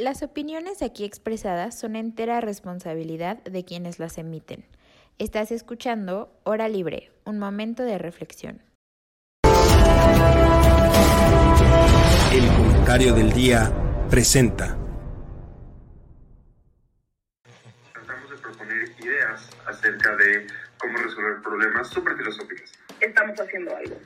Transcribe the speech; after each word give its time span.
Las 0.00 0.22
opiniones 0.22 0.80
aquí 0.80 1.04
expresadas 1.04 1.76
son 1.76 1.96
entera 1.96 2.40
responsabilidad 2.40 3.38
de 3.42 3.64
quienes 3.64 3.98
las 3.98 4.16
emiten. 4.16 4.64
Estás 5.18 5.50
escuchando 5.50 6.32
Hora 6.44 6.68
Libre, 6.68 7.10
un 7.24 7.40
momento 7.40 7.82
de 7.82 7.98
reflexión. 7.98 8.62
El 12.32 12.46
comentario 12.46 13.12
del 13.12 13.32
día 13.32 13.72
presenta. 14.08 14.78
Tratamos 17.92 18.30
de 18.30 18.36
proponer 18.36 18.94
ideas 19.00 19.50
acerca 19.66 20.14
de 20.14 20.46
cómo 20.78 20.96
resolver 20.96 21.42
problemas 21.42 21.88
súper 21.88 22.16
filosóficos. 22.16 22.70
Estamos 23.00 23.40
haciendo 23.40 23.76
algo. 23.76 23.96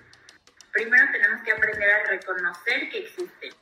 Primero 0.73 1.05
tenemos 1.13 1.43
que 1.43 1.53
aprender 1.53 1.91
a 1.91 2.09
reconocer 2.09 2.89
que 2.89 2.99
existen. 3.01 3.62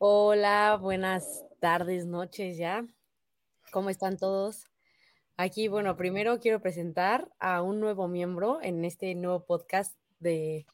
Hola, 0.00 0.78
buenas 0.80 1.44
tardes, 1.58 2.06
noches 2.06 2.56
ya. 2.56 2.86
¿Cómo 3.72 3.90
están 3.90 4.16
todos? 4.16 4.64
Aquí, 5.36 5.66
bueno, 5.66 5.96
primero 5.96 6.38
quiero 6.38 6.60
presentar 6.60 7.28
a 7.40 7.62
un 7.62 7.80
nuevo 7.80 8.06
miembro 8.06 8.60
en 8.62 8.84
este 8.84 9.12
nuevo 9.16 9.44
podcast 9.44 9.98
de, 10.20 10.66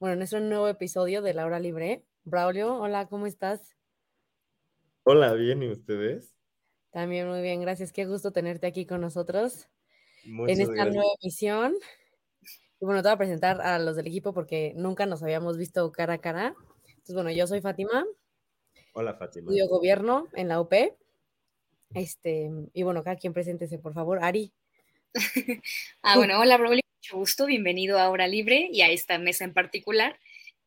bueno, 0.00 0.14
en 0.14 0.18
nuestro 0.18 0.40
nuevo 0.40 0.66
episodio 0.66 1.22
de 1.22 1.32
La 1.32 1.46
Hora 1.46 1.60
Libre. 1.60 2.04
Braulio, 2.24 2.74
hola, 2.74 3.06
¿cómo 3.06 3.28
estás? 3.28 3.76
Hola, 5.04 5.32
bien, 5.34 5.62
¿y 5.62 5.70
ustedes? 5.70 6.34
También 6.90 7.28
muy 7.28 7.42
bien, 7.42 7.60
gracias. 7.60 7.92
Qué 7.92 8.04
gusto 8.04 8.32
tenerte 8.32 8.66
aquí 8.66 8.84
con 8.84 9.00
nosotros 9.00 9.68
Muchas 10.24 10.56
en 10.56 10.62
esta 10.62 10.74
gracias. 10.74 10.94
nueva 10.96 11.10
emisión. 11.22 11.74
Y 12.80 12.84
bueno, 12.84 13.00
te 13.00 13.08
voy 13.10 13.14
a 13.14 13.18
presentar 13.18 13.60
a 13.60 13.78
los 13.78 13.94
del 13.94 14.08
equipo 14.08 14.32
porque 14.34 14.72
nunca 14.74 15.06
nos 15.06 15.22
habíamos 15.22 15.56
visto 15.56 15.92
cara 15.92 16.14
a 16.14 16.18
cara. 16.18 16.56
Entonces, 16.88 17.14
bueno, 17.14 17.30
yo 17.30 17.46
soy 17.46 17.60
Fátima, 17.60 18.04
Hola, 18.98 19.12
Fátima. 19.12 19.50
estudio 19.50 19.68
gobierno 19.68 20.26
en 20.32 20.48
la 20.48 20.58
UP. 20.58 20.72
Este, 21.92 22.50
y 22.72 22.82
bueno, 22.82 23.04
cada 23.04 23.16
quien 23.16 23.34
preséntese, 23.34 23.78
por 23.78 23.92
favor. 23.92 24.24
Ari. 24.24 24.54
Ah, 26.02 26.16
bueno, 26.16 26.40
hola, 26.40 26.56
Broly, 26.56 26.80
mucho 27.02 27.18
gusto, 27.18 27.44
bienvenido 27.44 27.98
a 27.98 28.08
Hora 28.08 28.26
Libre 28.26 28.70
y 28.72 28.80
a 28.80 28.90
esta 28.90 29.18
mesa 29.18 29.44
en 29.44 29.52
particular. 29.52 30.18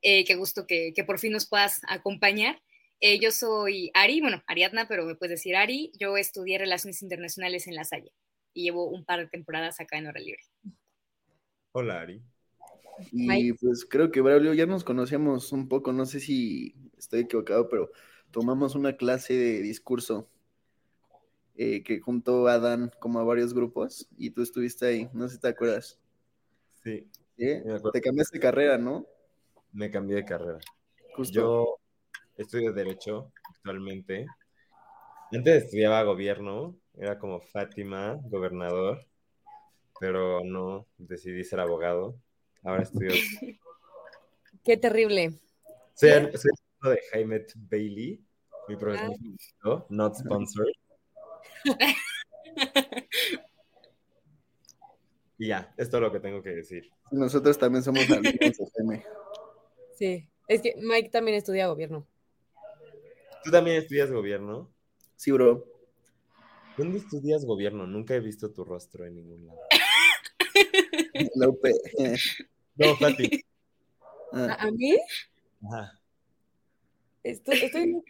Eh, 0.04 0.26
qué 0.26 0.36
gusto 0.36 0.68
que, 0.68 0.94
que 0.94 1.04
por 1.04 1.18
fin 1.18 1.32
nos 1.32 1.50
puedas 1.50 1.82
acompañar. 1.88 2.62
Eh, 3.00 3.20
yo 3.20 3.32
soy 3.32 3.90
Ari, 3.96 4.22
bueno, 4.22 4.44
Ariadna, 4.46 4.88
pero 4.88 5.08
me 5.08 5.16
puedes 5.16 5.40
decir 5.40 5.56
Ari. 5.56 5.92
Yo 5.98 6.16
estudié 6.16 6.60
Relaciones 6.60 7.02
Internacionales 7.02 7.66
en 7.66 7.74
La 7.74 7.84
Salle 7.84 8.14
y 8.54 8.66
llevo 8.66 8.90
un 8.90 9.06
par 9.06 9.22
de 9.22 9.28
temporadas 9.28 9.80
acá 9.80 9.98
en 9.98 10.06
Hora 10.06 10.20
Libre. 10.20 10.44
Hola, 11.72 12.02
Ari. 12.02 12.22
Y 13.12 13.54
pues 13.54 13.88
creo 13.90 14.12
que 14.12 14.22
Braulio 14.22 14.54
ya 14.54 14.68
nos 14.68 14.84
conocíamos 14.84 15.52
un 15.52 15.68
poco, 15.68 15.94
no 15.94 16.06
sé 16.06 16.20
si 16.20 16.76
estoy 16.96 17.22
equivocado, 17.22 17.70
pero 17.70 17.90
tomamos 18.32 18.76
una 18.76 18.96
clase 18.96 19.34
de 19.34 19.62
discurso 19.62 20.28
eh, 21.56 21.84
que 21.84 22.00
juntó 22.00 22.48
a 22.48 22.60
Dan 22.60 22.92
como 23.00 23.20
a 23.20 23.24
varios 23.24 23.54
grupos 23.54 24.08
y 24.18 24.30
tú 24.30 24.42
estuviste 24.42 24.86
ahí, 24.86 25.10
no 25.14 25.28
sé 25.28 25.36
si 25.36 25.42
te 25.42 25.50
acuerdas. 25.50 26.00
Sí. 26.84 27.08
Te 27.36 28.02
cambiaste 28.02 28.38
de 28.38 28.42
carrera, 28.42 28.78
¿no? 28.78 29.06
Me 29.72 29.90
cambié 29.90 30.18
de 30.18 30.26
carrera. 30.26 30.60
Justo. 31.16 31.34
Yo 31.34 31.80
estudio 32.38 32.74
Derecho 32.74 33.32
actualmente. 33.50 34.26
Antes 35.32 35.66
estudiaba 35.66 36.04
Gobierno, 36.04 36.76
era 36.98 37.20
como 37.20 37.40
Fátima, 37.40 38.20
gobernador, 38.26 39.06
pero 40.00 40.44
no, 40.44 40.88
decidí 40.98 41.44
ser 41.44 41.60
abogado. 41.60 42.16
Ahora 42.64 42.84
estudio. 42.84 43.12
Qué 44.64 44.78
terrible. 44.78 45.34
Soy, 45.94 46.10
soy 46.36 46.52
de 46.92 47.02
Jaime 47.12 47.46
Bailey, 47.70 48.22
mi 48.70 48.76
profesor 48.78 49.10
favorito, 49.18 49.88
not 49.90 50.16
sponsored. 50.16 50.74
Y 55.38 55.48
ya, 55.48 55.74
es 55.78 55.90
todo 55.90 56.02
lo 56.02 56.12
que 56.12 56.20
tengo 56.20 56.44
que 56.44 56.50
decir. 56.50 56.92
Nosotros 57.12 57.58
también 57.58 57.84
somos 57.84 58.02
alumnos 58.10 58.34
de 58.40 58.48
FM. 58.48 59.06
Sí. 59.98 60.30
Es 60.48 60.62
que 60.62 60.76
Mike 60.78 61.10
también 61.10 61.38
estudia 61.38 61.68
gobierno. 61.68 62.06
¿Tú 63.44 63.52
también 63.52 63.78
estudias 63.78 64.12
Gobierno? 64.12 64.70
Sí, 65.16 65.32
bro. 65.32 65.66
¿Dónde 66.78 66.98
estudias 66.98 67.46
gobierno? 67.46 67.88
Nunca 67.88 68.14
he 68.16 68.20
visto 68.20 68.52
tu 68.52 68.64
rostro 68.64 69.06
en 69.06 69.16
ningún 69.16 69.48
lado. 69.48 69.60
La 71.36 71.48
UP. 71.50 71.66
No, 72.76 72.96
Fati. 72.98 73.44
¿A, 74.32 74.46
Ah, 74.46 74.58
a 74.60 74.72
mí? 74.72 74.96
Ajá. 75.64 76.00
Estoy, 77.24 77.58
estoy 77.64 77.84
en 77.84 77.96
UP. 77.96 78.06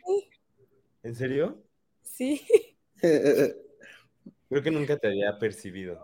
¿En 1.10 1.16
serio? 1.16 1.64
Sí. 2.04 2.46
Creo 3.02 4.62
que 4.64 4.70
nunca 4.70 4.96
te 4.96 5.08
había 5.08 5.40
percibido. 5.40 6.00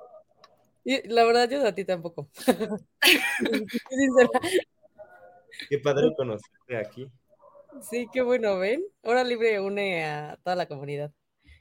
Y 0.84 1.08
la 1.08 1.24
verdad, 1.26 1.48
yo 1.48 1.64
a 1.64 1.76
ti 1.76 1.86
tampoco. 1.86 2.28
Sincera. 3.90 4.30
Qué 5.70 5.78
padre 5.78 6.12
conocerte 6.18 6.76
aquí. 6.78 7.08
Sí, 7.88 8.08
qué 8.12 8.24
bueno, 8.24 8.58
¿ven? 8.58 8.84
Hora 9.04 9.24
Libre 9.24 9.60
une 9.60 10.06
a 10.06 10.40
toda 10.44 10.56
la 10.56 10.66
comunidad. 10.68 11.14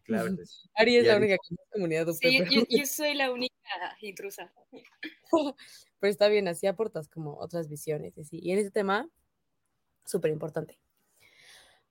Claro 0.05 0.35
que 0.35 0.47
sí. 0.47 0.67
Ari 0.75 0.97
es 0.97 1.05
Y 1.05 1.07
la 1.09 1.13
Ari- 1.17 1.19
única 1.19 1.35
que 1.37 1.55
no 1.55 1.63
es 1.63 1.71
comunidad 1.71 2.07
Sí, 2.15 2.39
yo, 2.51 2.63
yo 2.67 2.87
soy 2.87 3.13
la 3.15 3.31
única 3.31 3.55
intrusa. 4.01 4.55
pero 5.31 6.11
está 6.11 6.29
bien, 6.29 6.49
así 6.49 6.67
aportas 6.67 7.09
como 7.11 7.37
otras 7.39 7.69
visiones. 7.69 8.17
Y, 8.17 8.21
así. 8.23 8.39
y 8.43 8.53
en 8.53 8.59
este 8.61 8.71
tema, 8.71 9.07
súper 10.07 10.31
importante. 10.31 10.79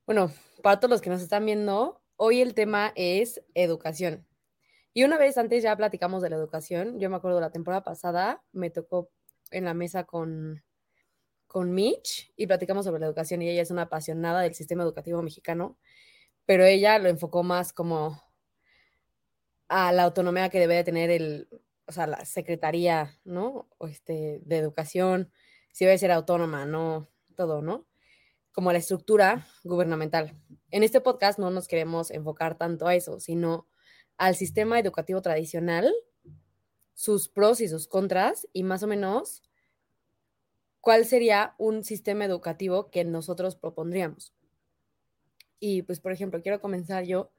Bueno, 0.05 0.33
para 0.61 0.81
todos 0.81 0.89
los 0.89 1.01
que 1.01 1.09
nos 1.09 1.21
están 1.21 1.45
viendo, 1.45 2.01
hoy 2.17 2.41
el 2.41 2.53
tema 2.53 2.91
es 2.95 3.41
educación. 3.53 4.27
Y 4.93 5.05
una 5.05 5.17
vez 5.17 5.37
antes 5.37 5.63
ya 5.63 5.77
platicamos 5.77 6.21
de 6.21 6.29
la 6.29 6.35
educación. 6.35 6.99
Yo 6.99 7.09
me 7.09 7.15
acuerdo 7.15 7.39
la 7.39 7.51
temporada 7.51 7.85
pasada, 7.85 8.43
me 8.51 8.69
tocó 8.69 9.09
en 9.51 9.63
la 9.63 9.73
mesa 9.73 10.03
con, 10.03 10.61
con 11.47 11.73
Mitch 11.73 12.33
y 12.35 12.47
platicamos 12.47 12.83
sobre 12.83 12.99
la 12.99 13.05
educación 13.07 13.41
y 13.41 13.49
ella 13.49 13.61
es 13.61 13.71
una 13.71 13.83
apasionada 13.83 14.41
del 14.41 14.55
sistema 14.55 14.83
educativo 14.83 15.21
mexicano, 15.21 15.77
pero 16.45 16.65
ella 16.65 16.99
lo 16.99 17.07
enfocó 17.07 17.43
más 17.43 17.71
como 17.71 18.21
a 19.69 19.93
la 19.93 20.03
autonomía 20.03 20.49
que 20.49 20.59
debe 20.59 20.75
de 20.75 20.83
tener 20.83 21.11
el, 21.11 21.47
o 21.87 21.93
sea, 21.93 22.07
la 22.07 22.25
secretaría, 22.25 23.19
¿no? 23.23 23.69
O 23.77 23.87
este, 23.87 24.41
de 24.43 24.57
educación, 24.57 25.31
si 25.71 25.85
debe 25.85 25.97
ser 25.97 26.11
autónoma, 26.11 26.65
no, 26.65 27.09
todo, 27.37 27.61
¿no? 27.61 27.87
Como 28.53 28.71
la 28.71 28.77
estructura 28.77 29.45
gubernamental. 29.65 30.33
En 30.71 30.83
este 30.83 31.01
podcast 31.01 31.37
no 31.37 31.51
nos 31.51 31.67
queremos 31.67 32.09
enfocar 32.09 32.57
tanto 32.57 32.87
a 32.87 32.95
eso, 32.95 33.19
sino 33.19 33.67
al 34.17 34.35
sistema 34.35 34.79
educativo 34.79 35.21
tradicional, 35.21 35.93
sus 36.93 37.27
pros 37.27 37.59
y 37.59 37.67
sus 37.67 37.87
contras, 37.87 38.47
y 38.53 38.63
más 38.63 38.83
o 38.83 38.87
menos 38.87 39.43
cuál 40.79 41.05
sería 41.05 41.55
un 41.57 41.83
sistema 41.83 42.25
educativo 42.25 42.89
que 42.91 43.03
nosotros 43.03 43.55
propondríamos. 43.55 44.33
Y 45.59 45.81
pues, 45.83 45.99
por 45.99 46.11
ejemplo, 46.11 46.41
quiero 46.41 46.61
comenzar 46.61 47.05
yo 47.05 47.31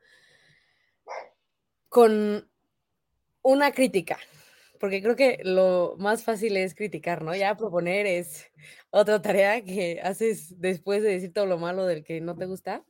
con 1.88 2.50
una 3.42 3.72
crítica, 3.72 4.18
porque 4.84 5.01
creo 5.01 5.16
que 5.16 5.39
lo 5.45 5.97
más 5.98 6.25
fácil 6.25 6.59
es 6.59 6.75
criticar, 6.75 7.22
¿no? 7.25 7.34
Ya 7.34 7.57
proponer 7.57 8.04
es 8.04 8.53
otra 8.91 9.22
tarea 9.22 9.65
que 9.65 9.98
haces 10.03 10.60
después 10.60 11.03
de 11.03 11.09
decir 11.09 11.33
todo 11.33 11.47
lo 11.47 11.57
malo 11.57 11.86
del 11.86 12.04
que 12.04 12.21
no 12.21 12.36
te 12.36 12.45
gusta. 12.45 12.84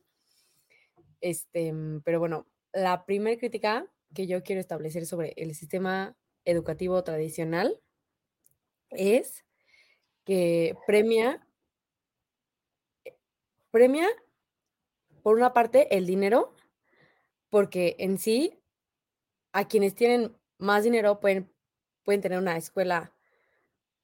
Este, 1.21 1.73
pero 2.03 2.19
bueno, 2.19 2.49
la 2.73 3.05
primera 3.05 3.39
crítica 3.39 3.89
que 4.13 4.27
yo 4.27 4.43
quiero 4.43 4.59
establecer 4.59 5.05
sobre 5.05 5.35
el 5.37 5.55
sistema 5.55 6.17
educativo 6.43 7.01
tradicional 7.05 7.79
es 8.89 9.45
que 10.25 10.75
premia, 10.85 11.47
premia 13.71 14.09
por 15.23 15.37
una 15.37 15.53
parte 15.53 15.95
el 15.95 16.05
dinero, 16.05 16.53
porque 17.49 17.95
en 17.99 18.17
sí 18.17 18.59
a 19.53 19.69
quienes 19.69 19.95
tienen 19.95 20.35
más 20.57 20.83
dinero 20.83 21.21
pueden, 21.21 21.54
pueden 22.05 22.21
tener 22.21 22.39
una 22.39 22.55
escuela 22.57 23.11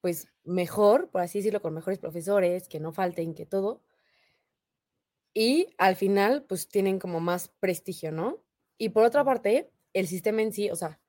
pues 0.01 0.27
mejor, 0.43 1.09
por 1.11 1.21
así 1.21 1.39
decirlo, 1.39 1.61
con 1.61 1.73
mejores 1.75 1.99
profesores, 1.99 2.67
que 2.67 2.79
no 2.79 2.91
falten, 2.91 3.35
que 3.35 3.45
todo. 3.45 3.83
Y 5.33 5.69
al 5.77 5.95
final, 5.95 6.43
pues 6.47 6.67
tienen 6.67 6.99
como 6.99 7.19
más 7.19 7.47
prestigio, 7.59 8.11
¿no? 8.11 8.43
Y 8.77 8.89
por 8.89 9.03
otra 9.05 9.23
parte, 9.23 9.71
el 9.93 10.07
sistema 10.07 10.41
en 10.41 10.51
sí, 10.51 10.69
o 10.71 10.75
sea, 10.75 10.99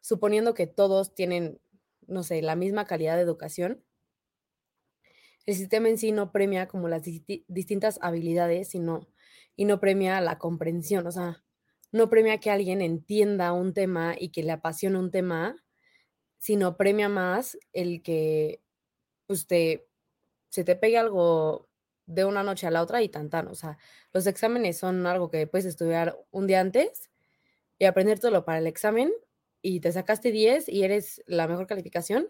suponiendo 0.00 0.54
que 0.54 0.66
todos 0.66 1.14
tienen, 1.14 1.60
no 2.06 2.24
sé, 2.24 2.42
la 2.42 2.56
misma 2.56 2.86
calidad 2.86 3.16
de 3.16 3.22
educación, 3.22 3.84
el 5.46 5.54
sistema 5.54 5.88
en 5.88 5.98
sí 5.98 6.12
no 6.12 6.32
premia 6.32 6.68
como 6.68 6.88
las 6.88 7.02
distintas 7.02 7.98
habilidades, 8.02 8.68
sino, 8.68 9.08
y 9.56 9.66
no 9.66 9.78
premia 9.80 10.20
la 10.20 10.38
comprensión, 10.38 11.06
o 11.06 11.12
sea, 11.12 11.44
no 11.92 12.08
premia 12.10 12.38
que 12.38 12.50
alguien 12.50 12.82
entienda 12.82 13.52
un 13.52 13.72
tema 13.72 14.16
y 14.18 14.30
que 14.30 14.42
le 14.42 14.52
apasione 14.52 14.98
un 14.98 15.10
tema, 15.10 15.63
sino 16.44 16.76
premia 16.76 17.08
más 17.08 17.56
el 17.72 18.02
que 18.02 18.60
usted 19.28 19.78
pues, 19.78 19.88
se 20.50 20.62
te 20.62 20.76
pegue 20.76 20.98
algo 20.98 21.70
de 22.04 22.26
una 22.26 22.42
noche 22.42 22.66
a 22.66 22.70
la 22.70 22.82
otra 22.82 23.00
y 23.00 23.08
tan 23.08 23.30
tan. 23.30 23.48
O 23.48 23.54
sea, 23.54 23.78
los 24.12 24.26
exámenes 24.26 24.76
son 24.76 25.06
algo 25.06 25.30
que 25.30 25.46
puedes 25.46 25.64
estudiar 25.64 26.18
un 26.32 26.46
día 26.46 26.60
antes 26.60 27.10
y 27.78 27.86
aprender 27.86 28.20
todo 28.20 28.44
para 28.44 28.58
el 28.58 28.66
examen 28.66 29.10
y 29.62 29.80
te 29.80 29.90
sacaste 29.90 30.32
10 30.32 30.68
y 30.68 30.84
eres 30.84 31.22
la 31.26 31.48
mejor 31.48 31.66
calificación, 31.66 32.28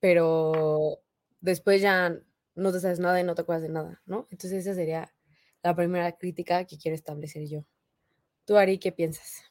pero 0.00 0.98
después 1.40 1.80
ya 1.80 2.20
no 2.56 2.72
te 2.72 2.80
sabes 2.80 2.98
nada 2.98 3.20
y 3.20 3.22
no 3.22 3.36
te 3.36 3.42
acuerdas 3.42 3.62
de 3.62 3.68
nada, 3.68 4.02
¿no? 4.06 4.26
Entonces 4.32 4.66
esa 4.66 4.74
sería 4.74 5.14
la 5.62 5.76
primera 5.76 6.10
crítica 6.18 6.64
que 6.64 6.78
quiero 6.78 6.96
establecer 6.96 7.46
yo. 7.46 7.64
Tú, 8.44 8.56
Ari, 8.56 8.78
¿qué 8.80 8.90
piensas? 8.90 9.44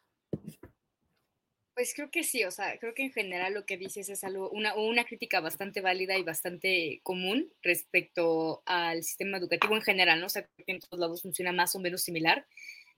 Pues 1.79 1.93
creo 1.93 2.11
que 2.11 2.25
sí, 2.25 2.43
o 2.43 2.51
sea, 2.51 2.77
creo 2.77 2.93
que 2.93 3.03
en 3.03 3.13
general 3.13 3.53
lo 3.53 3.65
que 3.65 3.77
dices 3.77 4.09
es 4.09 4.25
algo, 4.25 4.49
una, 4.49 4.75
una 4.75 5.05
crítica 5.05 5.39
bastante 5.39 5.79
válida 5.79 6.17
y 6.17 6.23
bastante 6.23 6.99
común 7.03 7.53
respecto 7.61 8.61
al 8.65 9.01
sistema 9.01 9.37
educativo 9.37 9.77
en 9.77 9.81
general, 9.81 10.19
¿no? 10.19 10.25
O 10.25 10.29
sea, 10.29 10.43
que 10.43 10.73
en 10.73 10.81
todos 10.81 10.99
lados 10.99 11.21
funciona 11.21 11.53
más 11.53 11.75
o 11.75 11.79
menos 11.79 12.01
similar, 12.01 12.45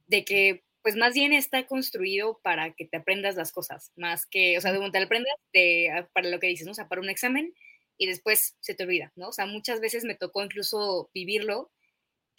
de 0.08 0.26
que 0.26 0.64
pues 0.82 0.96
más 0.96 1.14
bien 1.14 1.32
está 1.32 1.68
construido 1.68 2.40
para 2.42 2.74
que 2.74 2.88
te 2.88 2.98
aprendas 2.98 3.36
las 3.36 3.52
cosas, 3.52 3.92
más 3.98 4.26
que, 4.26 4.58
o 4.58 4.62
sea, 4.62 4.74
de 4.74 4.90
te 4.90 4.98
aprendas 4.98 5.36
de, 5.54 6.08
para 6.12 6.30
lo 6.30 6.40
que 6.40 6.48
dices, 6.48 6.66
¿no? 6.66 6.72
O 6.72 6.74
sea, 6.74 6.88
para 6.88 7.02
un 7.02 7.10
examen 7.10 7.54
y 8.00 8.08
después 8.08 8.56
se 8.62 8.74
te 8.74 8.84
olvida, 8.84 9.14
¿no? 9.16 9.28
O 9.28 9.32
sea, 9.32 9.46
muchas 9.46 9.80
veces 9.80 10.06
me 10.06 10.16
tocó 10.16 10.44
incluso 10.44 11.12
vivirlo 11.14 11.70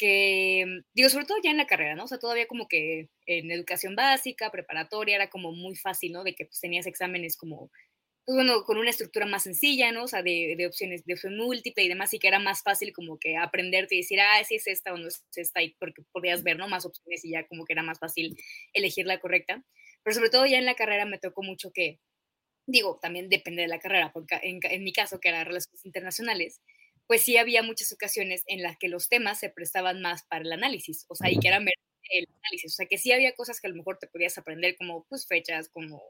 que, 0.02 0.82
digo, 0.94 1.08
sobre 1.10 1.26
todo 1.26 1.38
ya 1.44 1.52
en 1.52 1.58
la 1.58 1.68
carrera, 1.68 1.94
¿no? 1.94 2.04
O 2.04 2.08
sea, 2.08 2.18
todavía 2.18 2.48
como 2.48 2.66
que 2.66 3.08
en 3.26 3.52
educación 3.52 3.94
básica, 3.94 4.50
preparatoria, 4.50 5.14
era 5.14 5.30
como 5.30 5.52
muy 5.52 5.76
fácil, 5.76 6.10
¿no? 6.10 6.24
De 6.24 6.34
que 6.34 6.46
pues, 6.46 6.58
tenías 6.58 6.88
exámenes 6.88 7.36
como, 7.36 7.70
pues 8.26 8.34
bueno, 8.34 8.64
con 8.64 8.78
una 8.78 8.90
estructura 8.90 9.26
más 9.26 9.44
sencilla, 9.44 9.92
¿no? 9.92 10.02
O 10.02 10.08
sea, 10.08 10.24
de, 10.24 10.56
de, 10.58 10.66
opciones, 10.66 11.04
de 11.04 11.14
opción 11.14 11.36
múltiple 11.36 11.84
y 11.84 11.88
demás, 11.88 12.12
y 12.14 12.18
que 12.18 12.26
era 12.26 12.40
más 12.40 12.64
fácil 12.64 12.92
como 12.92 13.16
que 13.20 13.36
aprenderte 13.36 13.94
y 13.94 13.98
decir, 13.98 14.18
ah, 14.20 14.42
si 14.42 14.56
es 14.56 14.66
esta 14.66 14.92
o 14.92 14.96
no 14.96 15.06
es 15.06 15.24
esta, 15.36 15.62
y 15.62 15.76
porque 15.78 16.02
podías 16.10 16.42
ver, 16.42 16.56
¿no? 16.56 16.66
Más 16.66 16.84
opciones 16.84 17.24
y 17.24 17.30
ya 17.30 17.46
como 17.46 17.64
que 17.64 17.74
era 17.74 17.84
más 17.84 18.00
fácil 18.00 18.36
elegir 18.72 19.06
la 19.06 19.20
correcta. 19.20 19.64
Pero 20.02 20.14
sobre 20.14 20.30
todo 20.30 20.46
ya 20.46 20.58
en 20.58 20.66
la 20.66 20.74
carrera 20.74 21.06
me 21.06 21.18
tocó 21.18 21.44
mucho 21.44 21.70
que, 21.72 22.00
digo, 22.66 22.98
también 23.00 23.28
depende 23.28 23.62
de 23.62 23.68
la 23.68 23.78
carrera, 23.78 24.12
porque 24.12 24.40
en, 24.42 24.58
en 24.64 24.82
mi 24.82 24.92
caso, 24.92 25.20
que 25.20 25.28
era 25.28 25.44
relaciones 25.44 25.84
internacionales, 25.86 26.60
pues 27.12 27.24
sí 27.24 27.36
había 27.36 27.62
muchas 27.62 27.92
ocasiones 27.92 28.42
en 28.46 28.62
las 28.62 28.78
que 28.78 28.88
los 28.88 29.10
temas 29.10 29.38
se 29.38 29.50
prestaban 29.50 30.00
más 30.00 30.22
para 30.22 30.46
el 30.46 30.52
análisis, 30.52 31.04
o 31.10 31.14
sea, 31.14 31.30
y 31.30 31.38
que 31.38 31.48
era 31.48 31.58
el 31.58 32.26
análisis, 32.42 32.72
o 32.72 32.76
sea, 32.76 32.86
que 32.86 32.96
sí 32.96 33.12
había 33.12 33.34
cosas 33.34 33.60
que 33.60 33.66
a 33.66 33.70
lo 33.70 33.76
mejor 33.76 33.98
te 33.98 34.06
podías 34.06 34.38
aprender 34.38 34.78
como 34.78 35.04
pues 35.10 35.26
fechas, 35.26 35.68
como 35.68 36.02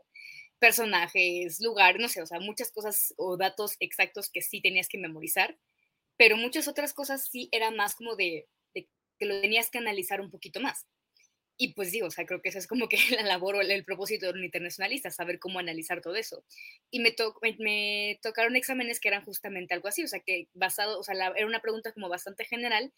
personajes, 0.60 1.60
lugar, 1.60 1.98
no 1.98 2.08
sé, 2.08 2.22
o 2.22 2.26
sea, 2.26 2.38
muchas 2.38 2.70
cosas 2.70 3.14
o 3.16 3.36
datos 3.36 3.74
exactos 3.80 4.30
que 4.30 4.42
sí 4.42 4.60
tenías 4.62 4.86
que 4.86 4.98
memorizar, 4.98 5.58
pero 6.16 6.36
muchas 6.36 6.68
otras 6.68 6.94
cosas 6.94 7.26
sí 7.28 7.48
era 7.50 7.72
más 7.72 7.96
como 7.96 8.14
de, 8.14 8.46
de 8.72 8.88
que 9.18 9.26
lo 9.26 9.40
tenías 9.40 9.70
que 9.70 9.78
analizar 9.78 10.20
un 10.20 10.30
poquito 10.30 10.60
más. 10.60 10.86
Y 11.56 11.74
pues 11.74 11.92
digo, 11.92 12.06
o 12.06 12.10
sea, 12.10 12.26
creo 12.26 12.40
que 12.40 12.48
eso 12.48 12.58
es 12.58 12.66
como 12.66 12.88
que 12.88 12.96
la 13.16 13.22
labor 13.22 13.56
o 13.56 13.60
el, 13.60 13.84
propósito 13.84 14.26
de 14.26 14.32
un 14.32 14.44
internacionalista, 14.44 15.10
saber 15.10 15.38
cómo 15.38 15.58
analizar 15.58 16.00
todo 16.00 16.16
eso. 16.16 16.44
Y 16.90 17.00
me, 17.00 17.14
me, 17.58 18.18
tocaron 18.22 18.56
exámenes 18.56 19.00
que 19.00 19.08
eran 19.08 19.24
justamente 19.24 19.74
algo 19.74 19.88
así, 19.88 20.02
o 20.02 20.08
sea, 20.08 20.20
que 20.20 20.48
basado, 20.54 20.98
o 20.98 21.02
sea, 21.02 21.14
era 21.36 21.46
una 21.46 21.60
pregunta 21.60 21.92
como 21.92 22.08
bastante 22.08 22.44
general 22.44 22.92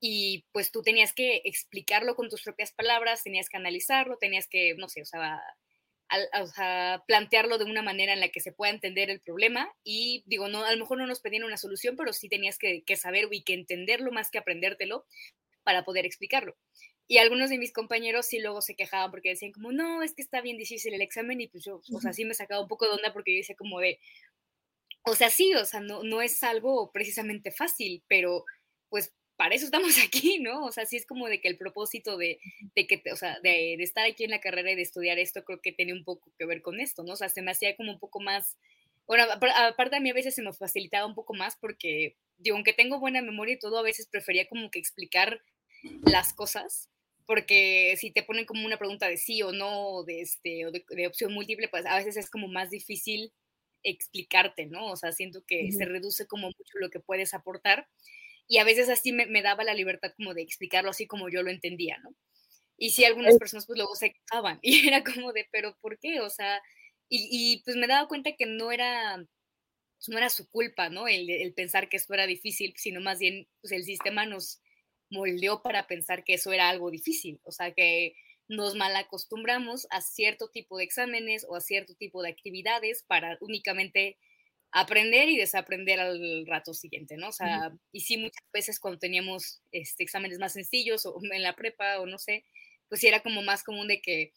y 0.00 0.46
pues 0.52 0.72
tú 0.72 0.82
tenías 0.82 1.12
que 1.12 1.42
explicarlo 1.44 2.16
con 2.16 2.30
tus 2.30 2.42
propias 2.42 2.72
palabras, 2.72 3.22
tenías 3.22 3.48
que 3.50 3.58
analizarlo, 3.58 4.16
tenías 4.16 4.48
que, 4.48 4.74
no 4.76 4.88
sé, 4.88 5.02
o 5.02 5.04
sea, 5.04 5.42
plantearlo 7.06 7.58
de 7.58 7.66
una 7.66 7.82
manera 7.82 8.14
en 8.14 8.20
la 8.20 8.30
que 8.30 8.40
se 8.40 8.52
pueda 8.52 8.72
entender 8.72 9.10
el 9.10 9.20
problema 9.20 9.70
y 9.84 10.24
digo, 10.26 10.48
no, 10.48 10.64
a 10.64 10.72
lo 10.72 10.78
mejor 10.78 10.98
no 10.98 11.06
nos 11.06 11.20
pedían 11.20 11.44
una 11.44 11.58
solución, 11.58 11.96
pero 11.96 12.12
sí 12.14 12.28
tenías 12.28 12.58
que 12.58 12.96
saber 12.96 13.28
y 13.30 13.42
que 13.42 13.54
entenderlo 13.54 14.10
más 14.10 14.30
que 14.30 14.38
aprendértelo 14.38 15.06
para 15.62 15.84
poder 15.84 16.06
explicarlo. 16.06 16.56
Y 17.10 17.18
algunos 17.18 17.50
de 17.50 17.58
mis 17.58 17.72
compañeros 17.72 18.26
sí 18.26 18.38
luego 18.38 18.62
se 18.62 18.76
quejaban 18.76 19.10
porque 19.10 19.30
decían 19.30 19.50
como, 19.50 19.72
no, 19.72 20.04
es 20.04 20.14
que 20.14 20.22
está 20.22 20.40
bien 20.42 20.56
difícil 20.56 20.94
el 20.94 21.02
examen 21.02 21.40
y 21.40 21.48
pues 21.48 21.64
yo, 21.64 21.82
o 21.92 22.00
sea, 22.00 22.12
sí 22.12 22.24
me 22.24 22.34
sacaba 22.34 22.62
un 22.62 22.68
poco 22.68 22.84
de 22.86 22.92
onda 22.92 23.12
porque 23.12 23.32
yo 23.32 23.38
decía 23.38 23.56
como 23.56 23.80
de, 23.80 23.98
o 25.02 25.16
sea, 25.16 25.28
sí, 25.28 25.52
o 25.54 25.64
sea, 25.64 25.80
no, 25.80 26.04
no 26.04 26.22
es 26.22 26.40
algo 26.44 26.92
precisamente 26.92 27.50
fácil, 27.50 28.04
pero 28.06 28.44
pues 28.90 29.12
para 29.34 29.56
eso 29.56 29.64
estamos 29.64 29.96
aquí, 30.06 30.38
¿no? 30.38 30.64
O 30.64 30.70
sea, 30.70 30.86
sí 30.86 30.96
es 30.96 31.04
como 31.04 31.26
de 31.26 31.40
que 31.40 31.48
el 31.48 31.58
propósito 31.58 32.16
de, 32.16 32.38
de 32.76 32.86
que, 32.86 33.02
o 33.12 33.16
sea, 33.16 33.40
de, 33.40 33.74
de, 33.76 33.82
estar 33.82 34.06
aquí 34.06 34.22
en 34.22 34.30
la 34.30 34.40
carrera 34.40 34.70
y 34.70 34.76
de 34.76 34.82
estudiar 34.82 35.18
esto, 35.18 35.42
creo 35.42 35.60
que 35.60 35.72
tiene 35.72 35.92
un 35.92 36.04
poco 36.04 36.30
que 36.38 36.46
ver 36.46 36.62
con 36.62 36.78
esto, 36.78 37.02
¿no? 37.02 37.14
O 37.14 37.16
sea, 37.16 37.28
se 37.28 37.42
me 37.42 37.50
hacía 37.50 37.74
como 37.74 37.90
un 37.90 37.98
poco 37.98 38.20
más, 38.20 38.56
bueno, 39.08 39.24
aparte 39.56 39.96
a 39.96 40.00
mí 40.00 40.10
a 40.10 40.14
veces 40.14 40.36
se 40.36 40.42
me 40.42 40.52
facilitaba 40.52 41.06
un 41.06 41.16
poco 41.16 41.34
más 41.34 41.56
porque, 41.60 42.18
digo, 42.38 42.54
aunque 42.54 42.72
tengo 42.72 43.00
buena 43.00 43.20
memoria 43.20 43.54
y 43.54 43.58
todo, 43.58 43.80
a 43.80 43.82
veces 43.82 44.06
prefería 44.06 44.46
como 44.46 44.70
que 44.70 44.78
explicar 44.78 45.42
las 46.04 46.32
cosas 46.34 46.89
porque 47.30 47.94
si 47.96 48.10
te 48.10 48.24
ponen 48.24 48.44
como 48.44 48.66
una 48.66 48.76
pregunta 48.76 49.06
de 49.06 49.16
sí 49.16 49.40
o 49.40 49.52
no, 49.52 50.02
de, 50.02 50.22
este, 50.22 50.66
o 50.66 50.72
de, 50.72 51.06
opción 51.06 51.32
múltiple, 51.32 51.68
pues 51.68 51.86
a 51.86 51.94
veces 51.94 52.16
es 52.16 52.28
como 52.28 52.48
más 52.48 52.70
difícil 52.70 53.32
explicarte, 53.84 54.66
¿no? 54.66 54.86
O 54.86 54.96
sea, 54.96 55.12
siento 55.12 55.44
que 55.46 55.70
se 55.70 55.84
reduce 55.84 56.26
como 56.26 56.48
mucho 56.48 56.78
lo 56.80 56.90
que 56.90 56.98
puedes 56.98 57.32
aportar 57.32 57.86
y 58.48 58.58
a 58.58 58.64
veces 58.64 58.88
así 58.88 59.12
me, 59.12 59.26
me, 59.26 59.42
daba 59.42 59.62
la 59.62 59.74
libertad 59.74 60.12
como 60.16 60.34
de 60.34 60.42
explicarlo 60.42 60.90
así 60.90 61.06
como 61.06 61.28
yo 61.28 61.44
lo 61.44 61.52
entendía, 61.52 61.98
¿no? 62.02 62.16
Y 62.76 62.90
sí, 62.90 63.04
algunas 63.04 63.38
personas 63.38 63.64
pues 63.64 63.76
luego 63.76 63.94
se 63.94 64.12
quejaban 64.12 64.58
y 64.62 64.88
era 64.88 65.04
como 65.04 65.32
de, 65.32 65.46
pero 65.52 65.76
¿por 65.80 66.00
qué? 66.00 66.18
O 66.18 66.30
sea, 66.30 66.60
y, 67.08 67.28
y 67.30 67.62
pues 67.62 67.76
me 67.76 67.86
daba 67.86 68.08
cuenta 68.08 68.32
que 68.32 68.46
no 68.46 68.72
era, 68.72 69.24
pues, 69.98 70.08
no 70.08 70.18
era 70.18 70.30
su 70.30 70.50
culpa, 70.50 70.88
¿no? 70.88 71.06
El, 71.06 71.30
el 71.30 71.54
pensar 71.54 71.88
que 71.88 71.96
esto 71.96 72.12
era 72.12 72.26
difícil, 72.26 72.74
sino 72.76 73.00
más 73.00 73.20
bien 73.20 73.46
pues 73.60 73.72
el 73.72 73.84
sistema 73.84 74.26
nos 74.26 74.60
moldeó 75.10 75.62
para 75.62 75.86
pensar 75.86 76.24
que 76.24 76.34
eso 76.34 76.52
era 76.52 76.68
algo 76.68 76.90
difícil, 76.90 77.40
o 77.44 77.52
sea 77.52 77.72
que 77.72 78.14
nos 78.48 78.74
malacostumbramos 78.74 79.86
a 79.90 80.00
cierto 80.00 80.48
tipo 80.48 80.78
de 80.78 80.84
exámenes 80.84 81.46
o 81.48 81.54
a 81.54 81.60
cierto 81.60 81.94
tipo 81.94 82.22
de 82.22 82.30
actividades 82.30 83.04
para 83.06 83.38
únicamente 83.40 84.18
aprender 84.72 85.28
y 85.28 85.36
desaprender 85.36 86.00
al 86.00 86.46
rato 86.46 86.74
siguiente, 86.74 87.16
¿no? 87.16 87.28
O 87.28 87.32
sea, 87.32 87.72
y 87.92 88.00
sí, 88.00 88.16
muchas 88.16 88.44
veces 88.52 88.80
cuando 88.80 88.98
teníamos 88.98 89.62
este, 89.72 90.02
exámenes 90.02 90.38
más 90.38 90.52
sencillos 90.52 91.06
o 91.06 91.20
en 91.30 91.42
la 91.42 91.56
prepa 91.56 92.00
o 92.00 92.06
no 92.06 92.18
sé, 92.18 92.44
pues 92.88 93.00
sí 93.00 93.06
era 93.06 93.20
como 93.22 93.42
más 93.42 93.62
común 93.62 93.88
de 93.88 94.00
que 94.00 94.32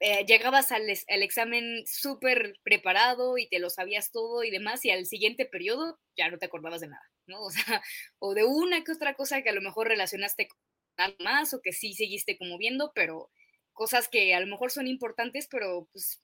eh, 0.00 0.24
llegabas 0.26 0.72
al, 0.72 0.82
al 1.08 1.22
examen 1.22 1.84
súper 1.86 2.58
preparado 2.62 3.38
y 3.38 3.48
te 3.48 3.58
lo 3.58 3.70
sabías 3.70 4.12
todo 4.12 4.44
y 4.44 4.50
demás 4.50 4.84
y 4.84 4.90
al 4.90 5.06
siguiente 5.06 5.46
periodo 5.46 5.98
ya 6.16 6.28
no 6.30 6.38
te 6.38 6.46
acordabas 6.46 6.80
de 6.80 6.88
nada. 6.88 7.02
¿no? 7.26 7.42
O 7.42 7.50
sea, 7.50 7.64
o 8.18 8.34
de 8.34 8.44
una 8.44 8.84
que 8.84 8.92
otra 8.92 9.14
cosa 9.14 9.42
que 9.42 9.50
a 9.50 9.54
lo 9.54 9.62
mejor 9.62 9.88
relacionaste 9.88 10.48
con 10.48 10.58
algo 10.98 11.16
más 11.24 11.52
o 11.52 11.60
que 11.60 11.72
sí 11.72 11.92
seguiste 11.94 12.38
como 12.38 12.58
viendo, 12.58 12.92
pero 12.94 13.30
cosas 13.72 14.08
que 14.08 14.34
a 14.34 14.40
lo 14.40 14.46
mejor 14.46 14.70
son 14.70 14.86
importantes, 14.86 15.48
pero 15.50 15.88
pues 15.92 16.22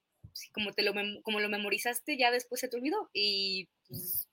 como, 0.54 0.72
te 0.72 0.82
lo, 0.82 0.94
como 1.22 1.40
lo 1.40 1.48
memorizaste 1.50 2.16
ya 2.16 2.30
después 2.30 2.60
se 2.60 2.68
te 2.68 2.76
olvidó 2.76 3.10
y 3.12 3.68
pues, 3.88 4.30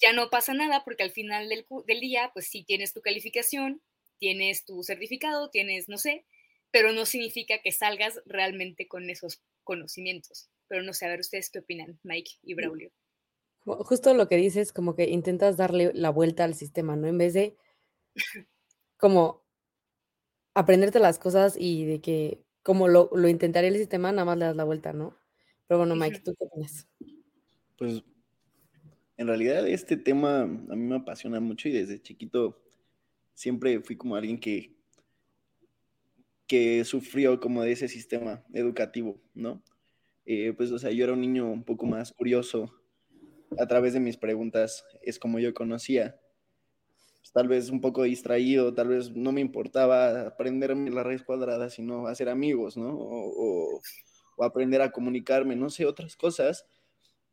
ya 0.00 0.12
no 0.12 0.30
pasa 0.30 0.54
nada 0.54 0.84
porque 0.84 1.02
al 1.02 1.10
final 1.10 1.48
del, 1.48 1.66
del 1.86 2.00
día 2.00 2.30
pues 2.32 2.46
sí 2.46 2.64
tienes 2.64 2.92
tu 2.92 3.00
calificación, 3.00 3.82
tienes 4.18 4.64
tu 4.64 4.84
certificado, 4.84 5.50
tienes, 5.50 5.88
no 5.88 5.98
sé, 5.98 6.26
pero 6.72 6.92
no 6.92 7.06
significa 7.06 7.60
que 7.62 7.70
salgas 7.70 8.20
realmente 8.26 8.88
con 8.88 9.08
esos 9.10 9.42
conocimientos. 9.62 10.50
Pero 10.66 10.82
no 10.82 10.94
sé, 10.94 11.06
a 11.06 11.10
ver 11.10 11.20
ustedes 11.20 11.50
qué 11.50 11.60
opinan, 11.60 12.00
Mike 12.02 12.32
y 12.42 12.54
Braulio. 12.54 12.90
Justo 13.64 14.14
lo 14.14 14.26
que 14.26 14.36
dices, 14.36 14.72
como 14.72 14.96
que 14.96 15.04
intentas 15.04 15.56
darle 15.56 15.92
la 15.94 16.10
vuelta 16.10 16.44
al 16.44 16.54
sistema, 16.54 16.96
¿no? 16.96 17.06
En 17.06 17.18
vez 17.18 17.34
de 17.34 17.56
como 18.96 19.44
aprenderte 20.54 20.98
las 20.98 21.18
cosas 21.18 21.56
y 21.56 21.84
de 21.84 22.00
que 22.00 22.42
como 22.62 22.88
lo, 22.88 23.10
lo 23.14 23.28
intentaría 23.28 23.70
el 23.70 23.76
sistema, 23.76 24.10
nada 24.10 24.24
más 24.24 24.38
le 24.38 24.46
das 24.46 24.56
la 24.56 24.64
vuelta, 24.64 24.92
¿no? 24.92 25.16
Pero 25.66 25.78
bueno, 25.78 25.94
Mike, 25.94 26.20
¿tú 26.20 26.34
qué 26.34 26.44
opinas? 26.44 26.88
Pues 27.76 28.02
en 29.16 29.26
realidad 29.26 29.68
este 29.68 29.96
tema 29.96 30.42
a 30.42 30.46
mí 30.46 30.76
me 30.76 30.96
apasiona 30.96 31.38
mucho 31.40 31.68
y 31.68 31.72
desde 31.72 32.00
chiquito 32.00 32.60
siempre 33.34 33.80
fui 33.80 33.96
como 33.96 34.16
alguien 34.16 34.38
que, 34.38 34.76
que 36.52 36.84
sufrió 36.84 37.40
como 37.40 37.62
de 37.62 37.72
ese 37.72 37.88
sistema 37.88 38.44
educativo, 38.52 39.18
¿no? 39.32 39.62
Eh, 40.26 40.52
pues 40.54 40.70
o 40.70 40.78
sea, 40.78 40.90
yo 40.90 41.04
era 41.04 41.14
un 41.14 41.22
niño 41.22 41.50
un 41.50 41.64
poco 41.64 41.86
más 41.86 42.12
curioso, 42.12 42.70
a 43.58 43.66
través 43.66 43.94
de 43.94 44.00
mis 44.00 44.18
preguntas 44.18 44.84
es 45.00 45.18
como 45.18 45.38
yo 45.38 45.54
conocía. 45.54 46.20
pues, 47.20 47.32
tal 47.32 47.48
vez 47.48 47.70
un 47.70 47.80
poco 47.80 48.02
distraído, 48.02 48.74
tal 48.74 48.88
vez 48.88 49.12
no 49.12 49.32
me 49.32 49.40
importaba 49.40 50.26
aprenderme 50.26 50.90
la 50.90 51.02
raíz 51.02 51.22
cuadrada, 51.22 51.70
sino 51.70 52.06
hacer 52.06 52.28
amigos, 52.28 52.76
¿no? 52.76 52.98
O, 52.98 53.80
o, 54.36 54.44
aprender 54.44 54.82
a 54.82 54.92
comunicarme, 54.92 55.56
no 55.56 55.70
sé, 55.70 55.86
otras 55.86 56.16
cosas 56.16 56.66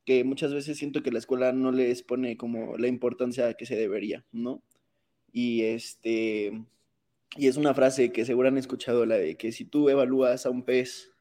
que 0.06 0.24
muchas 0.24 0.54
veces 0.54 0.78
siento 0.78 1.04
que 1.04 1.12
la 1.12 1.20
escuela 1.20 1.52
no 1.52 1.74
les 1.74 2.04
pone 2.04 2.38
como 2.38 2.78
la 2.78 2.88
importancia 2.88 3.54
que 3.56 3.66
se 3.66 3.76
debería, 3.76 4.26
¿no? 4.32 4.64
Y 5.34 5.64
este, 5.64 6.54
y 7.38 7.48
es 7.48 7.58
una 7.58 7.74
frase 7.74 8.12
que 8.12 8.26
seguro 8.26 8.48
han 8.48 8.58
escuchado, 8.58 9.06
la 9.06 9.16
de 9.16 9.36
que 9.36 9.52
si 9.52 9.66
tú 9.66 9.90
evalúas 9.90 10.46
a 10.46 10.50
un 10.50 10.64
pez 10.64 11.12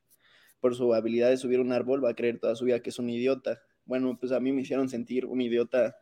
por 0.60 0.74
su 0.74 0.94
habilidad 0.94 1.30
de 1.30 1.36
subir 1.36 1.60
un 1.60 1.72
árbol, 1.72 2.04
va 2.04 2.10
a 2.10 2.14
creer 2.14 2.38
toda 2.40 2.56
su 2.56 2.64
vida 2.64 2.80
que 2.80 2.90
es 2.90 2.98
un 2.98 3.10
idiota. 3.10 3.60
Bueno, 3.84 4.18
pues 4.18 4.32
a 4.32 4.40
mí 4.40 4.52
me 4.52 4.62
hicieron 4.62 4.88
sentir 4.88 5.26
un 5.26 5.40
idiota 5.40 5.96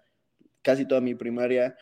casi 0.62 0.86
toda 0.86 1.00
mi 1.00 1.14
primaria 1.14 1.76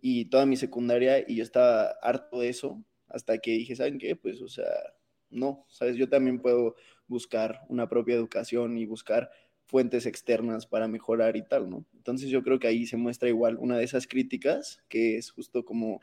y 0.00 0.26
toda 0.26 0.46
mi 0.46 0.56
secundaria 0.56 1.24
y 1.26 1.36
yo 1.36 1.42
estaba 1.42 1.90
harto 2.02 2.40
de 2.40 2.48
eso 2.48 2.84
hasta 3.08 3.38
que 3.38 3.52
dije, 3.52 3.76
¿saben 3.76 3.98
qué? 3.98 4.16
Pues, 4.16 4.42
o 4.42 4.48
sea, 4.48 4.66
no, 5.30 5.66
¿sabes? 5.68 5.96
Yo 5.96 6.08
también 6.08 6.40
puedo 6.40 6.74
buscar 7.06 7.62
una 7.68 7.88
propia 7.88 8.14
educación 8.14 8.76
y 8.76 8.86
buscar 8.86 9.30
fuentes 9.64 10.06
externas 10.06 10.66
para 10.66 10.88
mejorar 10.88 11.36
y 11.36 11.46
tal, 11.46 11.68
¿no? 11.68 11.84
Entonces 11.94 12.30
yo 12.30 12.42
creo 12.42 12.58
que 12.58 12.68
ahí 12.68 12.86
se 12.86 12.96
muestra 12.96 13.28
igual 13.28 13.56
una 13.58 13.76
de 13.76 13.84
esas 13.84 14.06
críticas, 14.06 14.82
que 14.88 15.16
es 15.16 15.30
justo 15.30 15.64
como 15.64 16.00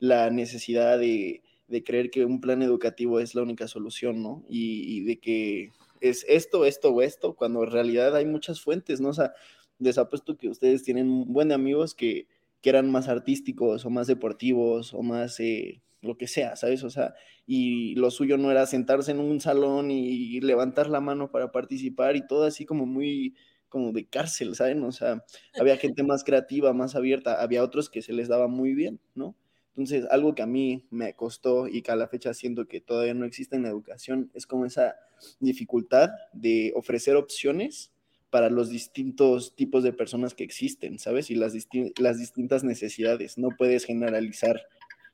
la 0.00 0.30
necesidad 0.30 0.98
de, 0.98 1.42
de 1.68 1.84
creer 1.84 2.10
que 2.10 2.24
un 2.24 2.40
plan 2.40 2.62
educativo 2.62 3.20
es 3.20 3.34
la 3.36 3.42
única 3.42 3.68
solución, 3.68 4.22
¿no? 4.22 4.44
Y, 4.48 5.04
de 5.04 5.20
que 5.20 5.70
es 6.00 6.26
esto, 6.28 6.64
esto 6.64 6.90
o 6.90 7.02
esto, 7.02 7.34
cuando 7.34 7.62
en 7.62 7.70
realidad 7.70 8.16
hay 8.16 8.26
muchas 8.26 8.60
fuentes, 8.60 9.00
¿no? 9.00 9.10
O 9.10 9.14
sea, 9.14 9.32
les 9.78 9.96
apuesto 9.96 10.36
que 10.36 10.48
ustedes 10.48 10.82
tienen 10.82 11.32
buen 11.32 11.52
amigos 11.52 11.94
que, 11.94 12.26
que 12.60 12.70
eran 12.70 12.90
más 12.90 13.08
artísticos 13.08 13.84
o 13.84 13.90
más 13.90 14.08
deportivos 14.08 14.92
o 14.94 15.02
más 15.02 15.38
eh, 15.38 15.80
lo 16.02 16.16
que 16.16 16.26
sea, 16.26 16.56
¿sabes? 16.56 16.82
O 16.82 16.90
sea, 16.90 17.14
y 17.46 17.94
lo 17.94 18.10
suyo 18.10 18.36
no 18.36 18.50
era 18.50 18.66
sentarse 18.66 19.12
en 19.12 19.20
un 19.20 19.40
salón 19.40 19.90
y 19.90 20.40
levantar 20.40 20.88
la 20.88 21.00
mano 21.00 21.30
para 21.30 21.52
participar 21.52 22.16
y 22.16 22.26
todo 22.26 22.44
así 22.44 22.64
como 22.64 22.86
muy 22.86 23.34
como 23.70 23.92
de 23.92 24.06
cárcel, 24.06 24.54
¿saben? 24.54 24.82
O 24.84 24.92
sea, 24.92 25.24
había 25.58 25.76
gente 25.78 26.02
más 26.02 26.24
creativa, 26.24 26.74
más 26.74 26.96
abierta, 26.96 27.40
había 27.40 27.62
otros 27.62 27.88
que 27.88 28.02
se 28.02 28.12
les 28.12 28.28
daba 28.28 28.48
muy 28.48 28.74
bien, 28.74 29.00
¿no? 29.14 29.36
Entonces, 29.70 30.06
algo 30.10 30.34
que 30.34 30.42
a 30.42 30.46
mí 30.46 30.86
me 30.90 31.14
costó 31.14 31.68
y 31.68 31.82
que 31.82 31.92
a 31.92 31.96
la 31.96 32.08
fecha 32.08 32.34
siento 32.34 32.66
que 32.66 32.80
todavía 32.80 33.14
no 33.14 33.24
existe 33.24 33.56
en 33.56 33.62
la 33.62 33.68
educación 33.68 34.30
es 34.34 34.46
como 34.46 34.66
esa 34.66 34.96
dificultad 35.38 36.10
de 36.32 36.72
ofrecer 36.74 37.16
opciones 37.16 37.92
para 38.30 38.48
los 38.48 38.68
distintos 38.68 39.54
tipos 39.56 39.82
de 39.82 39.92
personas 39.92 40.34
que 40.34 40.44
existen, 40.44 40.98
¿sabes? 40.98 41.30
Y 41.30 41.34
las, 41.34 41.54
las 41.98 42.18
distintas 42.18 42.64
necesidades. 42.64 43.38
No 43.38 43.50
puedes 43.56 43.84
generalizar 43.84 44.60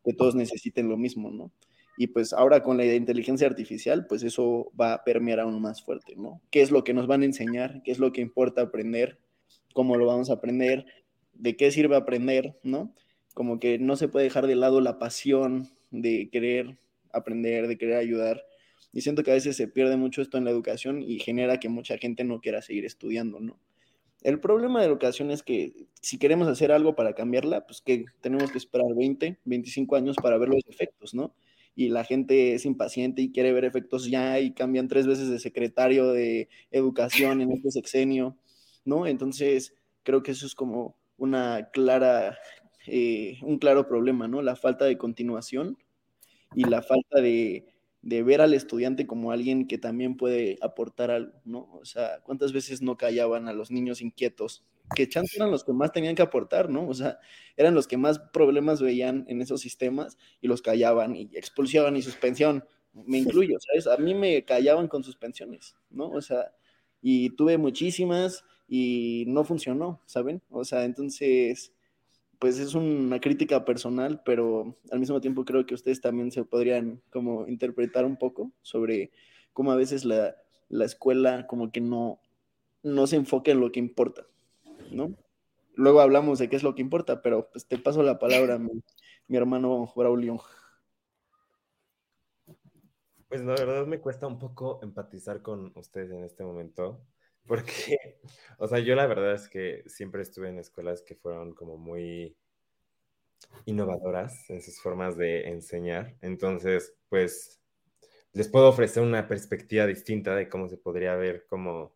que 0.05 0.13
todos 0.13 0.35
necesiten 0.35 0.89
lo 0.89 0.97
mismo, 0.97 1.31
¿no? 1.31 1.51
Y 1.99 2.09
pues 2.09 2.33
ahora 2.35 2.63
con 2.63 2.77
la 2.77 2.85
inteligencia 2.95 3.47
artificial, 3.47 4.07
pues 4.07 4.23
eso 4.23 4.71
va 4.79 4.93
a 4.93 5.05
permear 5.05 5.41
aún 5.41 5.61
más 5.63 5.83
fuerte, 5.83 6.15
¿no? 6.15 6.43
¿Qué 6.51 6.61
es 6.61 6.71
lo 6.71 6.85
que 6.85 6.93
nos 6.93 7.07
van 7.07 7.23
a 7.23 7.25
enseñar? 7.25 7.83
¿Qué 7.83 7.91
es 7.91 7.99
lo 7.99 8.13
que 8.13 8.21
importa 8.21 8.61
aprender? 8.61 9.19
¿Cómo 9.73 9.97
lo 9.97 10.07
vamos 10.07 10.29
a 10.29 10.35
aprender? 10.35 10.85
¿De 11.33 11.57
qué 11.57 11.71
sirve 11.71 11.97
aprender? 11.97 12.59
¿No? 12.63 12.95
Como 13.37 13.61
que 13.61 13.79
no 13.79 13.97
se 13.97 14.09
puede 14.09 14.25
dejar 14.25 14.47
de 14.47 14.57
lado 14.57 14.81
la 14.81 14.99
pasión 14.99 15.69
de 15.91 16.31
querer 16.33 16.79
aprender, 17.13 17.69
de 17.69 17.77
querer 17.77 17.97
ayudar. 17.99 18.43
Y 18.95 19.03
siento 19.03 19.23
que 19.23 19.31
a 19.31 19.35
veces 19.35 19.59
se 19.59 19.69
pierde 19.69 19.99
mucho 19.99 20.23
esto 20.23 20.39
en 20.39 20.47
la 20.47 20.51
educación 20.51 21.03
y 21.03 21.19
genera 21.19 21.61
que 21.61 21.69
mucha 21.69 21.99
gente 21.99 22.25
no 22.25 22.41
quiera 22.41 22.63
seguir 22.63 22.87
estudiando, 22.87 23.39
¿no? 23.39 23.61
El 24.23 24.41
problema 24.41 24.81
de 24.81 24.87
educación 24.87 25.31
es 25.31 25.43
que 25.43 25.75
si 26.01 26.19
queremos 26.19 26.49
hacer 26.49 26.73
algo 26.73 26.97
para 26.97 27.13
cambiarla, 27.13 27.67
pues 27.67 27.83
que 27.83 28.07
tenemos 28.23 28.51
que 28.51 28.57
esperar 28.57 28.87
20, 28.97 29.39
25 29.45 29.97
años 29.97 30.17
para 30.17 30.39
ver 30.39 30.49
los 30.49 30.63
efectos, 30.67 31.13
¿no? 31.13 31.35
Y 31.75 31.91
la 31.91 32.05
gente 32.05 32.55
es 32.55 32.65
impaciente 32.65 33.21
y 33.21 33.33
quiere 33.33 33.53
ver 33.53 33.67
efectos 33.67 34.11
ya 34.11 34.41
y 34.41 34.55
cambian 34.55 34.89
tres 34.89 35.07
veces 35.07 35.29
de 35.29 35.41
secretario 35.41 36.11
de 36.11 36.49
educación 36.71 37.43
en 37.43 37.53
este 37.53 37.71
sexenio, 37.71 38.35
¿no? 38.87 39.07
Entonces, 39.07 39.75
creo 40.05 40.23
que 40.23 40.31
eso 40.31 40.47
es 40.47 40.55
como 40.55 40.97
una 41.19 41.69
clara 41.71 42.39
eh, 42.87 43.39
un 43.43 43.59
claro 43.59 43.87
problema, 43.89 44.29
¿no? 44.29 44.43
La 44.43 44.57
falta 44.57 44.85
de 44.85 44.99
continuación 44.99 45.79
y 46.55 46.65
la 46.65 46.83
falta 46.83 47.21
de, 47.21 47.67
ver 48.03 48.41
al 48.41 48.55
estudiante 48.55 49.07
como 49.07 49.33
alguien 49.33 49.67
que 49.67 49.79
también 49.79 50.17
puede 50.17 50.59
aportar 50.61 51.11
algo, 51.11 51.33
¿no? 51.45 51.69
O 51.73 51.85
sea, 51.85 52.21
¿cuántas 52.23 52.53
veces 52.53 52.83
no 52.83 52.97
callaban 52.97 53.49
a 53.49 53.53
los 53.53 53.71
niños 53.71 54.01
inquietos? 54.01 54.65
Que 54.95 55.09
chance 55.09 55.37
eran 55.37 55.51
los 55.51 55.65
que 55.65 55.73
más 55.73 55.91
tenían 55.93 56.15
que 56.15 56.23
aportar, 56.23 56.71
¿no? 56.71 56.89
O 56.89 56.95
sea, 56.95 57.19
eran 57.57 57.75
los 57.75 57.89
que 57.89 57.97
más 57.97 58.21
problemas 58.33 58.81
veían 58.81 59.25
en 59.29 59.43
esos 59.43 59.61
sistemas 59.61 60.17
y 60.41 60.47
los 60.47 60.63
callaban 60.63 61.17
y 61.17 61.29
expulsaban 61.35 61.97
y 61.97 62.03
suspensión. 62.03 62.65
Me 62.93 63.19
incluyo, 63.19 63.59
¿sabes? 63.61 63.87
A 63.89 64.01
mí 64.01 64.15
me 64.15 64.45
callaban 64.45 64.89
con 64.89 65.03
suspensiones, 65.03 65.75
¿no? 65.91 66.09
O 66.11 66.23
sea, 66.23 66.53
y 67.03 67.31
tuve 67.31 67.59
muchísimas 67.59 68.45
y 68.69 69.25
no 69.29 69.45
funcionó, 69.45 70.01
¿saben? 70.07 70.43
O 70.51 70.65
sea, 70.65 70.85
entonces 70.85 71.73
pues 72.39 72.59
es 72.59 72.75
una 72.75 73.21
crítica 73.21 73.65
personal, 73.65 74.23
pero 74.25 74.77
al 74.91 75.01
mismo 75.01 75.21
tiempo 75.21 75.45
creo 75.45 75.67
que 75.67 75.75
ustedes 75.75 76.01
también 76.01 76.31
se 76.31 76.45
podrían 76.45 77.03
como 77.11 77.47
interpretar 77.47 78.05
un 78.05 78.17
poco 78.17 78.53
sobre 78.63 79.11
cómo 79.53 79.73
a 79.73 79.77
veces 79.77 80.05
la, 80.05 80.37
escuela 80.69 81.47
como 81.47 81.73
que 81.73 81.81
no, 81.81 82.21
no 82.83 83.07
se 83.07 83.17
enfoca 83.17 83.51
en 83.51 83.61
lo 83.61 83.73
que 83.73 83.81
importa, 83.81 84.27
¿no? 84.91 85.15
Luego 85.75 86.01
hablamos 86.01 86.39
de 86.39 86.49
qué 86.49 86.57
es 86.57 86.63
lo 86.63 86.75
que 86.75 86.83
importa, 86.83 87.23
pero 87.23 87.51
pues 87.51 87.67
te 87.67 87.79
paso 87.79 88.03
la 88.03 88.19
palabra, 88.19 88.59
mi, 88.59 88.83
mi 89.29 89.37
hermano 89.37 89.93
Braulio. 89.95 90.41
Pues 93.29 93.43
la 93.43 93.55
verdad 93.55 93.87
me 93.87 94.01
cuesta 94.01 94.27
un 94.27 94.39
poco 94.39 94.79
empatizar 94.83 95.43
con 95.43 95.73
ustedes 95.75 96.11
en 96.13 96.25
este 96.25 96.45
momento, 96.45 97.01
porque, 97.47 97.97
o 98.59 98.69
sea, 98.69 98.79
yo 98.81 98.95
la 98.95 99.07
verdad 99.07 99.35
es 99.35 99.49
que 99.49 99.83
siempre 99.87 100.23
estuve 100.23 100.49
en 100.49 100.59
escuelas 100.59 101.03
que 101.03 101.15
fueron 101.17 101.55
como 101.55 101.77
muy 101.77 102.37
innovadoras 103.67 104.49
en 104.49 104.63
sus 104.63 104.81
formas 104.81 105.17
de 105.19 105.49
enseñar. 105.49 106.17
Entonces, 106.23 106.95
pues, 107.11 107.61
les 108.33 108.49
puedo 108.49 108.69
ofrecer 108.69 109.03
una 109.03 109.29
perspectiva 109.29 109.87
distinta 109.87 110.37
de 110.37 110.49
cómo 110.49 110.69
se 110.69 110.79
podría 110.79 111.17
ver 111.17 111.47
como 111.49 111.95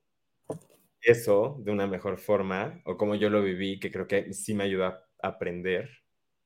eso 1.03 1.57
de 1.61 1.73
una 1.73 1.87
mejor 1.87 2.19
forma 2.19 2.81
o 2.85 2.97
como 2.97 3.15
yo 3.15 3.31
lo 3.31 3.43
viví, 3.43 3.81
que 3.81 3.91
creo 3.91 4.07
que 4.07 4.33
sí 4.35 4.55
me 4.55 4.65
ayudó 4.65 4.87
a 4.87 5.07
aprender 5.23 5.89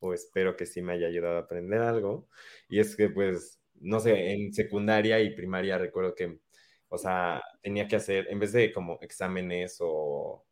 o 0.01 0.13
espero 0.15 0.57
que 0.57 0.67
sí 0.67 0.83
me 0.83 0.93
haya 0.95 1.07
ayudado 1.09 1.37
a 1.37 1.41
aprender 1.41 1.81
algo. 1.81 2.29
Y 2.69 2.79
es 2.81 2.95
que, 2.97 3.09
pues, 3.11 3.61
no 3.81 4.01
sé, 4.01 4.33
en 4.33 4.53
secundaria 4.53 5.21
y 5.21 5.35
primaria 5.35 5.79
recuerdo 5.79 6.15
que 6.15 6.39
o 6.89 6.99
sea, 6.99 7.43
tenía 7.65 7.89
que 7.89 7.97
hacer, 7.97 8.27
en 8.31 8.39
vez 8.39 8.53
de 8.53 8.71
como 8.71 8.99
exámenes 9.01 9.79
o, 9.81 10.45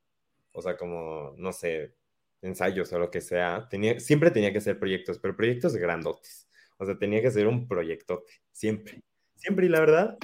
o 0.50 0.62
sea, 0.62 0.78
como, 0.78 1.34
no 1.36 1.52
sé, 1.52 1.94
ensayos 2.40 2.90
o 2.90 2.98
lo 2.98 3.10
que 3.10 3.20
sea, 3.20 3.68
tenía, 3.68 4.00
siempre 4.00 4.30
tenía 4.30 4.50
que 4.50 4.58
hacer 4.58 4.78
proyectos, 4.78 5.18
pero 5.18 5.36
proyectos 5.36 5.76
grandotes. 5.76 6.48
O 6.78 6.86
sea, 6.86 6.98
tenía 6.98 7.20
que 7.20 7.28
hacer 7.28 7.46
un 7.46 7.68
proyectote, 7.68 8.32
siempre. 8.50 9.02
Siempre, 9.36 9.66
y 9.66 9.68
la 9.68 9.80
verdad, 9.80 10.18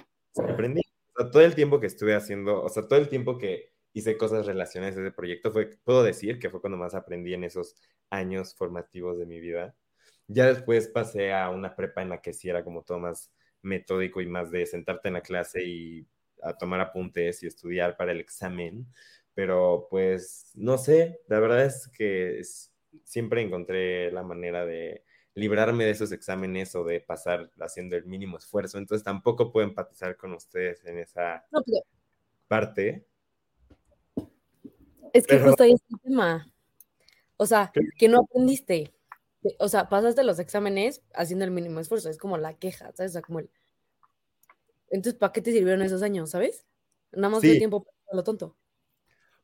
aprendí. 0.48 0.80
O 1.18 1.30
todo 1.30 1.42
el 1.42 1.54
tiempo 1.54 1.78
que 1.78 1.88
estuve 1.88 2.14
haciendo, 2.14 2.62
o 2.62 2.68
sea, 2.70 2.88
todo 2.88 2.98
el 2.98 3.10
tiempo 3.10 3.36
que 3.36 3.70
hice 3.92 4.16
cosas 4.16 4.46
relacionadas 4.46 4.96
a 4.96 5.02
ese 5.02 5.10
proyecto, 5.10 5.52
fue, 5.52 5.66
puedo 5.84 6.02
decir 6.02 6.38
que 6.38 6.48
fue 6.48 6.62
cuando 6.62 6.78
más 6.78 6.94
aprendí 6.94 7.34
en 7.34 7.44
esos 7.44 7.76
años 8.08 8.54
formativos 8.54 9.18
de 9.18 9.26
mi 9.26 9.40
vida. 9.40 9.76
Ya 10.26 10.46
después 10.46 10.88
pasé 10.88 11.34
a 11.34 11.50
una 11.50 11.76
prepa 11.76 12.00
en 12.00 12.08
la 12.08 12.22
que 12.22 12.32
sí 12.32 12.48
era 12.48 12.64
como 12.64 12.82
todo 12.82 12.98
más 12.98 13.30
metódico 13.60 14.22
y 14.22 14.26
más 14.26 14.50
de 14.50 14.64
sentarte 14.64 15.08
en 15.08 15.14
la 15.14 15.20
clase 15.20 15.62
y 15.62 16.06
a 16.42 16.56
tomar 16.56 16.80
apuntes 16.80 17.42
y 17.42 17.46
estudiar 17.46 17.96
para 17.96 18.12
el 18.12 18.20
examen. 18.20 18.86
Pero 19.34 19.86
pues 19.90 20.52
no 20.54 20.78
sé, 20.78 21.20
la 21.28 21.38
verdad 21.40 21.64
es 21.64 21.88
que 21.88 22.42
siempre 23.04 23.42
encontré 23.42 24.10
la 24.10 24.22
manera 24.22 24.66
de 24.66 25.04
librarme 25.34 25.84
de 25.84 25.90
esos 25.90 26.10
exámenes 26.10 26.74
o 26.74 26.82
de 26.84 27.00
pasar 27.00 27.50
haciendo 27.60 27.96
el 27.96 28.04
mínimo 28.04 28.38
esfuerzo. 28.38 28.78
Entonces 28.78 29.04
tampoco 29.04 29.52
puedo 29.52 29.66
empatizar 29.66 30.16
con 30.16 30.32
ustedes 30.32 30.84
en 30.84 30.98
esa 30.98 31.46
parte. 32.48 33.06
Es 35.12 35.26
que 35.26 35.38
justo 35.38 35.62
ahí 35.62 35.72
es 35.72 35.82
el 35.90 36.00
tema. 36.00 36.52
O 37.36 37.46
sea, 37.46 37.72
que 37.96 38.08
no 38.08 38.20
aprendiste 38.20 38.92
o 39.58 39.68
sea, 39.68 39.88
pasaste 39.88 40.24
los 40.24 40.38
exámenes 40.38 41.02
haciendo 41.14 41.44
el 41.44 41.50
mínimo 41.50 41.80
esfuerzo, 41.80 42.10
es 42.10 42.18
como 42.18 42.38
la 42.38 42.54
queja, 42.54 42.92
¿sabes? 42.92 43.12
O 43.12 43.14
sea, 43.14 43.22
como 43.22 43.40
el... 43.40 43.50
Entonces, 44.90 45.18
¿para 45.18 45.32
qué 45.32 45.42
te 45.42 45.52
sirvieron 45.52 45.82
esos 45.82 46.02
años, 46.02 46.30
sabes? 46.30 46.66
Nada 47.12 47.30
más 47.30 47.42
de 47.42 47.56
tiempo 47.56 47.84
para 47.84 48.16
lo 48.16 48.24
tonto. 48.24 48.56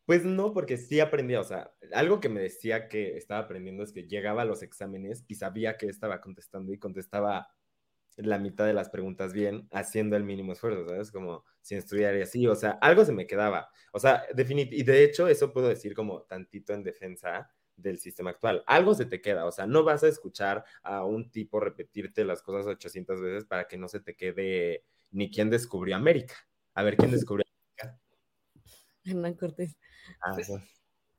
Pues 0.07 0.25
no, 0.25 0.53
porque 0.53 0.77
sí 0.77 1.01
aprendía, 1.01 1.41
o 1.41 1.45
sea, 1.45 1.73
algo 1.93 2.21
que 2.21 2.29
me 2.29 2.41
decía 2.41 2.89
que 2.89 3.17
estaba 3.17 3.41
aprendiendo 3.41 3.83
es 3.83 3.93
que 3.93 4.07
llegaba 4.07 4.43
a 4.43 4.45
los 4.45 4.63
exámenes 4.63 5.25
y 5.29 5.37
sabía 5.37 5.79
que 5.79 5.87
estaba 5.87 6.21
contestando 6.21 6.75
y 6.75 6.79
contestaba 6.79 7.49
la 8.17 8.39
mitad 8.39 8.67
de 8.67 8.75
las 8.75 8.91
preguntas 8.91 9.33
bien, 9.33 9.67
haciendo 9.73 10.17
el 10.17 10.25
mínimo 10.25 10.53
esfuerzo, 10.53 10.87
¿sabes? 10.87 11.11
Como 11.11 11.45
sin 11.63 11.79
estudiar 11.79 12.15
y 12.17 12.23
así, 12.23 12.47
o 12.47 12.55
sea, 12.55 12.73
algo 12.83 13.05
se 13.05 13.13
me 13.13 13.27
quedaba. 13.27 13.71
O 13.93 13.99
sea, 13.99 14.25
definitivamente, 14.35 14.77
y 14.77 14.83
de 14.83 15.05
hecho 15.05 15.27
eso 15.27 15.53
puedo 15.53 15.69
decir 15.69 15.95
como 15.95 16.23
tantito 16.23 16.75
en 16.75 16.85
defensa 16.85 17.51
del 17.75 17.99
sistema 17.99 18.31
actual. 18.31 18.63
Algo 18.67 18.95
se 18.95 19.07
te 19.07 19.21
queda, 19.21 19.47
o 19.47 19.53
sea, 19.53 19.67
no 19.67 19.85
vas 19.85 20.05
a 20.05 20.09
escuchar 20.09 20.65
a 20.83 21.05
un 21.05 21.31
tipo 21.31 21.61
repetirte 21.61 22.25
las 22.25 22.43
cosas 22.43 22.67
800 22.67 23.21
veces 23.21 23.47
para 23.47 23.67
que 23.67 23.79
no 23.79 23.89
se 23.89 24.01
te 24.01 24.15
quede 24.15 24.85
ni 25.15 25.31
quién 25.31 25.49
descubrió 25.49 25.97
América. 25.97 26.35
A 26.75 26.83
ver, 26.83 26.97
¿quién 26.97 27.13
descubrió 27.13 27.47
América? 27.79 28.01
Hernán 29.05 29.35
Cortés. 29.35 29.77
Ah, 30.21 30.33
Pues. 30.35 30.51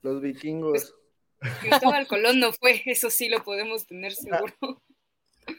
Los 0.02 0.22
vikingos. 0.22 0.94
Cristóbal 1.62 2.08
Colón 2.08 2.40
no 2.40 2.54
fue, 2.54 2.82
eso 2.86 3.10
sí 3.10 3.30
lo 3.30 3.44
podemos 3.44 3.88
tener 3.88 4.14
seguro. 4.14 4.84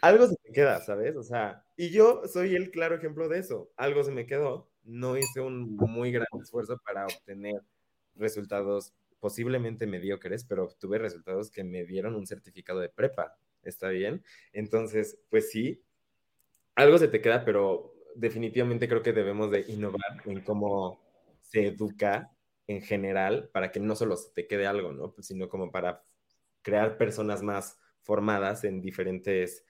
algo 0.02 0.26
se 0.26 0.36
me 0.44 0.52
queda, 0.52 0.80
¿sabes? 0.80 1.16
O 1.16 1.22
sea, 1.22 1.64
y 1.76 1.90
yo 1.90 2.22
soy 2.32 2.54
el 2.54 2.70
claro 2.70 2.96
ejemplo 2.96 3.28
de 3.28 3.38
eso. 3.40 3.70
Algo 3.76 4.04
se 4.04 4.12
me 4.12 4.26
quedó. 4.26 4.70
No 4.84 5.16
hice 5.16 5.40
un 5.40 5.74
muy 5.76 6.12
gran 6.12 6.28
esfuerzo 6.40 6.78
para 6.84 7.06
obtener 7.06 7.60
resultados 8.14 8.94
posiblemente 9.18 9.86
mediocres, 9.86 10.44
pero 10.44 10.64
obtuve 10.64 10.98
resultados 10.98 11.50
que 11.50 11.64
me 11.64 11.84
dieron 11.84 12.14
un 12.14 12.26
certificado 12.26 12.80
de 12.80 12.88
prepa. 12.88 13.36
¿Está 13.62 13.88
bien? 13.88 14.22
Entonces, 14.52 15.18
pues 15.28 15.50
sí, 15.50 15.82
algo 16.76 16.98
se 16.98 17.08
te 17.08 17.20
queda, 17.20 17.44
pero 17.44 17.95
definitivamente 18.16 18.88
creo 18.88 19.02
que 19.02 19.12
debemos 19.12 19.50
de 19.50 19.64
innovar 19.68 20.22
en 20.24 20.42
cómo 20.42 21.00
se 21.42 21.68
educa 21.68 22.32
en 22.66 22.82
general 22.82 23.50
para 23.52 23.70
que 23.70 23.80
no 23.80 23.94
solo 23.94 24.16
se 24.16 24.32
te 24.32 24.46
quede 24.46 24.66
algo, 24.66 24.92
¿no? 24.92 25.14
Sino 25.20 25.48
como 25.48 25.70
para 25.70 26.04
crear 26.62 26.98
personas 26.98 27.42
más 27.42 27.78
formadas 28.02 28.64
en 28.64 28.80
diferentes 28.80 29.64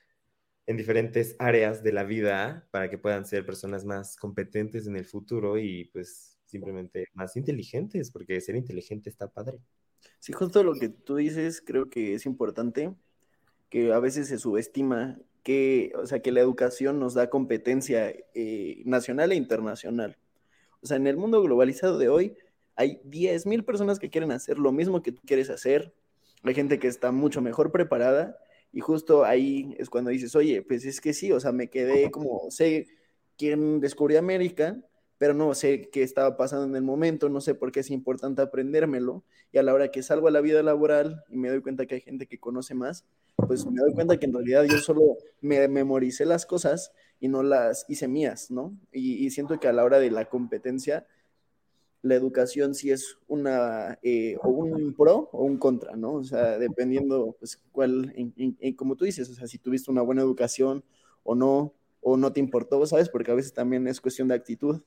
en 0.66 0.76
diferentes 0.76 1.36
áreas 1.38 1.82
de 1.84 1.92
la 1.92 2.02
vida 2.02 2.66
para 2.72 2.90
que 2.90 2.98
puedan 2.98 3.24
ser 3.24 3.46
personas 3.46 3.84
más 3.84 4.16
competentes 4.16 4.86
en 4.88 4.96
el 4.96 5.04
futuro 5.04 5.58
y 5.58 5.84
pues 5.92 6.36
simplemente 6.44 7.06
más 7.14 7.36
inteligentes, 7.36 8.10
porque 8.10 8.40
ser 8.40 8.56
inteligente 8.56 9.08
está 9.08 9.28
padre. 9.28 9.58
Sí, 10.18 10.32
justo 10.32 10.64
lo 10.64 10.74
que 10.74 10.88
tú 10.88 11.16
dices, 11.16 11.62
creo 11.64 11.88
que 11.88 12.14
es 12.14 12.26
importante, 12.26 12.92
que 13.68 13.92
a 13.92 14.00
veces 14.00 14.28
se 14.28 14.38
subestima 14.38 15.18
que, 15.46 15.92
o 15.94 16.04
sea, 16.08 16.18
que 16.18 16.32
la 16.32 16.40
educación 16.40 16.98
nos 16.98 17.14
da 17.14 17.30
competencia 17.30 18.12
eh, 18.34 18.82
nacional 18.84 19.30
e 19.30 19.36
internacional. 19.36 20.16
O 20.82 20.88
sea, 20.88 20.96
en 20.96 21.06
el 21.06 21.16
mundo 21.16 21.40
globalizado 21.40 21.98
de 21.98 22.08
hoy 22.08 22.34
hay 22.74 23.00
10.000 23.04 23.64
personas 23.64 24.00
que 24.00 24.10
quieren 24.10 24.32
hacer 24.32 24.58
lo 24.58 24.72
mismo 24.72 25.04
que 25.04 25.12
tú 25.12 25.22
quieres 25.24 25.48
hacer, 25.48 25.94
hay 26.42 26.52
gente 26.52 26.80
que 26.80 26.88
está 26.88 27.12
mucho 27.12 27.40
mejor 27.42 27.70
preparada 27.70 28.36
y 28.72 28.80
justo 28.80 29.24
ahí 29.24 29.72
es 29.78 29.88
cuando 29.88 30.10
dices, 30.10 30.34
oye, 30.34 30.62
pues 30.62 30.84
es 30.84 31.00
que 31.00 31.14
sí, 31.14 31.30
o 31.30 31.38
sea, 31.38 31.52
me 31.52 31.70
quedé 31.70 32.10
como, 32.10 32.50
sé 32.50 32.88
quién 33.38 33.78
descubrió 33.78 34.18
América, 34.18 34.76
pero 35.16 35.32
no 35.32 35.54
sé 35.54 35.90
qué 35.92 36.02
estaba 36.02 36.36
pasando 36.36 36.66
en 36.66 36.74
el 36.74 36.82
momento, 36.82 37.28
no 37.28 37.40
sé 37.40 37.54
por 37.54 37.70
qué 37.70 37.80
es 37.80 37.90
importante 37.92 38.42
aprendérmelo, 38.42 39.22
y 39.52 39.58
a 39.58 39.62
la 39.62 39.72
hora 39.74 39.92
que 39.92 40.02
salgo 40.02 40.26
a 40.26 40.32
la 40.32 40.40
vida 40.40 40.60
laboral 40.64 41.22
y 41.28 41.36
me 41.36 41.50
doy 41.50 41.62
cuenta 41.62 41.86
que 41.86 41.94
hay 41.94 42.00
gente 42.00 42.26
que 42.26 42.40
conoce 42.40 42.74
más, 42.74 43.04
pues 43.36 43.66
me 43.66 43.80
doy 43.80 43.92
cuenta 43.92 44.18
que 44.18 44.26
en 44.26 44.32
realidad 44.32 44.64
yo 44.64 44.78
solo 44.78 45.18
me 45.40 45.68
memoricé 45.68 46.24
las 46.24 46.46
cosas 46.46 46.92
y 47.20 47.28
no 47.28 47.42
las 47.42 47.84
hice 47.88 48.08
mías, 48.08 48.50
¿no? 48.50 48.76
Y, 48.92 49.30
siento 49.30 49.60
que 49.60 49.68
a 49.68 49.72
la 49.72 49.84
hora 49.84 49.98
de 49.98 50.10
la 50.10 50.26
competencia, 50.28 51.06
la 52.02 52.14
educación 52.14 52.74
sí 52.74 52.90
es 52.90 53.18
una, 53.26 53.98
eh, 54.02 54.36
o 54.42 54.48
un 54.48 54.94
pro 54.94 55.28
o 55.32 55.44
un 55.44 55.58
contra, 55.58 55.96
¿no? 55.96 56.14
O 56.14 56.24
sea, 56.24 56.58
dependiendo, 56.58 57.36
pues, 57.38 57.60
cuál, 57.72 58.12
en, 58.16 58.74
como 58.74 58.96
tú 58.96 59.04
dices, 59.04 59.28
o 59.30 59.34
sea, 59.34 59.46
si 59.46 59.58
tuviste 59.58 59.90
una 59.90 60.02
buena 60.02 60.22
educación 60.22 60.84
o 61.22 61.34
no, 61.34 61.74
o 62.00 62.16
no 62.16 62.32
te 62.32 62.40
importó, 62.40 62.84
¿sabes? 62.86 63.08
Porque 63.08 63.32
a 63.32 63.34
veces 63.34 63.52
también 63.52 63.86
es 63.88 64.00
cuestión 64.00 64.28
de 64.28 64.34
actitud. 64.34 64.82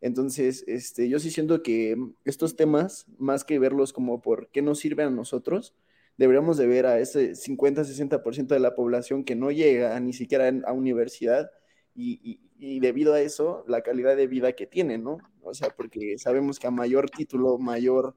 Entonces, 0.00 0.64
este, 0.66 1.08
yo 1.08 1.18
sí 1.18 1.30
siento 1.30 1.62
que 1.62 1.96
estos 2.24 2.56
temas, 2.56 3.06
más 3.18 3.44
que 3.44 3.58
verlos 3.58 3.92
como 3.92 4.20
por 4.20 4.48
qué 4.48 4.62
nos 4.62 4.78
sirven 4.78 5.08
a 5.08 5.10
nosotros, 5.10 5.74
deberíamos 6.20 6.58
de 6.58 6.66
ver 6.66 6.84
a 6.84 6.98
ese 6.98 7.34
50-60% 7.34 8.48
de 8.48 8.60
la 8.60 8.74
población 8.74 9.24
que 9.24 9.34
no 9.34 9.50
llega 9.50 9.98
ni 10.00 10.12
siquiera 10.12 10.52
a 10.66 10.72
universidad 10.74 11.50
y, 11.94 12.20
y, 12.22 12.40
y, 12.58 12.80
debido 12.80 13.14
a 13.14 13.22
eso, 13.22 13.64
la 13.66 13.80
calidad 13.80 14.14
de 14.16 14.26
vida 14.26 14.52
que 14.52 14.66
tienen, 14.66 15.02
¿no? 15.02 15.16
O 15.42 15.54
sea, 15.54 15.70
porque 15.70 16.18
sabemos 16.18 16.58
que 16.58 16.66
a 16.66 16.70
mayor 16.70 17.08
título, 17.08 17.56
mayor 17.56 18.16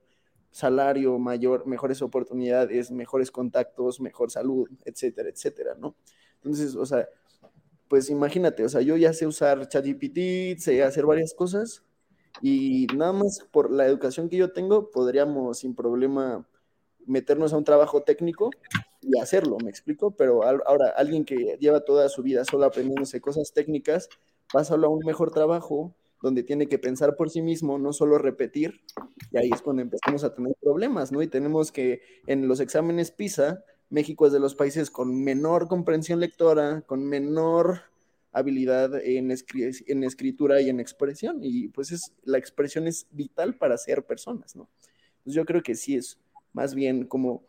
salario, 0.51 1.17
mayor, 1.17 1.65
mejores 1.65 2.01
oportunidades, 2.01 2.91
mejores 2.91 3.31
contactos, 3.31 4.01
mejor 4.01 4.29
salud, 4.31 4.67
etcétera, 4.83 5.29
etcétera, 5.29 5.75
¿no? 5.79 5.95
Entonces, 6.35 6.75
o 6.75 6.85
sea, 6.85 7.07
pues 7.87 8.09
imagínate, 8.09 8.65
o 8.65 8.69
sea, 8.69 8.81
yo 8.81 8.97
ya 8.97 9.13
sé 9.13 9.27
usar 9.27 9.65
ChatGPT, 9.69 10.59
sé 10.59 10.83
hacer 10.83 11.05
varias 11.05 11.33
cosas 11.33 11.85
y 12.41 12.85
nada 12.97 13.13
más 13.13 13.39
por 13.49 13.71
la 13.71 13.85
educación 13.85 14.27
que 14.27 14.35
yo 14.35 14.51
tengo, 14.51 14.91
podríamos 14.91 15.59
sin 15.59 15.73
problema 15.73 16.45
meternos 17.05 17.53
a 17.53 17.57
un 17.57 17.63
trabajo 17.63 18.03
técnico 18.03 18.51
y 19.01 19.19
hacerlo, 19.19 19.57
me 19.63 19.69
explico, 19.69 20.11
pero 20.11 20.43
ahora 20.43 20.93
alguien 20.95 21.25
que 21.25 21.57
lleva 21.59 21.81
toda 21.81 22.09
su 22.09 22.23
vida 22.23 22.45
solo 22.45 22.65
aprendiéndose 22.65 23.21
cosas 23.21 23.51
técnicas, 23.53 24.09
pasa 24.51 24.75
a 24.75 24.87
un 24.87 24.99
mejor 25.05 25.31
trabajo 25.31 25.93
donde 26.21 26.43
tiene 26.43 26.67
que 26.67 26.79
pensar 26.79 27.17
por 27.17 27.29
sí 27.29 27.41
mismo, 27.41 27.77
no 27.77 27.91
solo 27.91 28.17
repetir, 28.17 28.79
y 29.31 29.37
ahí 29.37 29.49
es 29.53 29.61
cuando 29.61 29.81
empezamos 29.81 30.23
a 30.23 30.33
tener 30.33 30.55
problemas, 30.61 31.11
¿no? 31.11 31.21
Y 31.21 31.27
tenemos 31.27 31.71
que 31.71 32.01
en 32.27 32.47
los 32.47 32.61
exámenes 32.61 33.11
PISA, 33.11 33.65
México 33.89 34.25
es 34.25 34.31
de 34.31 34.39
los 34.39 34.55
países 34.55 34.89
con 34.89 35.21
menor 35.21 35.67
comprensión 35.67 36.21
lectora, 36.21 36.81
con 36.87 37.05
menor 37.05 37.81
habilidad 38.31 38.95
en, 39.03 39.31
escri 39.31 39.69
en 39.85 40.03
escritura 40.05 40.61
y 40.61 40.69
en 40.69 40.79
expresión, 40.79 41.39
y 41.41 41.67
pues 41.67 41.91
es, 41.91 42.13
la 42.23 42.37
expresión 42.37 42.87
es 42.87 43.05
vital 43.11 43.57
para 43.57 43.77
ser 43.77 44.05
personas, 44.05 44.55
¿no? 44.55 44.69
Entonces 45.17 45.35
yo 45.35 45.45
creo 45.45 45.61
que 45.61 45.75
sí 45.75 45.97
es 45.97 46.19
más 46.53 46.75
bien 46.75 47.05
como, 47.05 47.43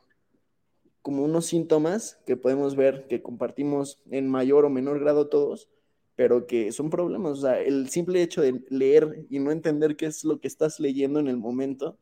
como 1.02 1.22
unos 1.22 1.46
síntomas 1.46 2.18
que 2.26 2.36
podemos 2.36 2.76
ver 2.76 3.06
que 3.06 3.22
compartimos 3.22 4.00
en 4.10 4.28
mayor 4.28 4.64
o 4.64 4.70
menor 4.70 4.98
grado 4.98 5.28
todos, 5.28 5.68
pero 6.16 6.46
que 6.46 6.72
son 6.72 6.90
problemas. 6.90 7.38
O 7.38 7.42
sea, 7.42 7.60
el 7.60 7.88
simple 7.90 8.22
hecho 8.22 8.42
de 8.42 8.64
leer 8.70 9.26
y 9.30 9.38
no 9.38 9.50
entender 9.50 9.96
qué 9.96 10.06
es 10.06 10.24
lo 10.24 10.40
que 10.40 10.48
estás 10.48 10.80
leyendo 10.80 11.20
en 11.20 11.28
el 11.28 11.36
momento. 11.36 11.98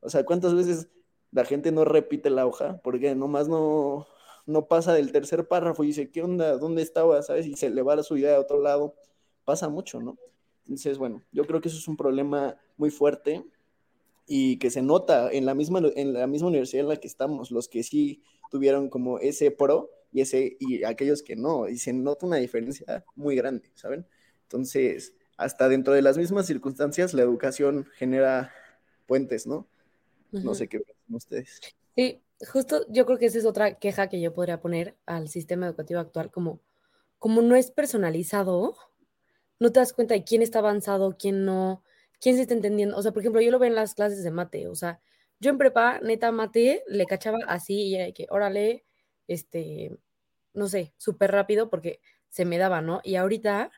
O 0.00 0.08
sea, 0.08 0.24
¿cuántas 0.24 0.54
veces 0.54 0.88
la 1.32 1.44
gente 1.44 1.72
no 1.72 1.84
repite 1.84 2.30
la 2.30 2.46
hoja? 2.46 2.80
Porque 2.82 3.14
nomás 3.14 3.48
no, 3.48 4.06
no 4.46 4.68
pasa 4.68 4.94
del 4.94 5.12
tercer 5.12 5.48
párrafo 5.48 5.84
y 5.84 5.88
dice, 5.88 6.10
¿qué 6.10 6.22
onda? 6.22 6.58
¿Dónde 6.58 6.82
estaba? 6.82 7.22
¿Sabes? 7.22 7.46
Y 7.46 7.56
se 7.56 7.70
le 7.70 7.82
va 7.82 8.02
su 8.02 8.16
idea 8.16 8.36
a 8.36 8.40
otro 8.40 8.60
lado. 8.60 8.94
Pasa 9.44 9.68
mucho, 9.68 10.00
¿no? 10.00 10.16
Entonces, 10.64 10.98
bueno, 10.98 11.22
yo 11.32 11.46
creo 11.46 11.60
que 11.60 11.68
eso 11.68 11.78
es 11.78 11.88
un 11.88 11.96
problema 11.96 12.56
muy 12.76 12.90
fuerte 12.90 13.44
y 14.26 14.58
que 14.58 14.70
se 14.70 14.82
nota 14.82 15.30
en 15.30 15.46
la 15.46 15.54
misma, 15.54 15.82
en 15.94 16.12
la 16.12 16.26
misma 16.26 16.48
universidad 16.48 16.82
en 16.82 16.88
la 16.88 16.96
que 16.96 17.08
estamos, 17.08 17.50
los 17.50 17.68
que 17.68 17.82
sí 17.82 18.22
tuvieron 18.50 18.88
como 18.88 19.18
ese 19.18 19.50
pro 19.50 19.90
y, 20.12 20.20
ese, 20.20 20.56
y 20.60 20.84
aquellos 20.84 21.22
que 21.22 21.36
no, 21.36 21.68
y 21.68 21.78
se 21.78 21.92
nota 21.92 22.26
una 22.26 22.36
diferencia 22.36 23.04
muy 23.14 23.36
grande, 23.36 23.70
¿saben? 23.74 24.06
Entonces, 24.42 25.14
hasta 25.36 25.68
dentro 25.68 25.92
de 25.92 26.02
las 26.02 26.16
mismas 26.16 26.46
circunstancias, 26.46 27.14
la 27.14 27.22
educación 27.22 27.86
genera 27.96 28.52
puentes, 29.06 29.46
¿no? 29.46 29.66
No 30.30 30.54
sé 30.54 30.68
qué 30.68 30.80
piensan 30.80 31.14
ustedes. 31.14 31.60
Sí, 31.94 32.20
justo 32.52 32.84
yo 32.88 33.06
creo 33.06 33.18
que 33.18 33.26
esa 33.26 33.38
es 33.38 33.44
otra 33.44 33.78
queja 33.78 34.08
que 34.08 34.20
yo 34.20 34.32
podría 34.32 34.60
poner 34.60 34.96
al 35.06 35.28
sistema 35.28 35.66
educativo 35.66 36.00
actual, 36.00 36.30
como, 36.30 36.60
como 37.18 37.42
no 37.42 37.56
es 37.56 37.70
personalizado, 37.70 38.76
no 39.60 39.72
te 39.72 39.80
das 39.80 39.92
cuenta 39.92 40.14
de 40.14 40.24
quién 40.24 40.42
está 40.42 40.58
avanzado, 40.58 41.16
quién 41.18 41.44
no, 41.44 41.82
quién 42.24 42.36
se 42.36 42.42
está 42.42 42.54
entendiendo. 42.54 42.96
O 42.96 43.02
sea, 43.02 43.12
por 43.12 43.20
ejemplo, 43.20 43.42
yo 43.42 43.50
lo 43.50 43.58
veo 43.58 43.68
en 43.68 43.74
las 43.74 43.94
clases 43.94 44.24
de 44.24 44.30
mate, 44.30 44.66
o 44.66 44.74
sea, 44.74 44.98
yo 45.40 45.50
en 45.50 45.58
prepa, 45.58 46.00
neta, 46.02 46.32
mate, 46.32 46.82
le 46.88 47.04
cachaba 47.04 47.36
así 47.46 47.82
y 47.88 47.96
era 47.96 48.10
que, 48.12 48.26
órale, 48.30 48.86
este, 49.28 49.94
no 50.54 50.66
sé, 50.68 50.94
súper 50.96 51.32
rápido 51.32 51.68
porque 51.68 52.00
se 52.30 52.46
me 52.46 52.56
daba, 52.56 52.80
¿no? 52.80 53.02
Y 53.04 53.16
ahorita 53.16 53.70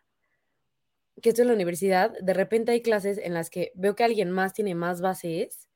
que 1.21 1.31
estoy 1.31 1.43
en 1.43 1.49
la 1.49 1.55
universidad, 1.55 2.13
de 2.21 2.35
repente 2.35 2.71
hay 2.71 2.83
clases 2.83 3.19
en 3.19 3.35
las 3.35 3.51
que 3.51 3.73
veo 3.75 3.97
que 3.97 4.05
alguien 4.05 4.31
más 4.31 4.53
tiene 4.53 4.77
más 4.77 5.01
bases 5.01 5.69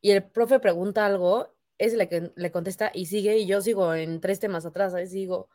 y 0.00 0.12
el 0.12 0.22
profe 0.22 0.60
pregunta 0.60 1.04
algo, 1.04 1.52
es 1.78 1.94
la 1.94 2.06
que 2.06 2.30
le 2.36 2.52
contesta 2.52 2.92
y 2.94 3.06
sigue 3.06 3.38
y 3.38 3.46
yo 3.46 3.60
sigo 3.60 3.92
en 3.94 4.20
tres 4.20 4.38
temas 4.38 4.64
atrás, 4.66 4.92
¿sabes? 4.92 5.12
Y 5.14 5.18
digo, 5.18 5.48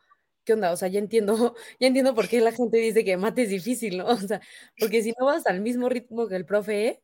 ¿qué 0.44 0.52
onda? 0.52 0.72
O 0.72 0.76
sea, 0.76 0.88
ya 0.88 0.98
entiendo, 0.98 1.54
ya 1.80 1.86
entiendo 1.88 2.14
por 2.14 2.28
qué 2.28 2.40
la 2.40 2.52
gente 2.52 2.78
dice 2.78 3.04
que 3.04 3.16
mate 3.16 3.42
es 3.42 3.50
difícil, 3.50 3.98
¿no? 3.98 4.06
O 4.08 4.16
sea, 4.16 4.40
porque 4.78 5.02
si 5.02 5.12
no 5.18 5.26
vas 5.26 5.46
al 5.46 5.60
mismo 5.60 5.88
ritmo 5.88 6.28
que 6.28 6.36
el 6.36 6.46
profe, 6.46 7.02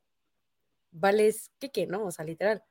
vales 0.92 1.50
que 1.58 1.70
qué, 1.70 1.86
¿no? 1.86 2.04
O 2.06 2.10
sea, 2.10 2.24
literal. 2.24 2.62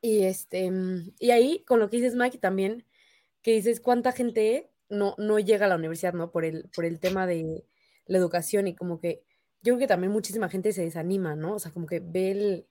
Y 0.00 0.24
este, 0.24 0.70
y 1.18 1.30
ahí 1.30 1.64
con 1.66 1.80
lo 1.80 1.88
que 1.88 1.96
dices, 1.96 2.14
Mike, 2.14 2.38
también, 2.38 2.86
que 3.42 3.52
dices 3.52 3.80
cuánta 3.80 4.12
gente 4.12 4.70
no, 4.88 5.14
no 5.18 5.38
llega 5.38 5.66
a 5.66 5.68
la 5.68 5.76
universidad, 5.76 6.12
¿no? 6.14 6.30
Por 6.30 6.44
el, 6.44 6.68
por 6.74 6.84
el 6.84 7.00
tema 7.00 7.26
de 7.26 7.64
la 8.06 8.18
educación 8.18 8.68
y 8.68 8.74
como 8.74 9.00
que 9.00 9.24
yo 9.62 9.74
creo 9.74 9.78
que 9.78 9.86
también 9.86 10.12
muchísima 10.12 10.50
gente 10.50 10.72
se 10.72 10.82
desanima, 10.82 11.36
¿no? 11.36 11.54
O 11.54 11.58
sea, 11.58 11.72
como 11.72 11.86
que 11.86 12.00
ve 12.00 12.30
el, 12.32 12.66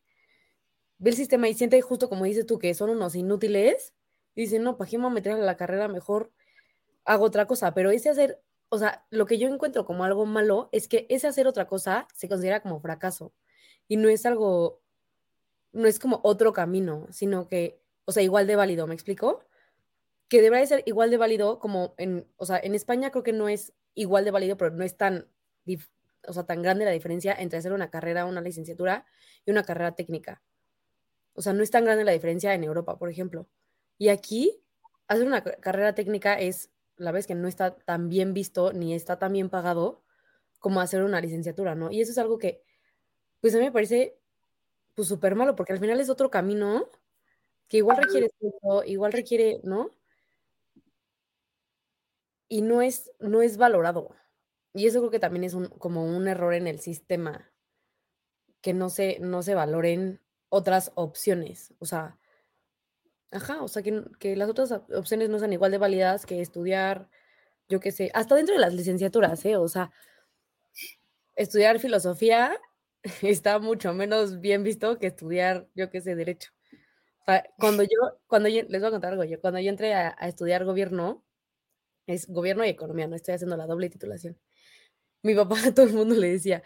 ve 0.99 1.09
el 1.11 1.15
sistema 1.15 1.49
y 1.49 1.55
siente 1.55 1.81
justo 1.81 2.09
como 2.09 2.25
dices 2.25 2.45
tú 2.45 2.59
que 2.59 2.73
son 2.75 2.91
unos 2.91 3.15
inútiles 3.15 3.93
y 4.35 4.41
dicen, 4.41 4.63
no, 4.63 4.77
¿para 4.77 4.89
qué 4.89 4.97
me 4.97 5.07
a 5.07 5.33
a 5.33 5.37
la 5.37 5.57
carrera? 5.57 5.87
Mejor 5.87 6.31
hago 7.05 7.25
otra 7.25 7.45
cosa. 7.47 7.73
Pero 7.73 7.91
ese 7.91 8.09
hacer, 8.09 8.41
o 8.69 8.77
sea, 8.77 9.05
lo 9.09 9.25
que 9.25 9.37
yo 9.37 9.47
encuentro 9.47 9.85
como 9.85 10.03
algo 10.03 10.25
malo 10.25 10.69
es 10.71 10.87
que 10.87 11.05
ese 11.09 11.27
hacer 11.27 11.47
otra 11.47 11.67
cosa 11.67 12.07
se 12.13 12.29
considera 12.29 12.61
como 12.61 12.79
fracaso 12.79 13.33
y 13.87 13.97
no 13.97 14.09
es 14.09 14.25
algo 14.25 14.83
no 15.73 15.87
es 15.87 15.99
como 15.99 16.21
otro 16.23 16.53
camino, 16.53 17.07
sino 17.11 17.47
que, 17.47 17.81
o 18.05 18.11
sea, 18.11 18.23
igual 18.23 18.47
de 18.47 18.55
válido, 18.55 18.87
¿me 18.87 18.93
explico? 18.93 19.43
Que 20.29 20.41
debería 20.41 20.65
ser 20.67 20.83
igual 20.85 21.11
de 21.11 21.17
válido 21.17 21.59
como 21.59 21.95
en, 21.97 22.27
o 22.37 22.45
sea, 22.45 22.59
en 22.59 22.75
España 22.75 23.11
creo 23.11 23.23
que 23.23 23.33
no 23.33 23.49
es 23.49 23.73
igual 23.95 24.25
de 24.25 24.31
válido, 24.31 24.57
pero 24.57 24.71
no 24.71 24.83
es 24.83 24.97
tan, 24.97 25.27
o 26.27 26.33
sea, 26.33 26.45
tan 26.45 26.61
grande 26.61 26.85
la 26.85 26.91
diferencia 26.91 27.33
entre 27.33 27.59
hacer 27.59 27.73
una 27.73 27.89
carrera, 27.89 28.25
una 28.25 28.41
licenciatura 28.41 29.05
y 29.45 29.51
una 29.51 29.63
carrera 29.63 29.95
técnica. 29.95 30.41
O 31.33 31.41
sea, 31.41 31.53
no 31.53 31.63
es 31.63 31.71
tan 31.71 31.85
grande 31.85 32.03
la 32.03 32.11
diferencia 32.11 32.53
en 32.53 32.63
Europa, 32.63 32.97
por 32.97 33.09
ejemplo. 33.09 33.47
Y 34.03 34.09
aquí, 34.09 34.61
hacer 35.07 35.25
una 35.25 35.41
carrera 35.41 35.95
técnica 35.95 36.37
es, 36.37 36.69
la 36.97 37.13
vez 37.13 37.25
que 37.25 37.35
no 37.35 37.47
está 37.47 37.77
tan 37.77 38.09
bien 38.09 38.33
visto 38.33 38.73
ni 38.73 38.93
está 38.93 39.17
tan 39.17 39.31
bien 39.31 39.49
pagado 39.49 40.03
como 40.59 40.81
hacer 40.81 41.03
una 41.03 41.21
licenciatura, 41.21 41.73
¿no? 41.73 41.89
Y 41.89 42.01
eso 42.01 42.11
es 42.11 42.17
algo 42.17 42.37
que, 42.37 42.61
pues 43.39 43.55
a 43.55 43.59
mí 43.59 43.63
me 43.63 43.71
parece, 43.71 44.19
pues 44.93 45.07
súper 45.07 45.35
malo, 45.35 45.55
porque 45.55 45.71
al 45.71 45.79
final 45.79 46.01
es 46.01 46.09
otro 46.09 46.29
camino 46.29 46.89
que 47.69 47.77
igual 47.77 47.95
requiere 47.95 48.29
igual 48.87 49.13
requiere, 49.13 49.61
¿no? 49.63 49.89
Y 52.49 52.61
no 52.61 52.81
es, 52.81 53.09
no 53.19 53.41
es 53.41 53.55
valorado. 53.55 54.13
Y 54.73 54.87
eso 54.87 54.99
creo 54.99 55.11
que 55.11 55.19
también 55.19 55.45
es 55.45 55.53
un, 55.53 55.67
como 55.67 56.03
un 56.03 56.27
error 56.27 56.53
en 56.55 56.67
el 56.67 56.81
sistema, 56.81 57.49
que 58.59 58.73
no 58.73 58.89
se, 58.89 59.19
no 59.21 59.43
se 59.43 59.55
valoren 59.55 60.19
otras 60.49 60.91
opciones. 60.95 61.73
O 61.79 61.85
sea, 61.85 62.17
ajá, 63.33 63.61
o 63.63 63.67
sea, 63.67 63.83
que, 63.83 64.03
que 64.19 64.35
las 64.35 64.49
otras 64.49 64.71
opciones 64.71 65.29
no 65.29 65.39
sean 65.39 65.53
igual 65.53 65.71
de 65.71 65.77
válidas 65.79 66.25
que 66.25 66.41
estudiar, 66.41 67.09
yo 67.69 67.79
qué 67.79 67.91
sé, 67.91 68.11
hasta 68.13 68.35
dentro 68.35 68.55
de 68.55 68.61
las 68.61 68.73
licenciaturas, 68.73 69.45
¿eh? 69.45 69.57
O 69.57 69.67
sea, 69.69 69.91
estudiar 71.35 71.79
filosofía 71.79 72.57
está 73.21 73.59
mucho 73.59 73.93
menos 73.93 74.39
bien 74.39 74.63
visto 74.63 74.97
que 74.99 75.07
estudiar, 75.07 75.67
yo 75.75 75.89
qué 75.89 76.01
sé, 76.01 76.15
derecho. 76.15 76.51
O 77.21 77.25
sea, 77.25 77.45
cuando 77.59 77.83
yo, 77.83 77.89
cuando 78.27 78.49
yo, 78.49 78.63
les 78.69 78.81
voy 78.81 78.89
a 78.89 78.91
contar 78.91 79.13
algo, 79.13 79.23
yo 79.25 79.39
cuando 79.41 79.59
yo 79.59 79.69
entré 79.69 79.93
a, 79.93 80.15
a 80.19 80.27
estudiar 80.27 80.65
gobierno, 80.65 81.23
es 82.07 82.27
gobierno 82.29 82.65
y 82.65 82.69
economía, 82.69 83.07
no 83.07 83.15
estoy 83.15 83.35
haciendo 83.35 83.57
la 83.57 83.67
doble 83.67 83.89
titulación 83.89 84.37
mi 85.23 85.35
papá 85.35 85.57
a 85.67 85.73
todo 85.75 85.87
el 85.87 85.93
mundo 85.93 86.15
le 86.15 86.29
decía, 86.31 86.63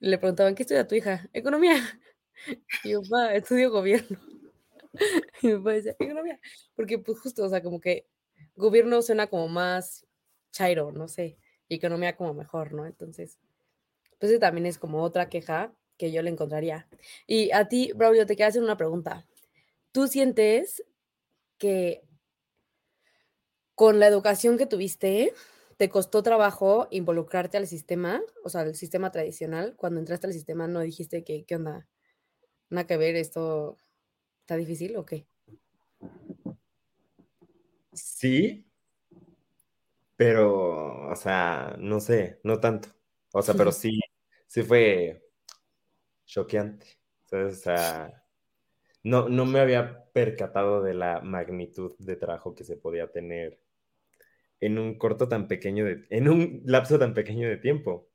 le 0.00 0.18
preguntaban, 0.18 0.54
¿qué 0.54 0.62
estudia 0.64 0.86
tu 0.88 0.94
hija? 0.96 1.28
Economía. 1.32 1.76
Y 2.84 2.90
yo, 2.90 3.02
papá, 3.02 3.34
estudio 3.34 3.70
gobierno. 3.70 4.18
Y. 5.42 6.40
Porque 6.74 6.98
pues 6.98 7.20
justo, 7.20 7.44
o 7.44 7.48
sea, 7.48 7.62
como 7.62 7.80
que 7.80 8.06
gobierno 8.54 9.02
suena 9.02 9.26
como 9.26 9.48
más 9.48 10.06
chairo, 10.52 10.92
no 10.92 11.08
sé, 11.08 11.38
y 11.68 11.76
economía 11.76 12.16
como 12.16 12.34
mejor, 12.34 12.72
¿no? 12.72 12.86
Entonces, 12.86 13.38
pues 14.18 14.38
también 14.40 14.66
es 14.66 14.78
como 14.78 15.02
otra 15.02 15.28
queja 15.28 15.74
que 15.98 16.12
yo 16.12 16.22
le 16.22 16.30
encontraría. 16.30 16.88
Y 17.26 17.50
a 17.52 17.68
ti, 17.68 17.92
Braulio, 17.94 18.26
te 18.26 18.36
quiero 18.36 18.48
hacer 18.48 18.62
una 18.62 18.76
pregunta. 18.76 19.26
¿Tú 19.92 20.08
sientes 20.08 20.84
que 21.58 22.02
con 23.74 24.00
la 24.00 24.06
educación 24.06 24.58
que 24.58 24.66
tuviste, 24.66 25.34
¿Te 25.76 25.90
costó 25.90 26.22
trabajo 26.22 26.88
involucrarte 26.90 27.58
al 27.58 27.66
sistema, 27.66 28.22
o 28.42 28.48
sea, 28.48 28.62
al 28.62 28.74
sistema 28.74 29.10
tradicional? 29.10 29.74
Cuando 29.76 30.00
entraste 30.00 30.26
al 30.26 30.32
sistema, 30.32 30.66
¿no 30.66 30.80
dijiste 30.80 31.22
que, 31.22 31.44
qué 31.44 31.56
onda? 31.56 31.86
Nada 32.70 32.86
que 32.86 32.96
ver, 32.96 33.14
esto 33.14 33.76
está 34.46 34.56
difícil 34.56 34.96
o 34.96 35.04
qué? 35.04 35.26
Sí, 37.92 38.64
pero, 40.14 41.10
o 41.10 41.16
sea, 41.16 41.74
no 41.80 41.98
sé, 41.98 42.38
no 42.44 42.60
tanto. 42.60 42.88
O 43.32 43.42
sea, 43.42 43.56
pero 43.56 43.72
sí, 43.72 43.98
sí 44.46 44.62
fue 44.62 45.20
choqueante. 46.26 46.86
O 47.32 47.50
sea, 47.50 48.22
no, 49.02 49.28
no 49.28 49.46
me 49.46 49.58
había 49.58 50.04
percatado 50.12 50.80
de 50.80 50.94
la 50.94 51.20
magnitud 51.22 51.96
de 51.98 52.14
trabajo 52.14 52.54
que 52.54 52.62
se 52.62 52.76
podía 52.76 53.10
tener 53.10 53.58
en 54.60 54.78
un 54.78 54.96
corto 54.96 55.28
tan 55.28 55.48
pequeño 55.48 55.84
de, 55.84 56.06
en 56.10 56.28
un 56.28 56.62
lapso 56.66 57.00
tan 57.00 57.14
pequeño 57.14 57.48
de 57.48 57.56
tiempo. 57.56 58.08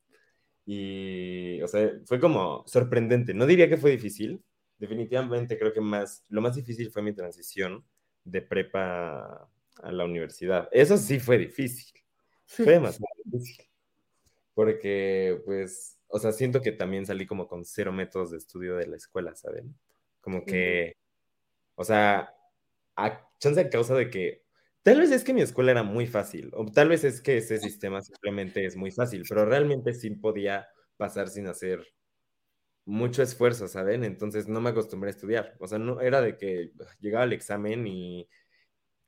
Y, 0.65 1.62
o 1.62 1.67
sea, 1.67 1.91
fue 2.06 2.22
como 2.22 2.63
sorprendente. 2.67 3.34
No 3.34 3.46
diría 3.46 3.67
que 3.67 3.78
fue 3.78 3.91
difícil. 3.91 4.41
Definitivamente 4.82 5.60
creo 5.60 5.72
que 5.72 5.80
más, 5.80 6.26
lo 6.28 6.41
más 6.41 6.56
difícil 6.56 6.89
fue 6.89 7.04
mi 7.04 7.13
transición 7.13 7.86
de 8.24 8.41
prepa 8.41 9.48
a 9.84 9.91
la 9.91 10.06
universidad. 10.06 10.67
Eso 10.72 10.98
sí 10.98 11.20
fue 11.20 11.38
difícil. 11.38 11.94
Fue 12.48 12.65
demasiado 12.74 13.13
difícil. 13.26 13.63
Porque, 14.56 15.39
pues, 15.46 16.00
o 16.08 16.17
sea, 16.17 16.32
siento 16.32 16.63
que 16.63 16.72
también 16.72 17.06
salí 17.06 17.28
como 17.28 17.48
con 17.48 17.63
cero 17.63 17.91
métodos 17.91 18.32
de 18.32 18.39
estudio 18.39 18.76
de 18.76 18.88
la 18.88 18.96
escuela, 18.96 19.36
¿saben? 19.36 19.78
Como 20.20 20.44
que, 20.44 20.98
o 21.76 21.84
sea, 21.84 22.34
a 22.96 23.30
chance 23.38 23.62
a 23.62 23.70
causa 23.70 23.94
de 23.94 24.10
que 24.10 24.41
Tal 24.82 25.00
vez 25.00 25.12
es 25.12 25.24
que 25.24 25.36
mi 25.36 25.41
escuela 25.41 25.70
era 25.70 25.84
muy 25.84 26.08
fácil, 26.08 26.50
o 26.56 26.65
tal 26.65 26.89
vez 26.89 27.04
es 27.04 27.22
que 27.22 27.38
ese 27.38 27.60
sistema 27.60 28.02
simplemente 28.02 28.65
es 28.65 28.76
muy 28.76 28.89
fácil, 28.89 29.24
pero 29.30 29.46
realmente 29.46 29.94
sí 29.94 30.10
podía 30.10 30.67
pasar 30.98 31.30
sin 31.30 31.46
hacer 31.46 31.86
mucho 32.91 33.23
esfuerzo, 33.23 33.67
¿saben? 33.69 34.04
Entonces 34.04 34.47
no 34.49 34.60
me 34.60 34.71
acostumbré 34.71 35.10
a 35.10 35.12
estudiar. 35.12 35.56
O 35.60 35.67
sea, 35.67 35.80
no 35.80 36.01
era 36.01 36.21
de 36.21 36.38
que 36.38 36.71
llegaba 36.99 37.23
al 37.23 37.34
examen 37.34 37.88
y 37.88 38.27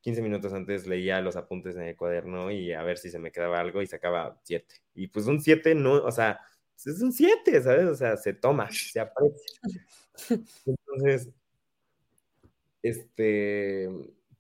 15 0.02 0.22
minutos 0.22 0.54
antes 0.54 0.88
leía 0.88 1.22
los 1.22 1.36
apuntes 1.36 1.76
en 1.76 1.84
el 1.84 1.96
cuaderno 1.98 2.50
y 2.50 2.74
a 2.74 2.82
ver 2.84 2.98
si 2.98 3.12
se 3.12 3.20
me 3.20 3.32
quedaba 3.32 3.60
algo 3.60 3.82
y 3.82 3.88
sacaba 3.88 4.40
7. 4.44 4.76
Y 4.96 5.08
pues 5.08 5.28
un 5.28 5.42
7 5.42 5.76
no, 5.76 5.96
o 5.96 6.12
sea, 6.12 6.40
es 6.78 7.02
un 7.02 7.12
7, 7.12 7.62
¿sabes? 7.62 7.88
O 7.88 7.96
sea, 7.96 8.16
se 8.18 8.34
toma, 8.34 8.70
se 8.72 9.02
aprecia. 9.02 9.60
Entonces, 10.66 11.30
este 12.82 13.90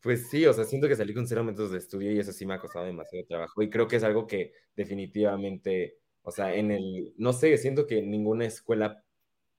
pues 0.02 0.30
sí, 0.30 0.46
o 0.46 0.54
sea, 0.54 0.66
siento 0.66 0.88
que 0.90 0.98
salí 0.98 1.14
con 1.14 1.28
cero 1.28 1.44
métodos 1.46 1.72
de 1.72 1.78
estudio 1.78 2.12
y 2.12 2.20
eso 2.20 2.34
sí 2.34 2.46
me 2.46 2.54
ha 2.54 2.60
costado 2.60 2.86
demasiado 2.86 3.26
trabajo. 3.26 3.62
Y 3.62 3.70
creo 3.70 3.88
que 3.88 3.96
es 3.98 4.04
algo 4.04 4.28
que 4.28 4.54
definitivamente, 4.76 5.98
o 6.24 6.32
sea, 6.32 6.54
en 6.56 6.72
el, 6.72 7.14
no 7.18 7.32
sé, 7.34 7.58
siento 7.58 7.88
que 7.88 8.02
ninguna 8.02 8.46
escuela 8.46 9.03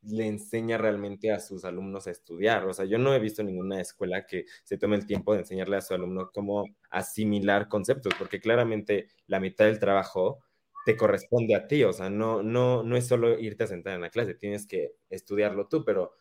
le 0.06 0.26
enseña 0.26 0.78
realmente 0.78 1.32
a 1.32 1.40
sus 1.40 1.64
alumnos 1.64 2.06
a 2.06 2.10
estudiar. 2.10 2.66
O 2.66 2.74
sea, 2.74 2.84
yo 2.84 2.98
no 2.98 3.14
he 3.14 3.18
visto 3.18 3.42
ninguna 3.42 3.80
escuela 3.80 4.26
que 4.26 4.44
se 4.64 4.78
tome 4.78 4.96
el 4.96 5.06
tiempo 5.06 5.32
de 5.32 5.40
enseñarle 5.40 5.76
a 5.76 5.80
su 5.80 5.94
alumno 5.94 6.30
cómo 6.32 6.64
asimilar 6.90 7.68
conceptos, 7.68 8.14
porque 8.18 8.40
claramente 8.40 9.08
la 9.26 9.40
mitad 9.40 9.66
del 9.66 9.78
trabajo 9.78 10.40
te 10.84 10.96
corresponde 10.96 11.54
a 11.54 11.66
ti. 11.66 11.84
O 11.84 11.92
sea, 11.92 12.10
no, 12.10 12.42
no, 12.42 12.82
no 12.82 12.96
es 12.96 13.06
solo 13.06 13.38
irte 13.38 13.64
a 13.64 13.66
sentar 13.68 13.94
en 13.94 14.02
la 14.02 14.10
clase, 14.10 14.34
tienes 14.34 14.66
que 14.66 14.92
estudiarlo 15.10 15.68
tú, 15.68 15.84
pero, 15.84 16.12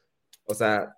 o 0.46 0.54
sea, 0.54 0.98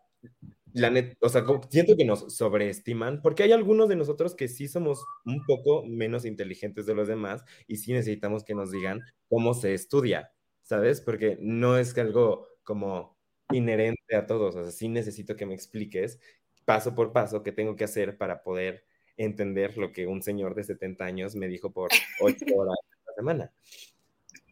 la 0.74 0.90
net, 0.90 1.18
o 1.22 1.30
sea, 1.30 1.46
siento 1.70 1.96
que 1.96 2.04
nos 2.06 2.36
sobreestiman, 2.36 3.22
porque 3.22 3.44
hay 3.44 3.54
algunos 3.54 3.88
de 3.88 3.96
nosotros 3.96 4.36
que 4.36 4.48
sí 4.50 4.68
somos 4.68 5.06
un 5.26 5.44
poco 5.46 5.84
menos 5.86 6.26
inteligentes 6.26 6.86
de 6.86 6.94
los 6.96 7.08
demás 7.08 7.44
y 7.68 7.78
sí 7.78 7.94
necesitamos 7.94 8.44
que 8.44 8.56
nos 8.56 8.72
digan 8.72 9.00
cómo 9.30 9.54
se 9.54 9.74
estudia, 9.74 10.34
¿sabes? 10.64 11.00
Porque 11.00 11.38
no 11.40 11.78
es 11.78 11.98
algo 11.98 12.48
como 12.66 13.16
inherente 13.52 14.16
a 14.16 14.26
todos, 14.26 14.56
o 14.56 14.64
sea, 14.64 14.72
sí 14.72 14.90
necesito 14.90 15.38
que 15.38 15.46
me 15.46 15.54
expliques 15.54 16.20
paso 16.66 16.96
por 16.96 17.14
paso 17.14 17.44
qué 17.44 17.52
tengo 17.52 17.76
que 17.76 17.84
hacer 17.86 18.18
para 18.18 18.44
poder 18.44 18.86
entender 19.18 19.78
lo 19.78 19.92
que 19.92 20.08
un 20.08 20.22
señor 20.22 20.56
de 20.56 20.64
70 20.64 21.06
años 21.06 21.36
me 21.36 21.48
dijo 21.48 21.72
por 21.72 21.90
8 22.20 22.46
horas 22.56 22.78
a 22.78 23.12
la 23.12 23.16
semana. 23.16 23.52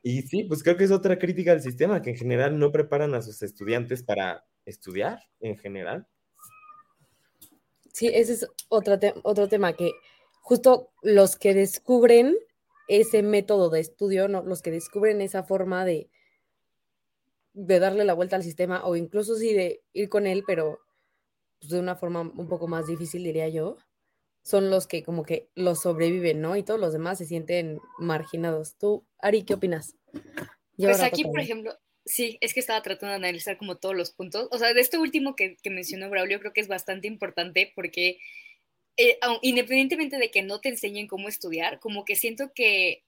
Y 0.02 0.21
sí, 0.23 0.43
pues 0.43 0.63
creo 0.63 0.78
que 0.78 0.84
es 0.84 0.91
otra 0.91 1.17
crítica 1.17 1.52
al 1.52 1.62
sistema, 1.62 2.02
que 2.02 2.12
en 2.12 2.17
general 2.17 2.60
no 2.60 2.71
preparan 2.71 3.13
a 3.15 3.21
sus 3.21 3.41
estudiantes 3.41 4.04
para 4.04 4.45
estudiar 4.65 5.19
en 5.39 5.58
general. 5.58 6.08
Sí, 7.91 8.08
ese 8.13 8.34
es 8.34 8.47
otro, 8.69 8.99
otro 9.23 9.47
tema 9.47 9.73
que 9.73 9.91
justo 10.41 10.91
los 11.02 11.38
que 11.38 11.54
descubren 11.54 12.36
ese 12.88 13.23
método 13.23 13.69
de 13.69 13.80
estudio, 13.80 14.28
¿no? 14.28 14.43
los 14.43 14.62
que 14.62 14.71
descubren 14.71 15.21
esa 15.21 15.43
forma 15.43 15.86
de, 15.86 16.10
de 17.54 17.80
darle 17.80 18.06
la 18.06 18.13
vuelta 18.13 18.36
al 18.36 18.44
sistema 18.44 18.86
o 18.86 18.96
incluso 18.96 19.36
sí 19.36 19.54
de 19.54 19.82
ir 19.94 20.10
con 20.10 20.28
él, 20.28 20.44
pero 20.46 20.80
pues, 21.60 21.72
de 21.72 21.80
una 21.80 21.96
forma 21.96 22.22
un 22.22 22.48
poco 22.48 22.68
más 22.68 22.88
difícil, 22.88 23.24
diría 23.24 23.48
yo, 23.50 23.78
son 24.44 24.70
los 24.70 24.88
que 24.88 25.04
como 25.04 25.24
que 25.24 25.50
los 25.56 25.82
sobreviven, 25.82 26.42
¿no? 26.42 26.56
Y 26.56 26.63
todos 26.63 26.80
los 26.80 26.94
demás 26.94 27.18
se 27.18 27.26
sienten 27.26 27.80
marginados. 27.98 28.76
Tú, 28.76 29.06
Ari, 29.20 29.44
¿qué 29.44 29.54
opinas? 29.54 29.96
pues 30.78 31.02
aquí, 31.02 31.24
por 31.24 31.39
ejemplo, 31.39 31.78
Sí, 32.06 32.38
es 32.42 32.54
que 32.54 32.60
estaba 32.60 32.82
tratando 32.82 33.12
de 33.12 33.16
analizar 33.16 33.58
como 33.58 33.78
todos 33.78 33.96
los 33.96 34.12
puntos. 34.12 34.50
O 34.52 34.58
sea, 34.58 34.74
de 34.74 34.82
este 34.82 34.98
último 34.98 35.36
que, 35.36 35.58
mencionó 35.66 36.10
Braulio, 36.10 36.39
creo 36.39 36.52
que 36.52 36.60
es 36.62 36.68
bastante 36.68 37.08
importante 37.08 37.72
porque 37.76 38.20
eh, 38.98 39.18
independientemente 39.42 40.18
de 40.18 40.30
que 40.30 40.42
no 40.42 40.60
te 40.60 40.70
enseñen 40.70 41.08
cómo 41.08 41.30
estudiar, 41.30 41.80
como 41.80 42.04
que 42.04 42.16
siento 42.16 42.52
que 42.54 43.04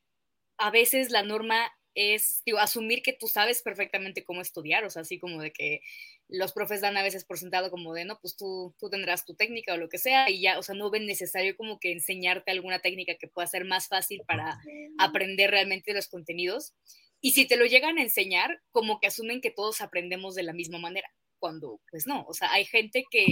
a 0.58 0.72
veces 0.72 1.12
la 1.12 1.24
norma 1.24 1.75
es 1.96 2.42
digo, 2.46 2.60
asumir 2.60 3.02
que 3.02 3.14
tú 3.14 3.28
sabes 3.28 3.62
perfectamente 3.62 4.24
cómo 4.24 4.42
estudiar, 4.42 4.84
o 4.84 4.90
sea, 4.90 5.02
así 5.02 5.18
como 5.18 5.42
de 5.42 5.52
que 5.52 5.82
los 6.28 6.54
profes 6.54 6.82
dan 6.82 6.98
a 6.98 7.04
veces 7.04 7.26
por 7.26 7.40
sentado 7.40 7.72
como 7.72 7.94
de, 7.94 8.06
no, 8.06 8.20
pues 8.22 8.36
tú, 8.36 8.76
tú 8.78 8.90
tendrás 8.90 9.26
tu 9.26 9.36
técnica 9.36 9.74
o 9.74 9.78
lo 9.78 9.90
que 9.90 9.98
sea, 9.98 10.30
y 10.30 10.42
ya, 10.42 10.60
o 10.60 10.64
sea, 10.64 10.76
no 10.76 10.92
ven 10.92 11.06
necesario 11.06 11.56
como 11.56 11.80
que 11.80 11.92
enseñarte 11.92 12.52
alguna 12.52 12.80
técnica 12.80 13.16
que 13.16 13.28
pueda 13.28 13.48
ser 13.48 13.66
más 13.66 13.88
fácil 13.88 14.22
para 14.28 14.60
aprender 15.00 15.52
realmente 15.52 15.94
los 15.94 16.08
contenidos. 16.08 16.74
Y 17.22 17.32
si 17.32 17.48
te 17.48 17.58
lo 17.58 17.66
llegan 17.66 17.98
a 17.98 18.04
enseñar, 18.04 18.62
como 18.72 19.00
que 19.00 19.08
asumen 19.08 19.42
que 19.42 19.50
todos 19.50 19.82
aprendemos 19.82 20.36
de 20.36 20.44
la 20.44 20.54
misma 20.54 20.78
manera, 20.78 21.10
cuando 21.40 21.80
pues 21.90 22.06
no, 22.06 22.26
o 22.28 22.34
sea, 22.34 22.52
hay 22.52 22.66
gente 22.66 23.06
que 23.10 23.32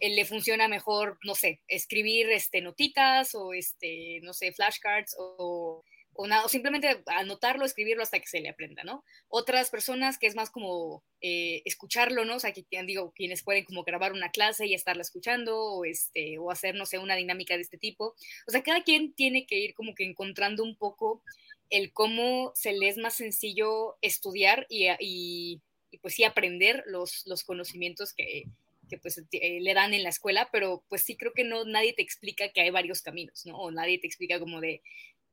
eh, 0.00 0.14
le 0.14 0.24
funciona 0.24 0.68
mejor, 0.68 1.18
no 1.24 1.34
sé, 1.34 1.60
escribir 1.68 2.28
este, 2.30 2.60
notitas 2.60 3.34
o, 3.34 3.52
este, 3.52 4.20
no 4.22 4.32
sé, 4.32 4.52
flashcards 4.52 5.14
o, 5.18 5.84
o, 6.14 6.26
simplemente 6.48 7.02
anotarlo, 7.06 7.64
escribirlo 7.64 8.02
hasta 8.02 8.20
que 8.20 8.26
se 8.26 8.40
le 8.40 8.48
aprenda, 8.48 8.84
¿no? 8.84 9.04
Otras 9.28 9.70
personas 9.70 10.18
que 10.18 10.26
es 10.26 10.34
más 10.34 10.50
como 10.50 11.02
eh, 11.20 11.62
escucharlo, 11.64 12.24
¿no? 12.24 12.36
O 12.36 12.40
sea, 12.40 12.52
que, 12.52 12.64
digo, 12.84 13.12
quienes 13.12 13.42
pueden 13.42 13.64
como 13.64 13.82
grabar 13.84 14.12
una 14.12 14.30
clase 14.30 14.66
y 14.66 14.74
estarla 14.74 15.02
escuchando 15.02 15.58
o, 15.58 15.84
este, 15.84 16.38
o 16.38 16.50
hacer, 16.50 16.74
no 16.74 16.86
sé, 16.86 16.98
una 16.98 17.16
dinámica 17.16 17.54
de 17.54 17.62
este 17.62 17.78
tipo. 17.78 18.14
O 18.46 18.50
sea, 18.50 18.62
cada 18.62 18.82
quien 18.82 19.14
tiene 19.14 19.46
que 19.46 19.58
ir 19.58 19.74
como 19.74 19.94
que 19.94 20.04
encontrando 20.04 20.62
un 20.62 20.76
poco 20.76 21.22
el 21.70 21.92
cómo 21.92 22.52
se 22.54 22.72
le 22.72 22.88
es 22.88 22.98
más 22.98 23.14
sencillo 23.14 23.96
estudiar 24.02 24.66
y, 24.68 24.88
y, 25.00 25.62
y 25.90 25.98
pues 25.98 26.14
sí 26.14 26.24
aprender 26.24 26.84
los, 26.86 27.26
los 27.26 27.44
conocimientos 27.44 28.12
que, 28.12 28.44
que 28.92 28.98
pues 28.98 29.22
eh, 29.32 29.60
le 29.62 29.72
dan 29.72 29.94
en 29.94 30.02
la 30.02 30.10
escuela, 30.10 30.50
pero 30.52 30.84
pues 30.90 31.02
sí 31.02 31.16
creo 31.16 31.32
que 31.32 31.44
no 31.44 31.64
nadie 31.64 31.94
te 31.94 32.02
explica 32.02 32.50
que 32.50 32.60
hay 32.60 32.68
varios 32.68 33.00
caminos, 33.00 33.46
¿no? 33.46 33.56
O 33.56 33.70
nadie 33.70 33.98
te 33.98 34.06
explica 34.06 34.38
como 34.38 34.60
de, 34.60 34.82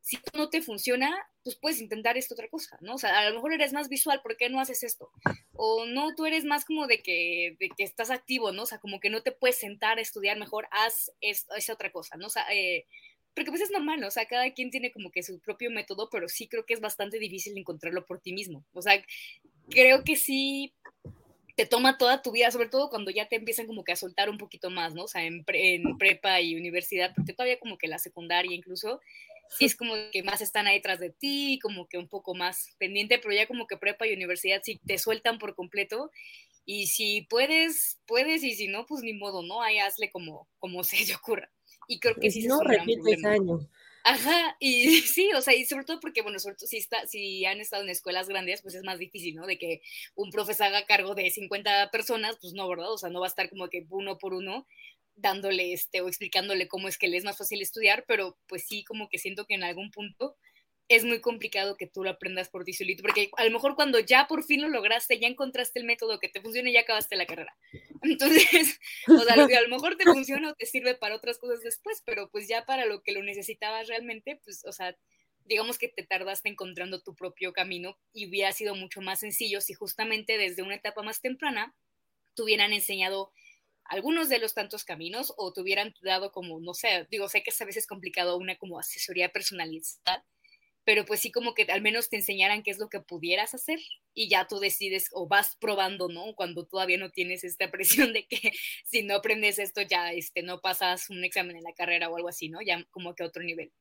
si 0.02 0.18
no 0.34 0.50
te 0.50 0.62
funciona, 0.62 1.16
pues 1.44 1.56
puedes 1.56 1.82
intentar 1.82 2.18
esto 2.18 2.34
otra 2.34 2.50
cosa, 2.50 2.78
¿no? 2.82 2.96
O 2.96 2.98
sea, 2.98 3.20
a 3.20 3.30
lo 3.30 3.36
mejor 3.36 3.54
eres 3.54 3.74
más 3.74 3.90
visual, 3.90 4.22
¿por 4.22 4.38
qué 4.38 4.50
no 4.50 4.60
haces 4.60 4.84
esto? 4.84 5.12
O 5.54 5.86
no, 5.86 6.16
tú 6.16 6.26
eres 6.26 6.46
más 6.46 6.66
como 6.66 6.88
de 6.88 7.02
que, 7.02 7.56
de 7.60 7.70
que 7.70 7.84
estás 7.84 8.10
activo, 8.10 8.52
¿no? 8.52 8.64
O 8.64 8.66
sea, 8.66 8.80
como 8.80 9.00
que 9.00 9.10
no 9.10 9.22
te 9.22 9.32
puedes 9.32 9.58
sentar 9.58 9.98
a 9.98 10.02
estudiar 10.02 10.38
mejor, 10.38 10.68
haz 10.72 11.12
esto, 11.22 11.54
esa 11.56 11.74
otra 11.74 11.92
cosa, 11.92 12.18
¿no? 12.18 12.28
O 12.28 12.30
sea, 12.30 12.46
eh, 12.54 12.86
porque 13.36 13.52
pues 13.52 13.62
es 13.62 13.72
normal, 13.72 14.00
¿no? 14.00 14.08
O 14.08 14.12
sea, 14.12 14.26
cada 14.26 14.52
quien 14.54 14.72
tiene 14.72 14.92
como 14.92 15.12
que 15.12 15.24
su 15.24 15.40
propio 15.40 15.72
método, 15.72 16.10
pero 16.12 16.28
sí 16.28 16.48
creo 16.48 16.66
que 16.66 16.74
es 16.74 16.82
bastante 16.82 17.20
difícil 17.20 17.58
encontrarlo 17.58 18.06
por 18.06 18.20
ti 18.20 18.34
mismo. 18.34 18.66
O 18.74 18.82
sea, 18.82 19.04
creo 19.70 20.04
que 20.04 20.16
sí 20.16 20.74
te 21.60 21.66
toma 21.66 21.98
toda 21.98 22.22
tu 22.22 22.32
vida, 22.32 22.52
sobre 22.52 22.70
todo 22.70 22.90
cuando 22.90 23.12
ya 23.12 23.28
te 23.28 23.36
empiezan 23.36 23.68
como 23.68 23.84
que 23.84 23.92
a 23.92 23.98
soltar 23.98 24.30
un 24.30 24.38
poquito 24.38 24.70
más, 24.70 24.94
¿no? 24.94 25.04
O 25.04 25.08
sea, 25.10 25.26
en, 25.26 25.44
prepa 25.44 26.40
y 26.40 26.56
universidad, 26.56 27.14
porque 27.14 27.34
todavía 27.34 27.60
como 27.60 27.78
que 27.78 27.90
la 27.90 28.00
secundaria 28.00 28.56
incluso, 28.56 29.02
sí 29.50 29.66
es 29.66 29.76
como 29.76 29.94
que 30.12 30.24
más 30.24 30.42
están 30.42 30.68
ahí 30.68 30.76
detrás 30.76 31.00
de 31.00 31.10
ti, 31.10 31.60
como 31.62 31.88
que 31.88 31.98
un 31.98 32.08
poco 32.08 32.36
más 32.36 32.76
pendiente, 32.78 33.20
pero 33.20 33.34
ya 33.34 33.48
como 33.48 33.68
que 33.68 33.78
prepa 33.78 34.08
y 34.08 34.14
universidad 34.14 34.62
sí 34.64 34.80
te 34.86 34.98
sueltan 34.98 35.40
por 35.40 35.56
completo 35.56 36.12
y 36.66 36.86
si 36.86 37.22
puedes, 37.24 38.00
puedes 38.06 38.44
y 38.44 38.54
si 38.54 38.68
no, 38.68 38.86
pues 38.86 39.02
ni 39.02 39.14
modo, 39.14 39.42
¿no? 39.42 39.64
Ahí 39.64 39.80
hazle 39.80 40.12
como, 40.12 40.48
como 40.60 40.84
se 40.84 41.04
te 41.06 41.16
ocurra. 41.16 41.52
Y 41.88 42.00
creo 42.00 42.16
que 42.16 42.30
sí 42.30 42.48
no 42.48 42.62
repites 42.62 43.26
año. 43.26 43.68
Ajá, 44.04 44.56
y 44.60 44.86
sí, 45.02 45.32
o 45.34 45.42
sea, 45.42 45.56
y 45.56 45.66
sobre 45.66 45.84
todo 45.84 46.00
porque, 46.00 46.22
bueno, 46.22 46.38
sobre 46.38 46.56
todo 46.56 46.68
si, 46.68 46.78
está, 46.78 47.08
si 47.08 47.44
han 47.46 47.60
estado 47.60 47.84
en 47.84 47.90
escuelas 47.90 48.28
grandes, 48.28 48.62
pues 48.62 48.76
es 48.76 48.84
más 48.84 49.00
difícil, 49.00 49.36
¿no? 49.36 49.48
De 49.48 49.58
que 49.58 49.82
un 50.16 50.30
profesor 50.30 50.68
haga 50.68 50.86
cargo 50.86 51.16
de 51.16 51.30
50 51.32 51.90
personas, 51.92 52.38
pues 52.40 52.54
no, 52.54 52.68
¿verdad? 52.68 52.92
O 52.92 52.98
sea, 52.98 53.10
no 53.10 53.20
va 53.20 53.26
a 53.26 53.30
estar 53.30 53.50
como 53.50 53.68
que 53.70 53.86
uno 53.90 54.18
por 54.20 54.34
uno 54.34 54.68
dándole 55.22 55.74
este 55.74 56.02
o 56.02 56.08
explicándole 56.08 56.68
cómo 56.68 56.88
es 56.88 56.98
que 56.98 57.08
le 57.08 57.18
es 57.18 57.24
más 57.24 57.38
fácil 57.38 57.62
estudiar, 57.62 58.06
pero 58.08 58.38
pues 58.48 58.66
sí, 58.66 58.84
como 58.84 59.10
que 59.10 59.18
siento 59.18 59.46
que 59.46 59.56
en 59.56 59.64
algún 59.64 59.92
punto 59.92 60.38
es 60.90 61.06
muy 61.06 61.22
complicado 61.22 61.78
que 61.78 61.86
tú 61.86 62.04
lo 62.04 62.10
aprendas 62.10 62.50
por 62.50 62.64
ti 62.64 62.74
porque 63.00 63.30
a 63.38 63.46
lo 63.46 63.52
mejor 63.52 63.76
cuando 63.76 64.00
ya 64.00 64.28
por 64.28 64.44
fin 64.44 64.62
lo 64.62 64.70
lograste, 64.70 65.20
ya 65.20 65.28
encontraste 65.28 65.78
el 65.78 65.86
método 65.86 66.20
que 66.20 66.30
te 66.30 66.42
funcione, 66.42 66.74
ya 66.74 66.82
acabaste 66.82 67.16
la 67.16 67.28
carrera. 67.28 67.56
Entonces, 68.02 68.80
o 69.08 69.20
sea, 69.20 69.36
a 69.36 69.62
lo 69.62 69.70
mejor 69.70 69.98
te 69.98 70.06
funciona 70.06 70.50
o 70.50 70.56
te 70.56 70.66
sirve 70.66 70.96
para 70.96 71.16
otras 71.16 71.38
cosas 71.38 71.62
después, 71.62 72.02
pero 72.06 72.30
pues 72.32 72.48
ya 72.48 72.66
para 72.66 72.86
lo 72.86 73.04
que 73.04 73.12
lo 73.12 73.22
necesitabas 73.22 73.88
realmente, 73.88 74.42
pues, 74.44 74.66
o 74.66 74.72
sea, 74.72 74.98
digamos 75.46 75.78
que 75.78 75.90
te 75.90 76.04
tardaste 76.04 76.50
encontrando 76.50 77.02
tu 77.02 77.16
propio 77.16 77.54
camino 77.54 78.00
y 78.12 78.28
hubiera 78.28 78.52
sido 78.52 78.74
mucho 78.74 79.02
más 79.02 79.20
sencillo 79.20 79.62
si 79.62 79.74
justamente 79.74 80.40
desde 80.40 80.64
una 80.64 80.76
etapa 80.76 81.04
más 81.04 81.22
temprana 81.22 81.76
te 82.36 82.42
hubieran 82.42 82.74
enseñado 82.74 83.32
algunos 83.90 84.30
de 84.30 84.40
los 84.40 84.54
tantos 84.54 84.86
caminos 84.86 85.34
o 85.36 85.52
te 85.52 85.62
hubieran 85.62 85.94
dado 86.02 86.32
como, 86.32 86.60
no 86.60 86.74
sé, 86.74 87.08
digo, 87.10 87.28
sé 87.28 87.42
que 87.42 87.52
a 87.52 87.66
veces 87.66 87.84
es 87.84 87.88
complicado 87.88 88.38
una 88.38 88.56
como 88.56 88.80
asesoría 88.80 89.30
personalizada, 89.30 90.26
pero 90.84 91.06
pues 91.06 91.20
sí 91.20 91.32
como 91.32 91.56
que 91.56 91.64
al 91.64 91.82
menos 91.82 92.10
te 92.10 92.16
enseñaran 92.16 92.62
qué 92.62 92.70
es 92.72 92.78
lo 92.78 92.88
que 92.88 93.00
pudieras 93.00 93.56
hacer 93.56 93.80
y 94.14 94.30
ya 94.30 94.48
tú 94.48 94.60
decides 94.60 95.10
o 95.12 95.28
vas 95.28 95.56
probando, 95.60 96.08
¿no? 96.08 96.36
Cuando 96.36 96.66
todavía 96.68 96.98
no 96.98 97.10
tienes 97.10 97.44
esta 97.44 97.72
presión 97.72 98.14
de 98.14 98.28
que 98.28 98.52
si 98.86 99.02
no 99.02 99.16
aprendes 99.16 99.58
esto 99.58 99.82
ya 99.82 100.14
este, 100.14 100.44
no 100.44 100.62
pasas 100.62 101.10
un 101.10 101.24
examen 101.24 101.58
en 101.58 101.64
la 101.64 101.74
carrera 101.74 102.10
o 102.10 102.16
algo 102.16 102.30
así, 102.30 102.48
¿no? 102.48 102.62
Ya 102.62 102.86
como 102.92 103.16
que 103.16 103.24
a 103.24 103.28
otro 103.28 103.44
nivel. 103.44 103.72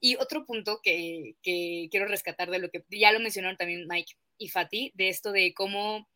Y 0.00 0.16
otro 0.16 0.44
punto 0.44 0.80
que, 0.82 1.36
que 1.42 1.88
quiero 1.90 2.06
rescatar 2.06 2.50
de 2.50 2.58
lo 2.58 2.70
que 2.70 2.84
ya 2.90 3.12
lo 3.12 3.20
mencionaron 3.20 3.56
también 3.56 3.86
Mike 3.88 4.14
y 4.36 4.48
Fati, 4.48 4.90
de 4.94 5.08
esto 5.08 5.30
de 5.30 5.54
cómo, 5.54 6.08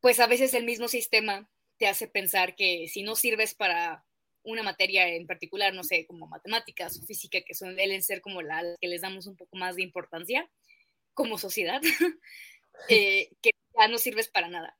pues 0.00 0.18
a 0.18 0.26
veces 0.26 0.52
el 0.54 0.64
mismo 0.64 0.88
sistema 0.88 1.48
te 1.80 1.88
hace 1.88 2.06
pensar 2.06 2.54
que 2.54 2.88
si 2.88 3.02
no 3.02 3.16
sirves 3.16 3.54
para 3.54 4.04
una 4.42 4.62
materia 4.62 5.08
en 5.08 5.26
particular, 5.26 5.72
no 5.72 5.82
sé, 5.82 6.06
como 6.06 6.26
matemáticas 6.26 6.98
o 6.98 7.06
física, 7.06 7.40
que 7.40 7.54
suelen 7.54 8.02
ser 8.02 8.20
como 8.20 8.42
la 8.42 8.62
que 8.80 8.86
les 8.86 9.00
damos 9.00 9.26
un 9.26 9.34
poco 9.34 9.56
más 9.56 9.76
de 9.76 9.82
importancia 9.82 10.48
como 11.14 11.38
sociedad, 11.38 11.80
eh, 12.90 13.30
que 13.40 13.50
ya 13.78 13.88
no 13.88 13.96
sirves 13.96 14.28
para 14.28 14.48
nada. 14.48 14.76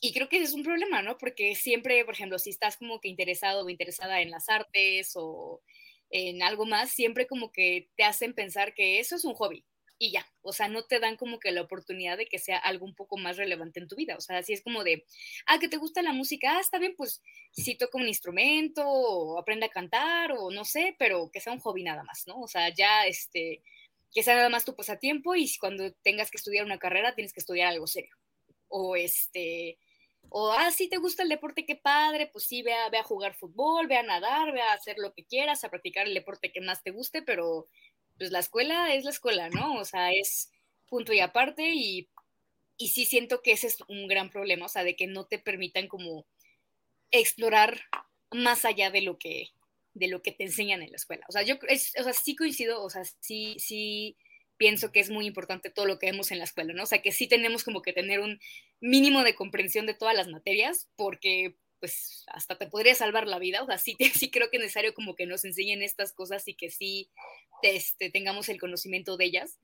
Y 0.00 0.14
creo 0.14 0.30
que 0.30 0.38
es 0.38 0.54
un 0.54 0.62
problema, 0.62 1.02
¿no? 1.02 1.18
Porque 1.18 1.54
siempre, 1.54 2.06
por 2.06 2.14
ejemplo, 2.14 2.38
si 2.38 2.48
estás 2.48 2.78
como 2.78 3.00
que 3.00 3.08
interesado 3.08 3.66
o 3.66 3.68
interesada 3.68 4.22
en 4.22 4.30
las 4.30 4.48
artes 4.48 5.12
o 5.16 5.62
en 6.08 6.42
algo 6.42 6.64
más, 6.64 6.90
siempre 6.90 7.26
como 7.26 7.52
que 7.52 7.90
te 7.96 8.04
hacen 8.04 8.32
pensar 8.32 8.72
que 8.72 8.98
eso 8.98 9.14
es 9.16 9.26
un 9.26 9.34
hobby, 9.34 9.66
y 10.02 10.12
ya, 10.12 10.26
o 10.40 10.54
sea, 10.54 10.66
no 10.66 10.84
te 10.84 10.98
dan 10.98 11.18
como 11.18 11.38
que 11.38 11.52
la 11.52 11.60
oportunidad 11.60 12.16
de 12.16 12.24
que 12.24 12.38
sea 12.38 12.56
algo 12.56 12.86
un 12.86 12.94
poco 12.94 13.18
más 13.18 13.36
relevante 13.36 13.80
en 13.80 13.86
tu 13.86 13.96
vida, 13.96 14.16
o 14.16 14.20
sea, 14.22 14.38
así 14.38 14.54
es 14.54 14.62
como 14.62 14.82
de, 14.82 15.04
ah, 15.46 15.58
que 15.58 15.68
te 15.68 15.76
gusta 15.76 16.00
la 16.00 16.14
música, 16.14 16.56
ah, 16.56 16.60
está 16.60 16.78
bien, 16.78 16.94
pues 16.96 17.22
si 17.52 17.76
toca 17.76 17.98
un 17.98 18.08
instrumento 18.08 18.82
o 18.88 19.38
aprende 19.38 19.66
a 19.66 19.68
cantar 19.68 20.32
o 20.32 20.50
no 20.50 20.64
sé, 20.64 20.96
pero 20.98 21.30
que 21.30 21.42
sea 21.42 21.52
un 21.52 21.60
hobby 21.60 21.82
nada 21.82 22.02
más, 22.02 22.26
¿no? 22.26 22.40
O 22.40 22.48
sea, 22.48 22.70
ya, 22.70 23.06
este, 23.06 23.62
que 24.14 24.22
sea 24.22 24.36
nada 24.36 24.48
más 24.48 24.64
tu 24.64 24.74
pasatiempo 24.74 25.36
y 25.36 25.54
cuando 25.58 25.92
tengas 26.02 26.30
que 26.30 26.38
estudiar 26.38 26.64
una 26.64 26.78
carrera 26.78 27.14
tienes 27.14 27.34
que 27.34 27.40
estudiar 27.40 27.68
algo 27.68 27.86
serio. 27.86 28.16
O 28.68 28.96
este, 28.96 29.78
o, 30.30 30.52
ah, 30.52 30.70
sí 30.70 30.88
te 30.88 30.96
gusta 30.96 31.24
el 31.24 31.28
deporte, 31.28 31.66
qué 31.66 31.76
padre, 31.76 32.28
pues 32.32 32.44
sí, 32.46 32.62
ve 32.62 32.72
ve 32.90 32.98
a 32.98 33.02
jugar 33.02 33.34
fútbol, 33.34 33.86
ve 33.86 33.96
a 33.96 34.02
nadar, 34.02 34.52
ve 34.52 34.62
a 34.62 34.72
hacer 34.72 34.96
lo 34.98 35.12
que 35.12 35.26
quieras, 35.26 35.64
a 35.64 35.70
practicar 35.70 36.06
el 36.06 36.14
deporte 36.14 36.52
que 36.52 36.60
más 36.60 36.82
te 36.82 36.90
guste, 36.92 37.20
pero 37.22 37.68
pues 38.20 38.32
la 38.32 38.40
escuela 38.40 38.94
es 38.94 39.04
la 39.04 39.10
escuela, 39.10 39.48
¿no? 39.48 39.76
O 39.76 39.84
sea, 39.86 40.12
es 40.12 40.52
punto 40.90 41.14
y 41.14 41.20
aparte 41.20 41.70
y, 41.72 42.10
y 42.76 42.88
sí 42.88 43.06
siento 43.06 43.40
que 43.40 43.52
ese 43.52 43.68
es 43.68 43.78
un 43.88 44.08
gran 44.08 44.28
problema, 44.28 44.66
o 44.66 44.68
sea, 44.68 44.84
de 44.84 44.94
que 44.94 45.06
no 45.06 45.24
te 45.24 45.38
permitan 45.38 45.88
como 45.88 46.26
explorar 47.10 47.80
más 48.30 48.66
allá 48.66 48.90
de 48.90 49.00
lo 49.00 49.16
que 49.18 49.48
de 49.94 50.08
lo 50.08 50.20
que 50.20 50.32
te 50.32 50.44
enseñan 50.44 50.82
en 50.82 50.90
la 50.90 50.96
escuela. 50.96 51.24
O 51.30 51.32
sea, 51.32 51.42
yo 51.42 51.54
o 51.56 52.02
sea, 52.04 52.12
sí 52.12 52.36
coincido, 52.36 52.84
o 52.84 52.90
sea, 52.90 53.04
sí, 53.20 53.56
sí 53.58 54.18
pienso 54.58 54.92
que 54.92 55.00
es 55.00 55.08
muy 55.08 55.24
importante 55.24 55.70
todo 55.70 55.86
lo 55.86 55.98
que 55.98 56.10
vemos 56.10 56.30
en 56.30 56.38
la 56.40 56.44
escuela, 56.44 56.74
¿no? 56.74 56.82
O 56.82 56.86
sea, 56.86 57.00
que 57.00 57.12
sí 57.12 57.26
tenemos 57.26 57.64
como 57.64 57.80
que 57.80 57.94
tener 57.94 58.20
un 58.20 58.38
mínimo 58.80 59.24
de 59.24 59.34
comprensión 59.34 59.86
de 59.86 59.94
todas 59.94 60.14
las 60.14 60.28
materias, 60.28 60.90
porque 60.94 61.56
pues 61.80 62.24
hasta 62.28 62.56
te 62.56 62.66
podría 62.66 62.94
salvar 62.94 63.26
la 63.26 63.38
vida, 63.38 63.62
o 63.62 63.66
sea, 63.66 63.78
sí, 63.78 63.96
sí 64.14 64.30
creo 64.30 64.50
que 64.50 64.58
es 64.58 64.62
necesario 64.62 64.94
como 64.94 65.16
que 65.16 65.26
nos 65.26 65.44
enseñen 65.44 65.82
estas 65.82 66.12
cosas 66.12 66.46
y 66.46 66.54
que 66.54 66.70
sí 66.70 67.10
este, 67.62 68.10
tengamos 68.10 68.48
el 68.48 68.60
conocimiento 68.60 69.16
de 69.16 69.24
ellas, 69.24 69.58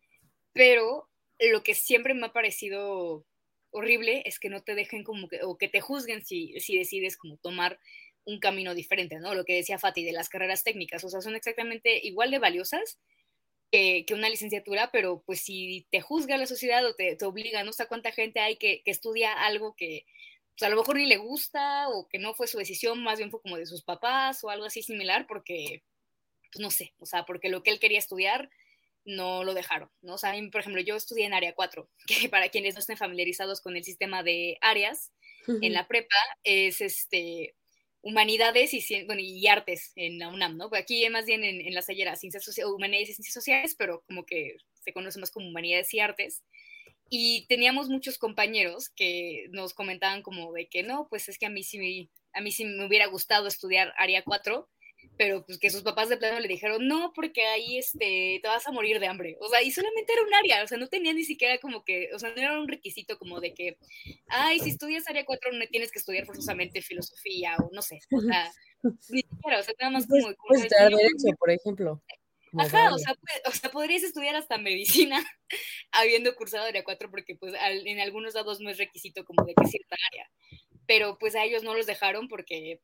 pero 0.53 1.09
lo 1.39 1.63
que 1.63 1.75
siempre 1.75 2.15
me 2.15 2.27
ha 2.27 2.33
parecido 2.33 3.25
horrible 3.71 4.23
es 4.25 4.41
que 4.41 4.49
no 4.49 4.63
te 4.63 4.75
dejen 4.75 5.05
como 5.05 5.29
que, 5.29 5.43
o 5.43 5.59
que 5.59 5.69
te 5.69 5.83
juzguen 5.83 6.25
si, 6.25 6.59
si 6.61 6.79
decides 6.79 7.17
como 7.17 7.37
tomar 7.37 7.79
un 8.25 8.41
camino 8.41 8.75
diferente, 8.75 9.19
¿no? 9.21 9.35
Lo 9.35 9.45
que 9.45 9.55
decía 9.55 9.79
Fati 9.79 10.03
de 10.03 10.13
las 10.13 10.29
carreras 10.29 10.65
técnicas, 10.65 11.05
o 11.05 11.11
sea, 11.11 11.21
son 11.21 11.37
exactamente 11.37 12.01
igual 12.03 12.31
de 12.31 12.39
valiosas 12.39 12.99
que, 13.71 14.07
una 14.13 14.31
licenciatura, 14.31 14.91
pero 14.91 15.23
pues 15.27 15.41
si 15.41 15.87
te 15.91 16.01
juzga 16.01 16.39
la 16.39 16.47
sociedad 16.47 16.85
o 16.87 16.95
te, 16.95 17.15
te 17.17 17.25
obliga, 17.27 17.63
no 17.63 17.73
sé 17.73 17.87
cuánta 17.87 18.11
gente 18.11 18.41
hay 18.41 18.57
que 18.57 18.83
estudia 18.87 19.33
algo 19.33 19.75
que, 19.77 20.07
pues 20.59 20.67
a 20.67 20.71
lo 20.71 20.77
mejor 20.77 20.97
ni 20.97 21.07
le 21.07 21.19
gusta 21.19 21.89
o 21.89 22.09
que 22.09 22.19
no 22.19 22.35
fue 22.35 22.47
su 22.47 22.59
decisión, 22.59 23.03
más 23.03 23.19
bien 23.19 23.31
fue 23.31 23.43
como 23.43 23.59
de 23.59 23.67
sus 23.67 23.83
papás 23.83 24.43
o 24.43 24.51
algo 24.51 24.65
así 24.65 24.83
similar, 24.83 25.27
porque, 25.27 25.83
pues 26.53 26.63
no 26.63 26.71
sé, 26.71 26.95
o 26.99 27.07
sea, 27.07 27.25
porque 27.25 27.51
lo 27.51 27.63
que 27.63 27.71
él 27.71 27.79
quería 27.79 27.99
estudiar 27.99 28.49
no 29.05 29.45
lo 29.45 29.55
dejaron, 29.55 29.91
¿no? 30.01 30.15
O 30.15 30.19
sea, 30.19 30.33
por 30.51 30.61
ejemplo, 30.61 30.81
yo 30.83 30.97
estudié 30.97 31.27
en 31.27 31.35
área 31.35 31.55
4, 31.55 31.91
que 32.07 32.29
para 32.29 32.49
quienes 32.49 32.75
no 32.75 32.81
estén 32.81 32.97
familiarizados 32.97 33.61
con 33.61 33.77
el 33.77 33.85
sistema 33.85 34.23
de 34.23 34.59
áreas, 34.61 35.13
en 35.63 35.75
la 35.75 35.87
prepa 35.87 36.17
es 36.43 36.81
este 36.81 37.55
humanidades 38.03 38.73
y, 38.73 39.05
bueno, 39.05 39.21
y 39.21 39.47
artes 39.47 39.93
en 39.97 40.19
la 40.19 40.29
UNAM, 40.29 40.57
¿no? 40.57 40.71
Aquí 40.73 41.09
más 41.09 41.27
bien 41.27 41.45
en, 41.45 41.61
en 41.61 41.75
la 41.75 41.83
Sayera, 41.83 42.17
ciencias 42.17 42.45
sociales, 42.45 42.73
humanidades 42.73 43.11
y 43.11 43.15
ciencias 43.15 43.35
sociales, 43.35 43.75
pero 43.77 44.03
como 44.07 44.25
que 44.25 44.57
se 44.75 44.93
conoce 44.93 45.19
más 45.19 45.31
como 45.31 45.49
humanidades 45.49 45.93
y 45.95 46.01
artes. 46.01 46.43
Y 47.09 47.47
teníamos 47.49 47.89
muchos 47.89 48.19
compañeros 48.19 48.89
que 48.91 49.47
nos 49.51 49.75
comentaban 49.75 50.23
como 50.23 50.53
de 50.53 50.69
que 50.69 50.83
no, 50.83 51.07
pues 51.09 51.29
es 51.29 51.39
que 51.39 51.47
a 51.47 51.51
mí 51.51 51.63
sí, 51.63 52.11
a 52.33 52.41
mí 52.41 52.51
sí 52.51 52.65
me 52.65 52.87
hubiera 52.87 53.07
gustado 53.07 53.47
estudiar 53.47 53.93
área 53.97 54.23
4, 54.25 54.69
pero 55.17 55.45
pues 55.47 55.59
que 55.59 55.71
sus 55.71 55.83
papás 55.83 56.09
de 56.09 56.17
plano 56.17 56.41
le 56.41 56.49
dijeron, 56.49 56.87
no, 56.87 57.13
porque 57.15 57.47
ahí 57.47 57.79
este, 57.79 58.41
te 58.43 58.49
vas 58.49 58.67
a 58.67 58.73
morir 58.73 59.01
de 59.01 59.07
hambre. 59.07 59.37
O 59.41 59.49
sea, 59.49 59.63
y 59.63 59.71
solamente 59.71 60.13
era 60.13 60.23
un 60.23 60.35
área, 60.35 60.65
o 60.65 60.67
sea, 60.67 60.79
no 60.79 60.89
tenía 60.89 61.13
ni 61.15 61.25
siquiera 61.25 61.59
como 61.59 61.85
que, 61.85 62.11
o 62.15 62.19
sea, 62.19 62.31
no 62.31 62.37
era 62.37 62.59
un 62.59 62.69
requisito 62.69 63.19
como 63.19 63.41
de 63.41 63.55
que, 63.55 63.79
ay, 64.29 64.59
si 64.61 64.71
estudias 64.71 65.09
área 65.09 65.25
4 65.25 65.53
no 65.53 65.67
tienes 65.69 65.91
que 65.91 65.99
estudiar 65.99 66.27
forzosamente 66.27 66.83
filosofía 66.83 67.57
o 67.59 67.71
no 67.73 67.83
sé, 67.83 68.01
o 68.11 68.21
sea, 68.21 68.51
ni 69.11 69.23
siquiera, 69.23 69.61
o 69.61 69.63
sea, 69.63 69.75
nada 69.81 69.93
más 69.93 70.07
como... 70.07 70.23
como 70.23 70.49
Puedes 70.49 70.65
estudiar 70.65 70.91
derecho, 70.91 71.37
por 71.39 71.51
ejemplo. 71.51 72.03
Ajá, 72.59 72.95
o 72.95 72.99
sea, 72.99 73.15
o 73.47 73.51
sea, 73.53 73.71
podrías 73.71 74.03
estudiar 74.03 74.37
hasta 74.37 74.59
medicina 74.59 75.25
habiendo 75.93 76.35
cursado 76.35 76.65
área 76.65 76.85
4 76.85 77.11
porque 77.11 77.37
pues 77.37 77.55
en 77.61 78.01
algunos 78.01 78.35
lados 78.35 78.61
no 78.61 78.71
es 78.71 78.79
requisito 78.79 79.25
como 79.25 79.45
de 79.45 79.55
que 79.55 79.67
cierta 79.67 79.97
área, 80.13 80.31
pero 80.87 81.19
pues 81.19 81.35
a 81.35 81.45
ellos 81.45 81.63
no 81.63 81.75
los 81.75 81.87
dejaron 81.87 82.29
porque 82.29 82.81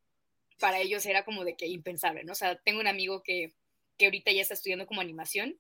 para 0.58 0.80
ellos 0.80 1.04
era 1.06 1.24
como 1.24 1.44
de 1.44 1.56
que 1.56 1.66
impensable, 1.66 2.24
¿no? 2.24 2.32
O 2.32 2.36
sea, 2.36 2.56
tengo 2.56 2.80
un 2.80 2.86
amigo 2.86 3.22
que, 3.22 3.54
que 3.98 4.06
ahorita 4.06 4.32
ya 4.32 4.42
está 4.42 4.54
estudiando 4.54 4.86
como 4.86 5.00
animación 5.00 5.58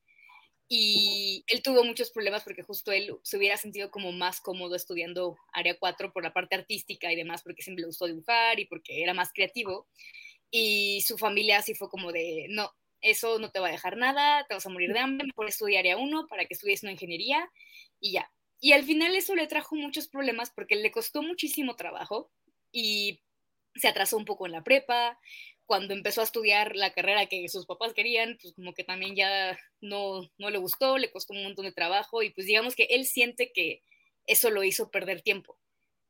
y 0.74 1.44
él 1.48 1.62
tuvo 1.62 1.84
muchos 1.84 2.10
problemas 2.10 2.44
porque 2.44 2.62
justo 2.62 2.92
él 2.92 3.14
se 3.22 3.36
hubiera 3.36 3.58
sentido 3.58 3.90
como 3.90 4.10
más 4.10 4.40
cómodo 4.40 4.74
estudiando 4.74 5.36
área 5.52 5.76
4 5.78 6.14
por 6.14 6.22
la 6.22 6.32
parte 6.32 6.54
artística 6.54 7.12
y 7.12 7.16
demás, 7.16 7.42
porque 7.42 7.62
siempre 7.62 7.82
le 7.82 7.88
gustó 7.88 8.06
dibujar 8.06 8.58
y 8.58 8.64
porque 8.64 9.02
era 9.02 9.12
más 9.12 9.32
creativo. 9.34 9.86
Y 10.50 11.02
su 11.02 11.18
familia 11.18 11.58
así 11.58 11.74
fue 11.74 11.90
como 11.90 12.10
de, 12.10 12.46
no, 12.48 12.72
eso 13.02 13.38
no 13.38 13.50
te 13.50 13.60
va 13.60 13.68
a 13.68 13.72
dejar 13.72 13.96
nada, 13.96 14.46
te 14.48 14.54
vas 14.54 14.64
a 14.64 14.70
morir 14.70 14.92
de 14.92 15.00
hambre, 15.00 15.26
mejor 15.26 15.48
estudiaría 15.48 15.96
uno 15.96 16.26
para 16.28 16.44
que 16.46 16.54
estudies 16.54 16.82
una 16.82 16.92
ingeniería 16.92 17.50
y 18.00 18.12
ya. 18.12 18.30
Y 18.60 18.72
al 18.72 18.84
final 18.84 19.14
eso 19.16 19.34
le 19.34 19.48
trajo 19.48 19.74
muchos 19.74 20.08
problemas 20.08 20.50
porque 20.50 20.76
le 20.76 20.92
costó 20.92 21.22
muchísimo 21.22 21.74
trabajo 21.74 22.30
y 22.70 23.20
se 23.74 23.88
atrasó 23.88 24.16
un 24.16 24.24
poco 24.24 24.46
en 24.46 24.52
la 24.52 24.62
prepa. 24.62 25.18
Cuando 25.66 25.94
empezó 25.94 26.20
a 26.20 26.24
estudiar 26.24 26.76
la 26.76 26.92
carrera 26.92 27.26
que 27.26 27.48
sus 27.48 27.66
papás 27.66 27.92
querían, 27.92 28.38
pues 28.40 28.54
como 28.54 28.72
que 28.72 28.84
también 28.84 29.16
ya 29.16 29.58
no, 29.80 30.30
no 30.38 30.50
le 30.50 30.58
gustó, 30.58 30.98
le 30.98 31.10
costó 31.10 31.34
un 31.34 31.42
montón 31.42 31.64
de 31.64 31.72
trabajo 31.72 32.22
y 32.22 32.30
pues 32.30 32.46
digamos 32.46 32.76
que 32.76 32.84
él 32.84 33.04
siente 33.06 33.52
que 33.52 33.82
eso 34.26 34.50
lo 34.50 34.62
hizo 34.62 34.90
perder 34.90 35.22
tiempo 35.22 35.58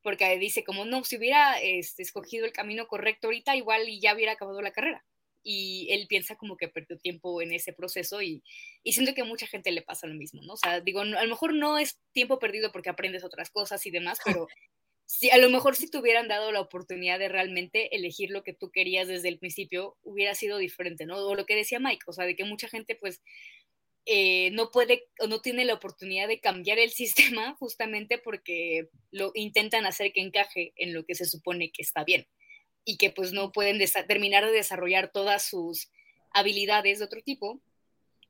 porque 0.02 0.36
dice 0.36 0.64
como 0.64 0.84
no, 0.84 1.04
si 1.04 1.16
hubiera 1.16 1.60
este, 1.60 2.02
escogido 2.02 2.44
el 2.44 2.52
camino 2.52 2.88
correcto 2.88 3.28
ahorita, 3.28 3.56
igual 3.56 3.88
y 3.88 4.00
ya 4.00 4.14
hubiera 4.14 4.32
acabado 4.32 4.60
la 4.60 4.72
carrera 4.72 5.04
y 5.42 5.88
él 5.90 6.06
piensa 6.08 6.36
como 6.36 6.56
que 6.56 6.68
perdió 6.68 6.98
tiempo 6.98 7.42
en 7.42 7.52
ese 7.52 7.72
proceso 7.72 8.22
y, 8.22 8.42
y 8.82 8.92
siento 8.92 9.14
que 9.14 9.22
a 9.22 9.26
mucha 9.26 9.46
gente 9.46 9.70
le 9.70 9.82
pasa 9.82 10.06
lo 10.06 10.14
mismo, 10.14 10.42
¿no? 10.42 10.54
O 10.54 10.56
sea, 10.56 10.80
digo, 10.80 11.00
a 11.00 11.04
lo 11.04 11.28
mejor 11.28 11.54
no 11.54 11.78
es 11.78 11.98
tiempo 12.12 12.38
perdido 12.38 12.72
porque 12.72 12.90
aprendes 12.90 13.24
otras 13.24 13.50
cosas 13.50 13.84
y 13.86 13.90
demás, 13.90 14.18
pero 14.24 14.46
si 15.06 15.30
a 15.30 15.38
lo 15.38 15.50
mejor 15.50 15.76
si 15.76 15.90
te 15.90 15.98
hubieran 15.98 16.28
dado 16.28 16.52
la 16.52 16.60
oportunidad 16.60 17.18
de 17.18 17.28
realmente 17.28 17.94
elegir 17.94 18.30
lo 18.30 18.42
que 18.42 18.54
tú 18.54 18.70
querías 18.70 19.08
desde 19.08 19.28
el 19.28 19.38
principio, 19.38 19.96
hubiera 20.02 20.34
sido 20.34 20.58
diferente, 20.58 21.06
¿no? 21.06 21.18
O 21.18 21.34
lo 21.34 21.44
que 21.44 21.56
decía 21.56 21.80
Mike, 21.80 22.04
o 22.06 22.12
sea, 22.12 22.24
de 22.24 22.36
que 22.36 22.44
mucha 22.44 22.68
gente 22.68 22.94
pues 22.94 23.20
eh, 24.06 24.50
no 24.52 24.70
puede 24.70 25.08
o 25.20 25.26
no 25.26 25.40
tiene 25.40 25.64
la 25.64 25.74
oportunidad 25.74 26.28
de 26.28 26.40
cambiar 26.40 26.78
el 26.78 26.90
sistema 26.92 27.54
justamente 27.56 28.18
porque 28.18 28.88
lo 29.10 29.32
intentan 29.34 29.86
hacer 29.86 30.12
que 30.12 30.22
encaje 30.22 30.72
en 30.76 30.94
lo 30.94 31.04
que 31.04 31.14
se 31.14 31.26
supone 31.26 31.70
que 31.70 31.82
está 31.82 32.04
bien 32.04 32.26
y 32.84 32.96
que 32.96 33.10
pues 33.10 33.32
no 33.32 33.52
pueden 33.52 33.78
terminar 34.06 34.44
de 34.44 34.52
desarrollar 34.52 35.10
todas 35.12 35.44
sus 35.44 35.90
habilidades 36.30 36.98
de 36.98 37.04
otro 37.04 37.22
tipo 37.22 37.60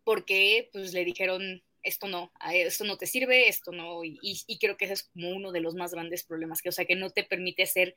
porque 0.04 0.68
pues 0.72 0.92
le 0.92 1.04
dijeron 1.04 1.62
esto 1.82 2.06
no, 2.06 2.32
esto 2.52 2.84
no 2.84 2.96
te 2.96 3.06
sirve, 3.06 3.48
esto 3.48 3.72
no, 3.72 4.04
y, 4.04 4.18
y, 4.22 4.58
creo 4.58 4.76
que 4.76 4.84
ese 4.84 4.94
es 4.94 5.02
como 5.02 5.30
uno 5.30 5.50
de 5.50 5.60
los 5.60 5.74
más 5.74 5.92
grandes 5.92 6.22
problemas, 6.22 6.62
que 6.62 6.68
o 6.68 6.72
sea, 6.72 6.84
que 6.84 6.94
no 6.94 7.10
te 7.10 7.24
permite 7.24 7.66
ser 7.66 7.94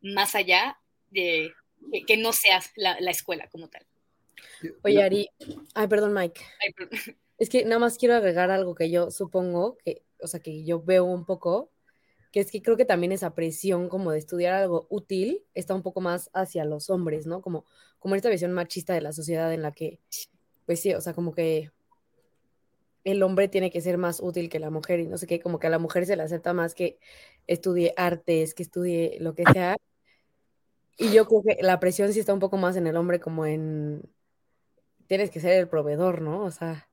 más 0.00 0.34
allá 0.34 0.78
de 1.10 1.52
que, 2.06 2.16
no 2.16 2.32
seas 2.32 2.70
la, 2.76 2.96
la, 3.00 3.10
escuela 3.10 3.48
como 3.48 3.68
tal. 3.68 3.84
Oye, 4.82 5.02
Ari, 5.02 5.28
ay, 5.74 5.88
perdón, 5.88 6.14
Mike. 6.14 6.40
Es 7.38 7.48
que 7.48 7.64
nada 7.64 7.78
más 7.78 7.98
quiero 7.98 8.14
agregar 8.14 8.50
algo 8.50 8.74
que 8.74 8.90
yo 8.90 9.10
supongo 9.10 9.76
que, 9.84 10.02
o 10.20 10.26
sea, 10.26 10.40
que 10.40 10.64
yo 10.64 10.82
veo 10.82 11.04
un 11.04 11.26
poco, 11.26 11.70
que 12.36 12.40
es 12.40 12.50
que 12.50 12.60
creo 12.60 12.76
que 12.76 12.84
también 12.84 13.12
esa 13.12 13.34
presión 13.34 13.88
como 13.88 14.10
de 14.12 14.18
estudiar 14.18 14.52
algo 14.52 14.86
útil 14.90 15.42
está 15.54 15.74
un 15.74 15.80
poco 15.80 16.02
más 16.02 16.28
hacia 16.34 16.66
los 16.66 16.90
hombres, 16.90 17.26
¿no? 17.26 17.40
Como, 17.40 17.64
como 17.98 18.14
esta 18.14 18.28
visión 18.28 18.52
machista 18.52 18.92
de 18.92 19.00
la 19.00 19.14
sociedad 19.14 19.54
en 19.54 19.62
la 19.62 19.72
que, 19.72 20.00
pues 20.66 20.80
sí, 20.80 20.92
o 20.92 21.00
sea, 21.00 21.14
como 21.14 21.32
que 21.32 21.70
el 23.04 23.22
hombre 23.22 23.48
tiene 23.48 23.70
que 23.70 23.80
ser 23.80 23.96
más 23.96 24.20
útil 24.20 24.50
que 24.50 24.60
la 24.60 24.68
mujer 24.68 25.00
y 25.00 25.06
no 25.06 25.16
sé 25.16 25.26
qué, 25.26 25.40
como 25.40 25.58
que 25.58 25.68
a 25.68 25.70
la 25.70 25.78
mujer 25.78 26.04
se 26.04 26.14
le 26.14 26.24
acepta 26.24 26.52
más 26.52 26.74
que 26.74 26.98
estudie 27.46 27.94
artes, 27.96 28.52
que 28.52 28.64
estudie 28.64 29.16
lo 29.18 29.34
que 29.34 29.44
sea. 29.50 29.78
Y 30.98 31.12
yo 31.12 31.26
creo 31.26 31.42
que 31.42 31.62
la 31.62 31.80
presión 31.80 32.12
sí 32.12 32.20
está 32.20 32.34
un 32.34 32.40
poco 32.40 32.58
más 32.58 32.76
en 32.76 32.86
el 32.86 32.98
hombre 32.98 33.18
como 33.18 33.46
en, 33.46 34.02
tienes 35.06 35.30
que 35.30 35.40
ser 35.40 35.52
el 35.52 35.68
proveedor, 35.68 36.20
¿no? 36.20 36.44
O 36.44 36.50
sea, 36.50 36.86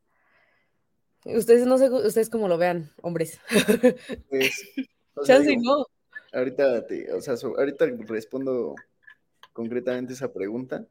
ustedes 1.26 1.66
no 1.66 1.78
sé, 1.78 1.90
ustedes 1.90 2.30
cómo 2.30 2.48
lo 2.48 2.58
vean, 2.58 2.94
hombres. 3.02 3.42
Pues, 4.30 4.54
o 5.16 5.26
sea, 5.26 5.40
no. 5.40 5.86
Ahorita, 6.32 6.86
te, 6.88 7.12
o 7.14 7.22
sea, 7.22 7.36
ahorita 7.36 7.86
respondo 8.08 8.76
concretamente 9.54 10.14
esa 10.14 10.34
pregunta, 10.34 10.88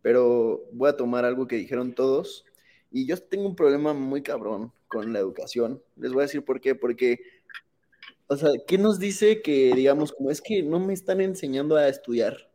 pero 0.00 0.64
voy 0.72 0.88
a 0.88 0.96
tomar 0.96 1.24
algo 1.24 1.46
que 1.46 1.56
dijeron 1.56 1.94
todos. 1.94 2.44
Y 2.90 3.06
yo 3.06 3.16
tengo 3.16 3.48
un 3.48 3.56
problema 3.56 3.94
muy 3.94 4.22
cabrón 4.22 4.72
con 4.88 5.12
la 5.12 5.18
educación. 5.18 5.82
Les 5.96 6.12
voy 6.12 6.20
a 6.20 6.26
decir 6.26 6.44
por 6.44 6.60
qué. 6.60 6.74
Porque, 6.74 7.20
o 8.26 8.36
sea, 8.36 8.50
¿qué 8.66 8.76
nos 8.76 8.98
dice 8.98 9.40
que, 9.40 9.72
digamos, 9.74 10.12
como 10.12 10.30
es 10.30 10.42
que 10.42 10.62
no 10.62 10.78
me 10.78 10.92
están 10.92 11.20
enseñando 11.20 11.76
a 11.76 11.88
estudiar? 11.88 12.50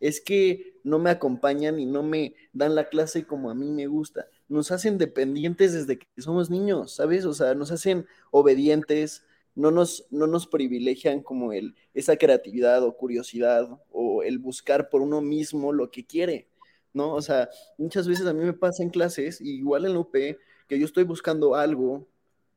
Es 0.00 0.20
que 0.20 0.80
no 0.82 0.98
me 0.98 1.10
acompañan 1.10 1.78
y 1.78 1.86
no 1.86 2.02
me 2.02 2.34
dan 2.52 2.74
la 2.74 2.88
clase 2.88 3.26
como 3.26 3.50
a 3.50 3.54
mí 3.54 3.70
me 3.70 3.86
gusta. 3.86 4.26
Nos 4.48 4.70
hacen 4.70 4.98
dependientes 4.98 5.72
desde 5.74 5.98
que 5.98 6.06
somos 6.18 6.50
niños, 6.50 6.96
¿sabes? 6.96 7.24
O 7.24 7.34
sea, 7.34 7.54
nos 7.54 7.70
hacen 7.70 8.06
obedientes, 8.30 9.24
no 9.54 9.70
nos, 9.70 10.06
no 10.10 10.26
nos 10.26 10.46
privilegian 10.46 11.22
como 11.22 11.52
el, 11.52 11.74
esa 11.94 12.16
creatividad 12.16 12.82
o 12.82 12.96
curiosidad 12.96 13.68
o 13.90 14.22
el 14.22 14.38
buscar 14.38 14.88
por 14.88 15.02
uno 15.02 15.20
mismo 15.20 15.72
lo 15.72 15.90
que 15.90 16.06
quiere, 16.06 16.48
¿no? 16.92 17.14
O 17.14 17.22
sea, 17.22 17.50
muchas 17.76 18.08
veces 18.08 18.26
a 18.26 18.32
mí 18.32 18.44
me 18.44 18.54
pasa 18.54 18.82
en 18.82 18.90
clases, 18.90 19.40
igual 19.40 19.84
en 19.84 19.94
la 19.94 20.00
UP, 20.00 20.12
que 20.12 20.78
yo 20.78 20.86
estoy 20.86 21.04
buscando 21.04 21.54
algo 21.54 22.08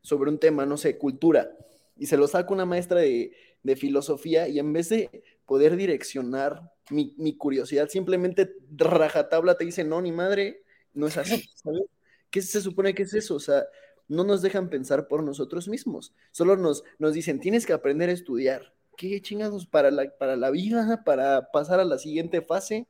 sobre 0.02 0.30
un 0.30 0.40
tema, 0.40 0.66
no 0.66 0.78
sé, 0.78 0.98
cultura, 0.98 1.52
y 1.98 2.06
se 2.06 2.18
lo 2.18 2.28
saco 2.28 2.54
una 2.54 2.66
maestra 2.66 3.00
de, 3.00 3.34
de 3.64 3.76
filosofía 3.76 4.48
y 4.48 4.60
en 4.60 4.72
vez 4.74 4.90
de 4.90 5.24
poder 5.46 5.76
direccionar 5.76 6.72
mi, 6.90 7.14
mi, 7.18 7.36
curiosidad, 7.36 7.90
simplemente 7.90 8.54
rajatabla 8.76 9.58
te 9.58 9.66
dice, 9.66 9.84
no, 9.84 10.02
ni 10.02 10.12
madre, 10.12 10.64
no 10.94 11.08
es 11.08 11.18
así, 11.18 11.44
¿sabes? 11.56 11.82
¿Qué 12.30 12.42
se 12.42 12.62
supone 12.62 12.94
que 12.94 13.04
es 13.04 13.14
eso? 13.14 13.36
O 13.36 13.40
sea, 13.40 13.66
no 14.08 14.24
nos 14.24 14.42
dejan 14.42 14.70
pensar 14.70 15.08
por 15.08 15.24
nosotros 15.24 15.68
mismos, 15.68 16.14
solo 16.32 16.56
nos, 16.58 16.84
nos 17.00 17.14
dicen, 17.14 17.40
tienes 17.40 17.66
que 17.66 17.74
aprender 17.74 18.10
a 18.10 18.14
estudiar. 18.14 18.74
¿Qué 18.98 19.22
chingados 19.22 19.66
para 19.66 19.92
la, 19.92 20.10
para 20.18 20.36
la 20.38 20.52
vida, 20.52 21.04
para 21.04 21.52
pasar 21.52 21.80
a 21.80 21.86
la 21.86 21.98
siguiente 21.98 22.42
fase? 22.42 22.88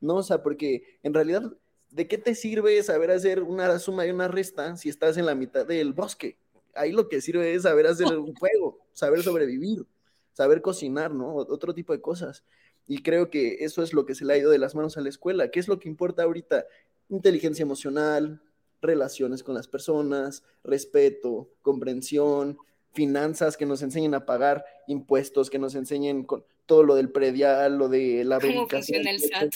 No, 0.00 0.16
o 0.16 0.22
sea, 0.22 0.42
porque 0.42 0.98
en 1.02 1.14
realidad, 1.14 1.52
¿de 1.90 2.08
qué 2.08 2.18
te 2.18 2.34
sirve 2.34 2.82
saber 2.82 3.10
hacer 3.10 3.42
una 3.42 3.78
suma 3.78 4.06
y 4.06 4.10
una 4.10 4.28
resta 4.28 4.76
si 4.76 4.88
estás 4.88 5.16
en 5.16 5.26
la 5.26 5.34
mitad 5.34 5.66
del 5.66 5.92
bosque? 5.92 6.36
Ahí 6.74 6.92
lo 6.92 7.08
que 7.08 7.22
sirve 7.22 7.54
es 7.54 7.62
saber 7.62 7.86
hacer 7.86 8.06
un 8.18 8.34
fuego, 8.36 8.78
saber 8.92 9.22
sobrevivir, 9.22 9.86
saber 10.34 10.60
cocinar, 10.60 11.14
¿no? 11.14 11.34
Otro 11.36 11.72
tipo 11.72 11.94
de 11.94 12.02
cosas. 12.02 12.44
Y 12.86 13.02
creo 13.02 13.30
que 13.30 13.64
eso 13.64 13.82
es 13.82 13.94
lo 13.94 14.04
que 14.04 14.14
se 14.14 14.24
le 14.24 14.34
ha 14.34 14.38
ido 14.38 14.50
de 14.50 14.58
las 14.58 14.74
manos 14.74 14.96
a 14.96 15.00
la 15.00 15.08
escuela. 15.08 15.50
¿Qué 15.50 15.58
es 15.58 15.68
lo 15.68 15.78
que 15.78 15.88
importa 15.88 16.22
ahorita? 16.22 16.66
Inteligencia 17.08 17.62
emocional, 17.62 18.42
relaciones 18.80 19.42
con 19.42 19.54
las 19.54 19.68
personas, 19.68 20.42
respeto, 20.62 21.50
comprensión, 21.62 22.58
finanzas 22.92 23.56
que 23.56 23.66
nos 23.66 23.82
enseñen 23.82 24.14
a 24.14 24.24
pagar 24.24 24.64
impuestos, 24.86 25.50
que 25.50 25.58
nos 25.58 25.74
enseñen 25.74 26.24
con 26.24 26.44
todo 26.64 26.82
lo 26.82 26.96
del 26.96 27.10
predial, 27.10 27.78
lo 27.78 27.88
de 27.88 28.24
la 28.24 28.40
¿Cómo 28.40 28.66
el 28.70 29.20
SAT? 29.20 29.54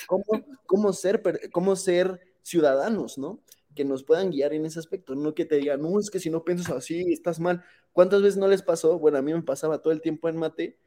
Cómo, 0.66 0.92
ser, 0.92 1.22
cómo 1.50 1.74
ser 1.74 2.20
ciudadanos, 2.42 3.18
¿no? 3.18 3.40
Que 3.74 3.84
nos 3.84 4.04
puedan 4.04 4.30
guiar 4.30 4.52
en 4.52 4.66
ese 4.66 4.78
aspecto, 4.78 5.14
no 5.14 5.34
que 5.34 5.44
te 5.44 5.56
digan, 5.56 5.82
no, 5.82 5.98
es 5.98 6.10
que 6.10 6.20
si 6.20 6.30
no 6.30 6.44
piensas 6.44 6.70
así, 6.70 7.12
estás 7.12 7.40
mal. 7.40 7.64
¿Cuántas 7.92 8.22
veces 8.22 8.36
no 8.36 8.46
les 8.46 8.62
pasó? 8.62 8.98
Bueno, 8.98 9.18
a 9.18 9.22
mí 9.22 9.32
me 9.32 9.42
pasaba 9.42 9.80
todo 9.80 9.92
el 9.92 10.00
tiempo 10.00 10.28
en 10.28 10.36
mate, 10.36 10.78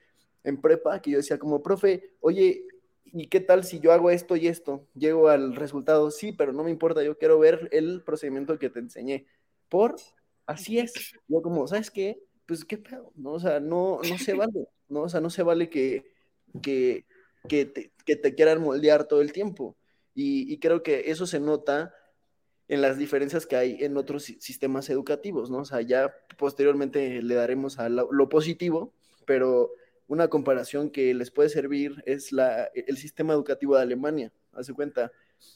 en 0.44 0.62
prepa, 0.62 1.02
que 1.02 1.12
yo 1.12 1.18
decía 1.18 1.40
como, 1.40 1.62
profe, 1.62 2.14
oye, 2.22 2.66
¿y 3.14 3.28
qué 3.28 3.40
tal 3.40 3.64
si 3.64 3.80
yo 3.80 3.94
hago 3.94 4.10
esto 4.10 4.36
y 4.36 4.48
esto? 4.48 4.88
Llego 4.96 5.30
al 5.30 5.56
resultado, 5.56 6.10
sí, 6.10 6.32
pero 6.32 6.52
no 6.52 6.64
me 6.64 6.72
importa, 6.72 7.04
yo 7.04 7.18
quiero 7.18 7.38
ver 7.40 7.70
el 7.72 8.02
procedimiento 8.02 8.58
que 8.58 8.72
te 8.72 8.80
enseñé. 8.80 9.28
Por, 9.70 9.96
así 10.48 10.80
es. 10.80 10.94
Yo 11.28 11.42
como, 11.42 11.68
¿sabes 11.68 11.92
qué? 11.92 12.20
Pues 12.48 12.66
qué 12.66 12.78
pedo, 12.78 13.12
¿no? 13.16 13.34
O 13.34 13.40
sea, 13.40 13.60
no, 13.60 14.00
no 14.08 14.18
se 14.18 14.34
vale, 14.34 14.68
¿no? 14.90 15.04
O 15.04 15.10
sea, 15.10 15.22
no 15.22 15.30
se 15.30 15.44
vale 15.44 15.70
que, 15.70 16.12
que, 16.62 17.06
que, 17.48 17.66
te, 17.66 17.92
que 18.04 18.16
te 18.16 18.34
quieran 18.34 18.62
moldear 18.62 19.08
todo 19.08 19.22
el 19.22 19.32
tiempo. 19.32 19.78
Y, 20.16 20.52
y, 20.52 20.60
creo 20.60 20.84
que 20.84 21.12
eso 21.12 21.26
se 21.26 21.40
nota 21.40 21.94
en 22.68 22.82
las 22.82 22.98
diferencias 22.98 23.46
que 23.46 23.56
hay 23.56 23.78
en 23.84 23.98
otros 23.98 24.24
sistemas 24.24 24.90
educativos, 24.90 25.50
¿no? 25.52 25.60
O 25.60 25.66
sea, 25.66 25.82
ya 25.82 26.14
posteriormente 26.38 27.22
le 27.22 27.36
daremos 27.36 27.80
a 27.80 27.90
lo, 27.90 28.12
lo 28.12 28.30
positivo, 28.30 28.94
pero 29.26 29.72
una 30.14 30.28
comparación 30.28 30.92
que 30.92 31.14
les 31.14 31.32
puede 31.32 31.50
servir 31.50 32.04
es 32.06 32.32
la, 32.32 32.66
el 32.76 32.98
sistema 32.98 33.34
educativo 33.34 33.76
de 33.76 33.82
Alemania. 33.82 34.32
Hace 34.54 34.74
cuenta, 34.74 35.12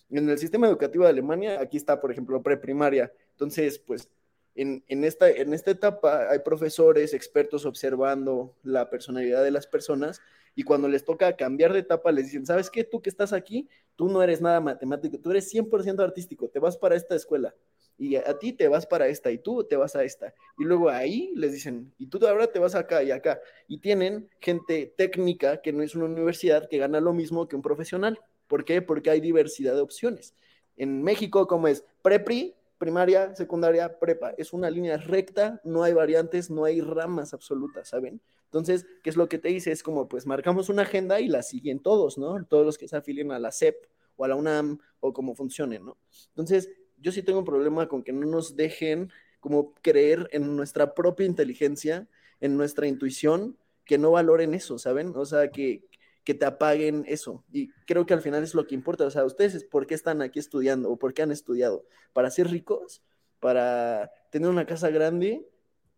En 0.09 0.27
el 0.29 0.37
sistema 0.39 0.67
educativo 0.67 1.03
de 1.03 1.11
Alemania, 1.11 1.61
aquí 1.61 1.77
está, 1.77 2.01
por 2.01 2.11
ejemplo, 2.11 2.41
preprimaria. 2.41 3.13
Entonces, 3.31 3.77
pues, 3.77 4.09
en, 4.55 4.83
en, 4.87 5.03
esta, 5.03 5.29
en 5.29 5.53
esta 5.53 5.71
etapa 5.71 6.31
hay 6.31 6.39
profesores, 6.39 7.13
expertos 7.13 7.65
observando 7.65 8.55
la 8.63 8.89
personalidad 8.89 9.43
de 9.43 9.51
las 9.51 9.67
personas 9.67 10.21
y 10.55 10.63
cuando 10.63 10.87
les 10.87 11.05
toca 11.05 11.35
cambiar 11.35 11.71
de 11.71 11.79
etapa 11.79 12.11
les 12.11 12.25
dicen, 12.25 12.47
¿sabes 12.47 12.71
qué? 12.71 12.83
Tú 12.83 12.99
que 12.99 13.11
estás 13.11 13.33
aquí, 13.33 13.69
tú 13.95 14.09
no 14.09 14.23
eres 14.23 14.41
nada 14.41 14.59
matemático, 14.59 15.19
tú 15.19 15.29
eres 15.29 15.53
100% 15.53 16.03
artístico, 16.03 16.49
te 16.49 16.57
vas 16.57 16.77
para 16.77 16.95
esta 16.95 17.15
escuela 17.15 17.53
y 17.97 18.15
a, 18.15 18.37
ti 18.37 18.53
te 18.53 18.67
vas 18.67 18.85
para 18.85 19.07
esta 19.07 19.31
y 19.31 19.39
tú 19.39 19.63
te 19.63 19.75
vas 19.75 19.95
a 19.95 20.03
esta. 20.03 20.33
Y 20.57 20.63
luego 20.63 20.89
ahí 20.89 21.31
les 21.35 21.51
dicen, 21.51 21.93
y 21.97 22.07
tú 22.07 22.25
ahora 22.27 22.47
te 22.47 22.59
vas 22.59 22.75
acá 22.75 23.01
y 23.01 23.11
acá. 23.11 23.39
Y 23.67 23.79
tienen 23.79 24.29
gente 24.39 24.93
técnica 24.95 25.61
que 25.61 25.73
no 25.73 25.81
es 25.81 25.95
una 25.95 26.05
universidad 26.05 26.69
que 26.69 26.77
gana 26.77 26.99
lo 26.99 27.13
mismo 27.13 27.47
que 27.47 27.55
un 27.55 27.61
profesional. 27.61 28.19
¿Por 28.47 28.65
qué? 28.65 28.81
Porque 28.81 29.09
hay 29.09 29.19
diversidad 29.19 29.73
de 29.73 29.81
opciones. 29.81 30.35
En 30.75 31.01
México, 31.01 31.47
como 31.47 31.67
es 31.67 31.83
prepri, 32.03 32.55
primaria, 32.77 33.35
secundaria, 33.35 33.99
prepa, 33.99 34.35
es 34.37 34.53
una 34.53 34.69
línea 34.69 34.97
recta, 34.97 35.59
no 35.63 35.83
hay 35.83 35.93
variantes, 35.93 36.51
no 36.51 36.65
hay 36.65 36.81
ramas 36.81 37.33
absolutas, 37.33 37.89
¿saben? 37.89 38.21
Entonces, 38.45 38.85
¿qué 39.03 39.09
es 39.09 39.17
lo 39.17 39.27
que 39.27 39.39
te 39.39 39.49
dice? 39.49 39.71
Es 39.71 39.83
como, 39.83 40.07
pues 40.07 40.25
marcamos 40.25 40.69
una 40.69 40.83
agenda 40.83 41.19
y 41.19 41.27
la 41.27 41.41
siguen 41.41 41.79
todos, 41.79 42.17
¿no? 42.17 42.45
Todos 42.45 42.65
los 42.65 42.77
que 42.77 42.87
se 42.87 42.95
afilien 42.95 43.31
a 43.31 43.39
la 43.39 43.51
CEP 43.51 43.75
o 44.15 44.25
a 44.25 44.27
la 44.27 44.35
UNAM 44.35 44.79
o 44.99 45.13
como 45.13 45.35
funcionen, 45.35 45.85
¿no? 45.85 45.97
Entonces, 46.29 46.69
yo 46.97 47.11
sí 47.11 47.23
tengo 47.23 47.39
un 47.39 47.45
problema 47.45 47.87
con 47.87 48.03
que 48.03 48.13
no 48.13 48.25
nos 48.25 48.55
dejen 48.55 49.11
como 49.39 49.73
creer 49.75 50.27
en 50.31 50.55
nuestra 50.55 50.93
propia 50.93 51.25
inteligencia, 51.25 52.07
en 52.39 52.57
nuestra 52.57 52.87
intuición, 52.87 53.57
que 53.85 53.97
no 53.97 54.11
valoren 54.11 54.53
eso, 54.53 54.77
¿saben? 54.77 55.13
O 55.15 55.25
sea, 55.25 55.49
que, 55.49 55.85
que 56.23 56.33
te 56.33 56.45
apaguen 56.45 57.05
eso. 57.07 57.43
Y 57.51 57.69
creo 57.85 58.05
que 58.05 58.13
al 58.13 58.21
final 58.21 58.43
es 58.43 58.53
lo 58.53 58.67
que 58.67 58.75
importa. 58.75 59.05
O 59.05 59.11
sea, 59.11 59.23
ustedes, 59.23 59.63
¿por 59.63 59.87
qué 59.87 59.95
están 59.95 60.21
aquí 60.21 60.39
estudiando 60.39 60.91
o 60.91 60.97
por 60.97 61.13
qué 61.13 61.21
han 61.21 61.31
estudiado? 61.31 61.85
¿Para 62.13 62.29
ser 62.29 62.49
ricos? 62.49 63.01
¿Para 63.39 64.11
tener 64.31 64.49
una 64.49 64.65
casa 64.65 64.89
grande? 64.89 65.47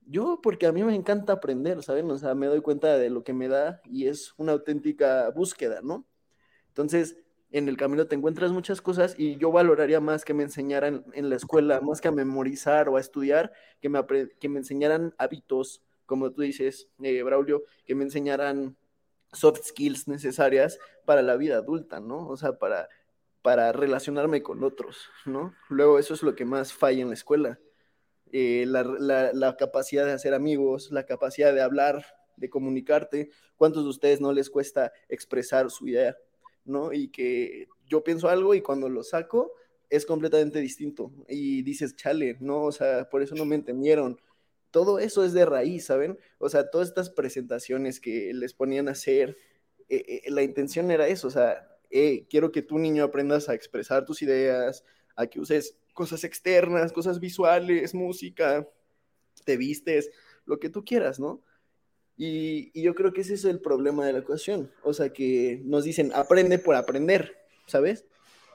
Yo, 0.05 0.39
porque 0.41 0.67
a 0.67 0.71
mí 0.71 0.83
me 0.83 0.95
encanta 0.95 1.33
aprender, 1.33 1.81
¿saben? 1.83 2.09
O 2.11 2.17
sea, 2.17 2.35
me 2.35 2.47
doy 2.47 2.61
cuenta 2.61 2.97
de 2.97 3.09
lo 3.09 3.23
que 3.23 3.33
me 3.33 3.47
da 3.47 3.81
y 3.85 4.07
es 4.07 4.33
una 4.37 4.51
auténtica 4.53 5.29
búsqueda, 5.31 5.81
¿no? 5.81 6.05
Entonces, 6.67 7.17
en 7.51 7.67
el 7.67 7.77
camino 7.77 8.05
te 8.05 8.15
encuentras 8.15 8.51
muchas 8.51 8.81
cosas 8.81 9.15
y 9.17 9.37
yo 9.37 9.51
valoraría 9.51 9.99
más 9.99 10.23
que 10.23 10.33
me 10.33 10.43
enseñaran 10.43 11.03
en 11.13 11.29
la 11.29 11.35
escuela, 11.35 11.81
más 11.81 11.99
que 11.99 12.07
a 12.07 12.11
memorizar 12.11 12.89
o 12.89 12.97
a 12.97 12.99
estudiar, 12.99 13.51
que 13.81 13.89
me, 13.89 13.99
que 14.39 14.49
me 14.49 14.59
enseñaran 14.59 15.15
hábitos, 15.17 15.83
como 16.05 16.31
tú 16.31 16.41
dices, 16.41 16.89
eh, 17.01 17.23
Braulio, 17.23 17.63
que 17.85 17.95
me 17.95 18.03
enseñaran 18.03 18.77
soft 19.33 19.61
skills 19.63 20.07
necesarias 20.07 20.79
para 21.05 21.21
la 21.21 21.37
vida 21.37 21.57
adulta, 21.57 21.99
¿no? 21.99 22.27
O 22.27 22.37
sea, 22.37 22.57
para, 22.59 22.89
para 23.41 23.71
relacionarme 23.71 24.43
con 24.43 24.63
otros, 24.63 25.09
¿no? 25.25 25.53
Luego 25.69 25.99
eso 25.99 26.13
es 26.13 26.23
lo 26.23 26.35
que 26.35 26.45
más 26.45 26.73
falla 26.73 27.01
en 27.01 27.09
la 27.09 27.13
escuela. 27.15 27.59
Eh, 28.31 28.65
la, 28.67 28.83
la, 28.83 29.33
la 29.33 29.55
capacidad 29.57 30.05
de 30.05 30.11
hacer 30.11 30.35
amigos, 30.35 30.91
la 30.91 31.05
capacidad 31.05 31.53
de 31.53 31.61
hablar, 31.61 32.05
de 32.37 32.49
comunicarte. 32.49 33.31
¿Cuántos 33.55 33.83
de 33.83 33.89
ustedes 33.89 34.21
no 34.21 34.33
les 34.33 34.49
cuesta 34.49 34.91
expresar 35.07 35.69
su 35.71 35.87
idea? 35.87 36.15
¿No? 36.69 36.93
Y 36.93 37.09
que 37.09 37.67
yo 37.87 38.03
pienso 38.03 38.29
algo 38.29 38.53
y 38.55 38.61
cuando 38.61 38.89
lo 38.89 39.03
saco 39.03 39.53
es 39.89 40.05
completamente 40.05 40.59
distinto. 40.59 41.11
Y 41.27 41.63
dices, 41.63 41.95
chale, 41.95 42.37
¿no? 42.39 42.63
O 42.63 42.71
sea, 42.71 43.09
por 43.09 43.21
eso 43.21 43.35
no 43.35 43.45
me 43.45 43.55
entendieron. 43.55 44.19
Todo 44.71 44.99
eso 44.99 45.23
es 45.23 45.33
de 45.33 45.45
raíz, 45.45 45.85
¿saben? 45.85 46.17
O 46.37 46.49
sea, 46.49 46.69
todas 46.69 46.89
estas 46.89 47.09
presentaciones 47.09 47.99
que 47.99 48.33
les 48.33 48.53
ponían 48.53 48.87
a 48.87 48.91
hacer, 48.91 49.35
eh, 49.89 50.21
eh, 50.25 50.31
la 50.31 50.43
intención 50.43 50.91
era 50.91 51.07
eso, 51.07 51.27
o 51.27 51.31
sea, 51.31 51.67
eh, 51.89 52.27
quiero 52.29 52.51
que 52.51 52.61
tu 52.61 52.77
niño 52.77 53.03
aprendas 53.03 53.49
a 53.49 53.55
expresar 53.55 54.05
tus 54.05 54.21
ideas, 54.21 54.85
a 55.15 55.25
que 55.25 55.39
uses 55.39 55.77
cosas 55.93 56.23
externas, 56.23 56.93
cosas 56.93 57.19
visuales, 57.19 57.95
música, 57.95 58.67
te 59.43 59.57
vistes, 59.57 60.11
lo 60.45 60.59
que 60.59 60.69
tú 60.69 60.85
quieras, 60.85 61.19
¿no? 61.19 61.41
Y, 62.19 62.69
yo 62.79 62.93
creo 62.95 63.13
que 63.13 63.21
ese 63.21 63.33
es 63.35 63.45
el 63.45 63.61
problema 63.61 64.05
de 64.05 64.11
la 64.11 64.19
ecuación. 64.19 64.69
O 64.83 64.93
sea, 64.93 65.13
que 65.13 65.61
nos 65.63 65.85
dicen, 65.85 66.11
aprende 66.13 66.59
por 66.59 66.75
aprender, 66.75 67.37
¿sabes? 67.65 68.05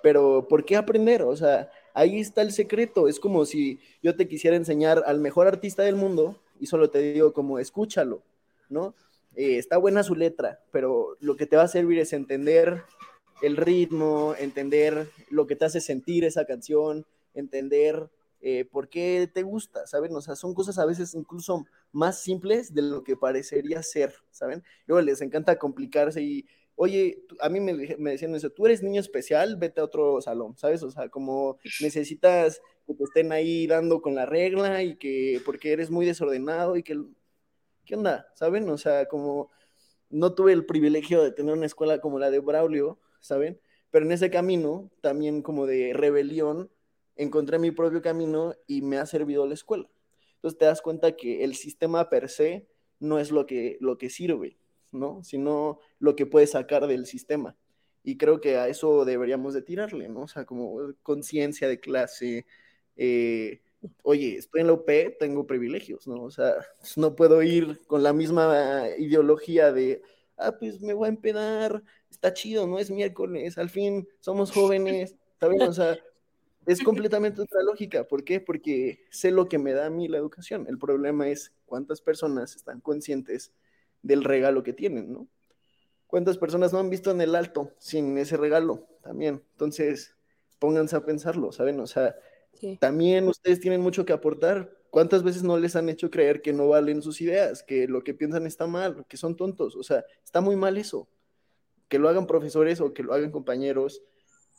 Pero 0.03 0.47
¿por 0.49 0.67
qué 0.67 0.77
aprender? 0.77 1.23
O 1.23 1.35
sea, 1.35 1.71
ahí 1.95 2.21
está 2.21 2.43
el 2.43 2.53
secreto. 2.53 3.09
Es 3.09 3.19
como 3.19 3.47
si 3.47 3.81
yo 4.03 4.15
te 4.17 4.29
quisiera 4.29 4.55
enseñar 4.55 5.03
al 5.07 5.19
mejor 5.19 5.47
artista 5.47 5.83
del 5.83 5.97
mundo 5.97 6.39
y 6.61 6.67
solo 6.67 6.91
te 6.91 6.99
digo 6.99 7.33
como, 7.33 7.59
escúchalo, 7.59 8.23
¿no? 8.69 8.95
Eh, 9.35 9.57
está 9.57 9.79
buena 9.79 10.03
su 10.03 10.15
letra, 10.15 10.61
pero 10.71 11.17
lo 11.21 11.37
que 11.37 11.47
te 11.47 11.57
va 11.57 11.63
a 11.63 11.69
servir 11.69 11.99
es 11.99 12.13
entender 12.13 12.83
el 13.41 13.57
ritmo, 13.57 14.35
entender 14.39 15.09
lo 15.31 15.47
que 15.47 15.57
te 15.57 15.65
hace 15.65 15.81
sentir 15.81 16.25
esa 16.25 16.45
canción, 16.45 17.07
entender 17.33 18.11
eh, 18.43 18.67
por 18.67 18.91
qué 18.91 19.29
te 19.33 19.43
gusta, 19.43 19.87
¿saben? 19.87 20.15
O 20.15 20.21
sea, 20.21 20.37
son 20.37 20.53
cosas 20.53 20.79
a 20.79 20.85
veces 20.85 21.15
incluso 21.15 21.65
más 21.95 22.21
simples 22.21 22.75
de 22.75 22.83
lo 22.83 23.05
que 23.05 23.17
parecería 23.17 23.83
ser, 23.83 24.15
¿saben? 24.31 24.63
Luego 24.87 25.01
les 25.01 25.21
encanta 25.23 25.59
complicarse 25.59 26.21
y, 26.23 26.47
oye, 26.75 27.25
a 27.41 27.49
mí 27.49 27.61
me, 27.61 27.73
me 27.99 28.11
decían 28.11 28.35
eso, 28.35 28.51
tú 28.51 28.67
eres 28.67 28.83
niño 28.83 29.01
especial, 29.01 29.57
vete 29.57 29.81
a 29.81 29.85
otro 29.85 30.21
salón, 30.21 30.57
¿sabes? 30.59 30.83
O 30.83 30.91
sea, 30.91 31.09
como 31.09 31.59
necesitas 31.81 32.61
que 32.87 32.95
te 32.95 33.05
estén 33.05 33.33
ahí 33.33 33.67
dando 33.69 34.03
con 34.03 34.17
la 34.17 34.27
regla 34.27 34.83
y 34.83 34.97
que, 34.97 35.41
porque 35.45 35.73
eres 35.73 35.91
muy 35.91 36.05
desordenado 36.05 36.77
y 36.77 36.83
que, 36.83 37.01
¿qué 37.85 37.95
onda? 37.95 38.27
¿Saben? 38.35 38.69
O 38.69 38.77
sea, 38.77 39.07
como 39.07 39.51
no 40.11 40.35
tuve 40.35 40.53
el 40.53 40.67
privilegio 40.67 41.23
de 41.23 41.31
tener 41.31 41.55
una 41.55 41.67
escuela 41.67 42.01
como 42.01 42.19
la 42.19 42.31
de 42.31 42.41
Braulio, 42.41 42.99
¿saben? 43.21 43.61
Pero 43.91 44.05
en 44.07 44.13
ese 44.13 44.31
camino, 44.31 44.91
también 45.01 45.43
como 45.43 45.67
de 45.67 45.93
rebelión, 45.95 46.71
encontré 47.15 47.61
mi 47.61 47.71
propio 47.71 48.03
camino 48.03 48.55
y 48.67 48.83
me 48.83 48.99
ha 48.99 49.07
servido 49.07 49.47
la 49.47 49.55
escuela. 49.55 49.89
Entonces 50.45 50.59
te 50.59 50.67
das 50.67 50.83
cuenta 50.83 51.17
que 51.17 51.43
el 51.43 51.55
sistema 51.55 52.11
per 52.11 52.29
se 52.29 52.67
no 53.01 53.19
es 53.19 53.31
lo 53.31 53.47
que, 53.47 53.79
lo 53.81 53.97
que 53.97 54.11
sirve, 54.11 54.59
¿no? 54.93 55.25
Sino 55.25 55.79
lo 55.99 56.15
que 56.17 56.27
puedes 56.27 56.51
sacar 56.51 56.87
del 56.87 57.07
sistema. 57.07 57.57
Y 58.03 58.19
creo 58.19 58.43
que 58.43 58.59
a 58.59 58.69
eso 58.69 59.07
deberíamos 59.07 59.55
de 59.55 59.63
tirarle, 59.63 60.07
¿no? 60.11 60.21
O 60.25 60.29
sea, 60.29 60.45
como 60.45 60.93
conciencia 61.03 61.67
de 61.67 61.81
clase. 61.81 62.45
Eh, 62.95 63.63
oye, 64.03 64.37
estoy 64.37 64.61
en 64.61 64.67
la 64.67 64.75
UP, 64.75 64.87
tengo 65.19 65.47
privilegios, 65.47 66.07
¿no? 66.07 66.23
O 66.25 66.31
sea, 66.31 66.57
no 66.97 67.17
puedo 67.17 67.43
ir 67.43 67.81
con 67.87 68.03
la 68.03 68.13
misma 68.13 68.85
ideología 68.99 69.73
de, 69.73 70.03
ah, 70.37 70.53
pues 70.59 70.79
me 70.83 70.93
voy 70.93 71.07
a 71.07 71.09
empedar, 71.09 71.83
está 72.11 72.35
chido, 72.35 72.67
¿no? 72.67 72.79
Es 72.79 72.91
miércoles, 72.91 73.57
al 73.57 73.71
fin 73.71 74.07
somos 74.21 74.53
jóvenes, 74.53 75.17
¿saben? 75.41 75.63
O 75.63 75.73
sea, 75.73 75.97
es 76.67 76.83
completamente 76.85 77.43
otra 77.43 77.63
lógica. 77.63 78.05
¿Por 78.05 78.25
qué? 78.25 78.41
Porque 78.41 79.05
sé 79.11 79.31
lo 79.31 79.49
que 79.49 79.59
me 79.59 79.73
da 79.73 79.87
a 79.87 79.91
mí 79.91 80.09
la 80.09 80.19
educación. 80.19 80.67
El 80.69 80.79
problema 80.79 81.29
es 81.29 81.53
cuántas 81.67 82.01
personas 82.01 82.57
están 82.57 82.81
conscientes 82.81 83.53
del 84.03 84.25
regalo 84.25 84.63
que 84.63 84.73
tienen, 84.73 85.13
¿no? 85.13 85.29
¿Cuántas 86.07 86.39
personas 86.39 86.73
no 86.73 86.79
han 86.79 86.91
visto 86.91 87.11
en 87.11 87.21
el 87.21 87.35
alto 87.35 87.73
sin 87.79 88.17
ese 88.19 88.37
regalo 88.37 88.87
también? 89.03 89.43
Entonces, 89.53 90.15
pónganse 90.59 90.95
a 90.97 91.05
pensarlo, 91.05 91.51
¿saben? 91.51 91.81
O 91.81 91.87
sea, 91.87 92.15
también 92.79 93.27
ustedes 93.27 93.61
tienen 93.61 93.81
mucho 93.81 94.05
que 94.05 94.13
aportar. 94.13 94.71
¿Cuántas 94.91 95.25
veces 95.25 95.43
no 95.43 95.59
les 95.59 95.75
han 95.75 95.89
hecho 95.89 96.11
creer 96.11 96.41
que 96.41 96.53
no 96.53 96.69
valen 96.69 97.03
sus 97.03 97.21
ideas, 97.21 97.65
que 97.65 97.89
lo 97.89 98.05
que 98.05 98.15
piensan 98.15 98.47
está 98.47 98.67
mal, 98.69 99.05
que 99.09 99.17
son 99.17 99.37
tontos? 99.37 99.75
O 99.75 99.83
sea, 99.83 100.05
está 100.25 100.41
muy 100.41 100.55
mal 100.55 100.79
eso. 100.79 101.09
Que 101.89 101.99
lo 101.99 102.09
hagan 102.09 102.29
profesores 102.29 102.81
o 102.81 102.95
que 102.95 103.03
lo 103.03 103.13
hagan 103.13 103.33
compañeros. 103.33 104.03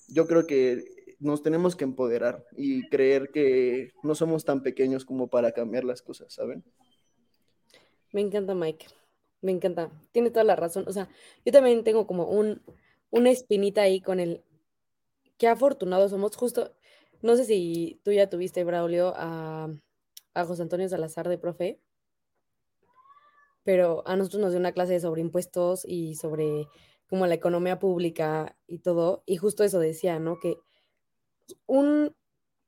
Yo 0.09 0.27
creo 0.27 0.45
que 0.45 0.83
nos 1.20 1.41
tenemos 1.43 1.76
que 1.76 1.84
empoderar 1.84 2.45
y 2.55 2.88
creer 2.89 3.32
que 3.32 3.91
no 4.03 4.16
somos 4.16 4.45
tan 4.45 4.61
pequeños 4.61 5.05
como 5.05 5.28
para 5.28 5.51
cambiar 5.51 5.84
las 5.84 6.01
cosas, 6.01 6.34
¿saben? 6.34 6.63
Me 8.11 8.22
encanta, 8.22 8.53
Mike. 8.53 8.88
Me 9.41 9.51
encanta. 9.51 9.91
Tiene 10.11 10.30
toda 10.30 10.43
la 10.43 10.55
razón. 10.55 10.86
O 10.88 10.93
sea, 10.93 11.09
yo 11.45 11.51
también 11.51 11.84
tengo 11.84 12.07
como 12.07 12.30
un, 12.30 12.61
una 13.11 13.30
espinita 13.30 13.82
ahí 13.82 14.01
con 14.01 14.20
el 14.20 14.43
qué 15.38 15.47
afortunados 15.47 16.11
somos. 16.11 16.36
Justo, 16.36 16.74
no 17.22 17.36
sé 17.36 17.45
si 17.45 17.99
tú 18.03 18.11
ya 18.11 18.30
tuviste, 18.30 18.63
Braulio, 18.63 19.13
a, 19.16 19.70
a 20.34 20.45
José 20.45 20.61
Antonio 20.61 20.88
Salazar 20.89 21.28
de 21.28 21.38
profe, 21.38 21.80
pero 23.63 24.03
a 24.07 24.16
nosotros 24.16 24.41
nos 24.41 24.51
dio 24.51 24.59
una 24.59 24.74
clase 24.74 24.99
sobre 24.99 25.22
impuestos 25.22 25.86
y 25.86 26.16
sobre 26.16 26.68
como 27.07 27.28
la 27.28 27.36
economía 27.36 27.80
pública 27.80 28.55
y 28.68 28.80
todo. 28.80 29.24
Y 29.26 29.38
justo 29.38 29.63
eso 29.63 29.80
decía, 29.80 30.20
¿no? 30.20 30.39
Que 30.39 30.57
un, 31.65 32.15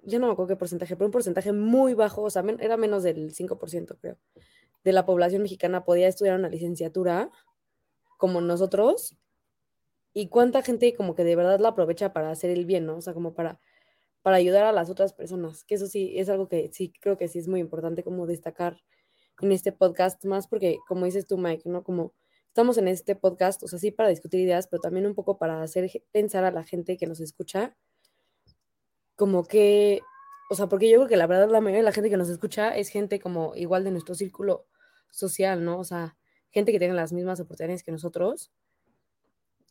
ya 0.01 0.19
no 0.19 0.27
me 0.27 0.33
acuerdo 0.33 0.49
qué 0.49 0.55
porcentaje, 0.55 0.95
pero 0.95 1.07
un 1.07 1.11
porcentaje 1.11 1.51
muy 1.51 1.93
bajo, 1.93 2.23
o 2.23 2.29
sea, 2.29 2.43
era 2.59 2.77
menos 2.77 3.03
del 3.03 3.33
5%, 3.33 3.97
creo, 3.99 4.17
de 4.83 4.91
la 4.93 5.05
población 5.05 5.41
mexicana 5.41 5.83
podía 5.83 6.07
estudiar 6.07 6.37
una 6.37 6.49
licenciatura 6.49 7.31
como 8.17 8.41
nosotros. 8.41 9.17
Y 10.13 10.29
cuánta 10.29 10.63
gente 10.63 10.95
como 10.95 11.13
que 11.13 11.23
de 11.23 11.35
verdad 11.35 11.59
la 11.59 11.69
aprovecha 11.69 12.11
para 12.11 12.31
hacer 12.31 12.49
el 12.49 12.65
bien, 12.65 12.85
¿no? 12.85 12.97
O 12.97 13.01
sea, 13.01 13.13
como 13.13 13.35
para, 13.35 13.59
para 14.23 14.37
ayudar 14.37 14.65
a 14.65 14.71
las 14.71 14.89
otras 14.89 15.13
personas, 15.13 15.63
que 15.63 15.75
eso 15.75 15.87
sí 15.87 16.13
es 16.17 16.29
algo 16.29 16.47
que 16.47 16.71
sí 16.73 16.91
creo 16.99 17.17
que 17.17 17.27
sí 17.27 17.39
es 17.39 17.47
muy 17.47 17.59
importante 17.59 18.03
como 18.03 18.25
destacar 18.25 18.81
en 19.41 19.51
este 19.51 19.71
podcast, 19.71 20.25
más 20.25 20.47
porque, 20.47 20.79
como 20.87 21.05
dices 21.05 21.27
tú, 21.27 21.37
Mike, 21.37 21.69
¿no? 21.69 21.83
Como 21.83 22.13
estamos 22.47 22.79
en 22.79 22.87
este 22.87 23.15
podcast, 23.15 23.61
o 23.61 23.67
sea, 23.67 23.77
sí 23.77 23.91
para 23.91 24.09
discutir 24.09 24.39
ideas, 24.39 24.67
pero 24.67 24.81
también 24.81 25.05
un 25.05 25.13
poco 25.13 25.37
para 25.37 25.61
hacer 25.61 25.91
pensar 26.11 26.43
a 26.43 26.51
la 26.51 26.63
gente 26.63 26.97
que 26.97 27.05
nos 27.05 27.19
escucha 27.19 27.75
como 29.17 29.45
que, 29.45 30.01
o 30.49 30.55
sea, 30.55 30.67
porque 30.67 30.89
yo 30.89 30.97
creo 30.99 31.09
que 31.09 31.17
la 31.17 31.27
verdad 31.27 31.49
la 31.49 31.59
mayoría 31.59 31.79
de 31.79 31.85
la 31.85 31.91
gente 31.91 32.09
que 32.09 32.17
nos 32.17 32.29
escucha 32.29 32.77
es 32.77 32.87
gente 32.89 33.19
como 33.19 33.53
igual 33.55 33.83
de 33.83 33.91
nuestro 33.91 34.15
círculo 34.15 34.67
social, 35.11 35.65
¿no? 35.65 35.79
O 35.79 35.83
sea, 35.83 36.15
gente 36.51 36.71
que 36.71 36.79
tiene 36.79 36.93
las 36.93 37.11
mismas 37.11 37.39
oportunidades 37.39 37.83
que 37.83 37.91
nosotros, 37.91 38.51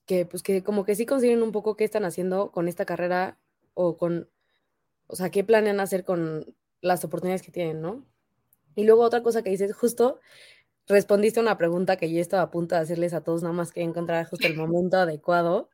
que 0.05 0.27
pues 0.27 0.43
que 0.43 0.63
como 0.63 0.85
que 0.85 0.97
sí 0.97 1.07
consiguen 1.07 1.43
un 1.43 1.53
poco 1.53 1.77
qué 1.77 1.85
están 1.85 2.05
haciendo 2.05 2.51
con 2.51 2.69
esta 2.69 2.85
carrera 2.85 3.39
o 3.75 3.97
con, 3.97 4.29
o 5.07 5.17
sea, 5.17 5.31
qué 5.31 5.45
planean 5.45 5.81
hacer 5.81 6.05
con 6.05 6.55
las 6.81 7.05
oportunidades 7.05 7.43
que 7.43 7.53
tienen, 7.53 7.81
¿no? 7.81 8.05
Y 8.75 8.85
luego 8.85 9.03
otra 9.03 9.23
cosa 9.23 9.43
que 9.43 9.51
dices, 9.51 9.75
justo 9.75 10.21
respondiste 10.89 11.41
a 11.41 11.43
una 11.43 11.57
pregunta 11.57 11.97
que 11.97 12.13
yo 12.13 12.21
estaba 12.21 12.43
a 12.43 12.51
punto 12.51 12.75
de 12.75 12.81
hacerles 12.81 13.15
a 13.15 13.23
todos, 13.23 13.43
nada 13.43 13.55
más 13.55 13.73
que 13.73 13.83
encontrar 13.83 14.27
justo 14.27 14.49
el 14.49 14.57
momento 14.57 14.97
adecuado, 14.97 15.71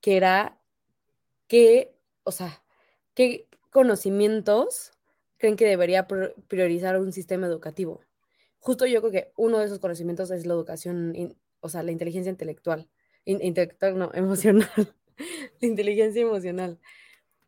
que 0.00 0.16
era 0.16 0.60
qué, 1.46 1.96
o 2.24 2.32
sea, 2.32 2.62
qué 3.18 3.48
conocimientos 3.72 4.92
creen 5.38 5.56
que 5.56 5.66
debería 5.66 6.06
priorizar 6.06 7.00
un 7.00 7.12
sistema 7.12 7.48
educativo. 7.48 8.00
Justo 8.60 8.86
yo 8.86 9.00
creo 9.00 9.10
que 9.10 9.32
uno 9.36 9.58
de 9.58 9.64
esos 9.64 9.80
conocimientos 9.80 10.30
es 10.30 10.46
la 10.46 10.54
educación, 10.54 11.34
o 11.58 11.68
sea, 11.68 11.82
la 11.82 11.90
inteligencia 11.90 12.30
intelectual, 12.30 12.88
intelectual, 13.24 13.98
no, 13.98 14.10
emocional, 14.14 14.70
la 14.76 15.66
inteligencia 15.66 16.22
emocional. 16.22 16.78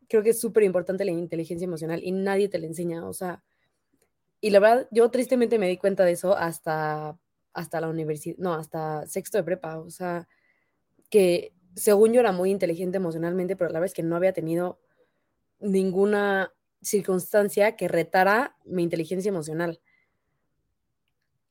Creo 0.09 0.25
que 0.25 0.31
es 0.31 0.41
súper 0.41 0.65
importante 0.65 1.05
la 1.05 1.13
inteligencia 1.13 1.67
emocional 1.67 2.01
y 2.03 2.11
nadie 2.11 2.49
te 2.49 2.59
la 2.59 2.67
enseña, 2.67 3.09
o 3.09 3.13
sea, 3.13 3.45
y 4.41 4.51
la 4.51 4.59
verdad, 4.59 4.89
yo 4.91 5.09
tristemente 5.13 5.57
me 5.61 5.69
di 5.69 5.77
cuenta 5.77 6.05
de 6.05 6.11
eso 6.11 6.37
hasta, 6.37 7.17
hasta 7.53 7.81
la 7.81 7.89
universidad, 7.89 8.39
no, 8.39 8.55
hasta 8.55 9.07
sexto 9.07 9.39
de 9.39 9.45
prepa, 9.45 9.79
o 9.79 9.91
sea, 9.91 10.27
que 11.11 11.53
según 11.77 12.13
yo 12.13 12.19
era 12.19 12.33
muy 12.33 12.51
inteligente 12.51 12.97
emocionalmente, 12.97 13.55
pero 13.55 13.71
la 13.71 13.79
verdad 13.79 13.93
es 13.93 13.95
que 13.95 14.03
no 14.03 14.17
había 14.17 14.33
tenido 14.33 14.81
ninguna 15.61 16.53
circunstancia 16.83 17.77
que 17.77 17.89
retara 17.89 18.57
mi 18.65 18.83
inteligencia 18.83 19.29
emocional. 19.29 19.81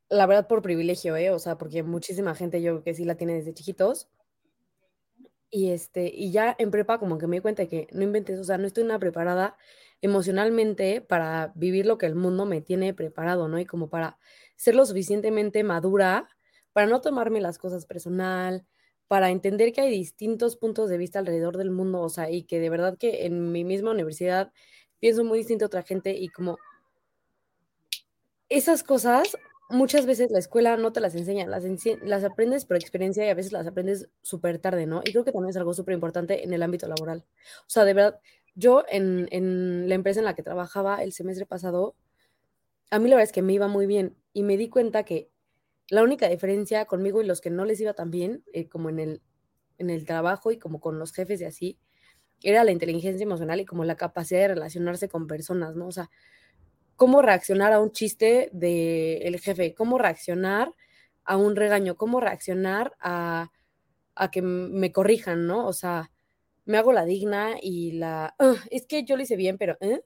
La 0.10 0.26
verdad 0.26 0.48
por 0.48 0.62
privilegio, 0.62 1.16
¿eh? 1.16 1.30
O 1.32 1.40
sea, 1.40 1.58
porque 1.58 1.84
muchísima 1.84 2.34
gente 2.36 2.62
yo 2.62 2.74
creo 2.74 2.84
que 2.84 2.94
sí 2.96 3.06
la 3.06 3.16
tiene 3.16 3.36
desde 3.36 3.54
chiquitos. 3.54 4.10
Y 5.52 5.72
este, 5.72 6.12
y 6.14 6.32
ya 6.32 6.56
en 6.60 6.72
prepa 6.72 7.00
como 7.00 7.18
que 7.18 7.28
me 7.28 7.38
di 7.38 7.42
cuenta 7.42 7.64
de 7.64 7.70
que 7.70 7.88
no 7.92 8.04
inventes, 8.04 8.40
o 8.40 8.44
sea, 8.44 8.58
no 8.58 8.68
estoy 8.68 8.84
nada 8.84 9.00
preparada 9.00 9.58
emocionalmente 10.02 11.02
para 11.02 11.52
vivir 11.56 11.86
lo 11.86 11.98
que 11.98 12.06
el 12.06 12.16
mundo 12.16 12.46
me 12.46 12.62
tiene 12.62 12.94
preparado, 12.94 13.48
¿no? 13.48 13.60
Y 13.60 13.66
como 13.66 13.90
para 13.90 14.18
ser 14.56 14.76
lo 14.76 14.86
suficientemente 14.86 15.64
madura 15.64 16.30
para 16.74 16.88
no 16.88 17.02
tomarme 17.02 17.42
las 17.42 17.58
cosas 17.58 17.86
personal, 17.86 18.66
para 19.10 19.32
entender 19.32 19.74
que 19.74 19.82
hay 19.82 19.90
distintos 19.90 20.56
puntos 20.56 20.88
de 20.88 21.00
vista 21.00 21.18
alrededor 21.18 21.58
del 21.58 21.72
mundo, 21.72 22.00
o 22.02 22.10
sea, 22.10 22.30
y 22.30 22.44
que 22.44 22.60
de 22.60 22.70
verdad 22.70 22.96
que 22.96 23.26
en 23.26 23.52
mi 23.52 23.64
misma 23.64 23.90
universidad 23.90 24.52
pienso 25.00 25.24
muy 25.24 25.40
distinto 25.40 25.66
a 25.66 25.68
otra 25.68 25.82
gente 25.82 26.16
y 26.16 26.30
como 26.30 26.60
esas 28.50 28.84
cosas 28.84 29.36
muchas 29.70 30.06
veces 30.06 30.30
la 30.30 30.38
escuela 30.38 30.78
no 30.78 30.94
te 30.94 31.00
las 31.00 31.16
enseña, 31.16 31.48
las, 31.48 32.24
aprendes 32.24 32.66
por 32.66 32.78
experiencia 32.78 33.26
y 33.26 33.30
a 33.30 33.34
veces 33.34 33.52
las 33.52 33.66
aprendes 33.66 34.10
súper 34.22 34.60
tarde, 34.60 34.86
¿no? 34.86 35.02
Y 35.04 35.12
creo 35.12 35.26
que 35.26 35.32
también 35.32 35.50
es 35.50 35.58
algo 35.58 35.74
súper 35.74 35.96
importante 35.96 36.44
en 36.44 36.54
el 36.54 36.62
ámbito 36.62 36.88
laboral. 36.88 37.26
O 37.62 37.70
sea, 37.70 37.86
de 37.86 37.96
verdad, 37.96 38.20
yo 38.54 38.84
en, 38.90 39.28
en, 39.32 39.90
la 39.90 39.96
empresa 39.96 40.20
en 40.20 40.26
la 40.26 40.36
que 40.36 40.44
trabajaba 40.44 41.02
el 41.04 41.14
semestre 41.14 41.48
pasado, 41.48 41.96
a 42.92 43.00
mí 43.00 43.10
la 43.10 43.16
verdad 43.16 43.30
es 43.30 43.34
que 43.34 43.42
me 43.42 43.54
iba 43.54 43.68
muy 43.68 43.88
bien 43.88 44.16
y 44.34 44.44
me 44.44 44.56
di 44.56 44.70
cuenta 44.70 45.04
que 45.04 45.32
la 45.90 46.04
única 46.04 46.30
diferencia 46.30 46.86
conmigo 46.86 47.22
y 47.22 47.26
los 47.26 47.42
que 47.42 47.50
no 47.50 47.66
les 47.66 47.82
iba 47.82 47.94
tan 47.94 48.12
bien, 48.12 48.44
eh, 48.54 48.70
como 48.70 48.90
en 48.90 49.00
el, 49.00 49.22
en 49.78 49.90
el 49.90 50.06
trabajo 50.06 50.52
y 50.52 50.60
como 50.60 50.80
con 50.80 51.00
los 51.00 51.14
jefes 51.14 51.42
y 51.42 51.46
así, 51.46 51.80
era 52.42 52.64
la 52.64 52.72
inteligencia 52.72 53.24
emocional 53.24 53.60
y 53.60 53.66
como 53.66 53.84
la 53.84 53.98
capacidad 53.98 54.42
de 54.42 54.48
relacionarse 54.50 55.10
con 55.10 55.28
personas, 55.28 55.76
¿no? 55.76 55.88
O 55.88 55.92
sea, 55.92 56.10
cómo 56.96 57.22
reaccionar 57.22 57.74
a 57.74 57.80
un 57.80 57.92
chiste 57.92 58.50
del 58.54 59.40
jefe, 59.40 59.74
cómo 59.74 59.98
reaccionar 59.98 60.74
a 61.24 61.38
un 61.38 61.56
regaño, 61.56 61.96
cómo 61.96 62.20
reaccionar 62.20 62.94
a, 63.00 63.52
a 64.16 64.32
que 64.32 64.42
me 64.42 64.92
corrijan, 64.92 65.48
¿no? 65.48 65.68
O 65.68 65.74
sea, 65.74 66.12
me 66.66 66.78
hago 66.78 66.94
la 66.94 67.06
digna 67.06 67.56
y 67.62 67.94
la, 67.94 68.36
es 68.70 68.86
que 68.86 69.04
yo 69.04 69.18
lo 69.18 69.24
hice 69.24 69.36
bien, 69.36 69.58
pero, 69.58 69.78
¿eh? 69.82 70.04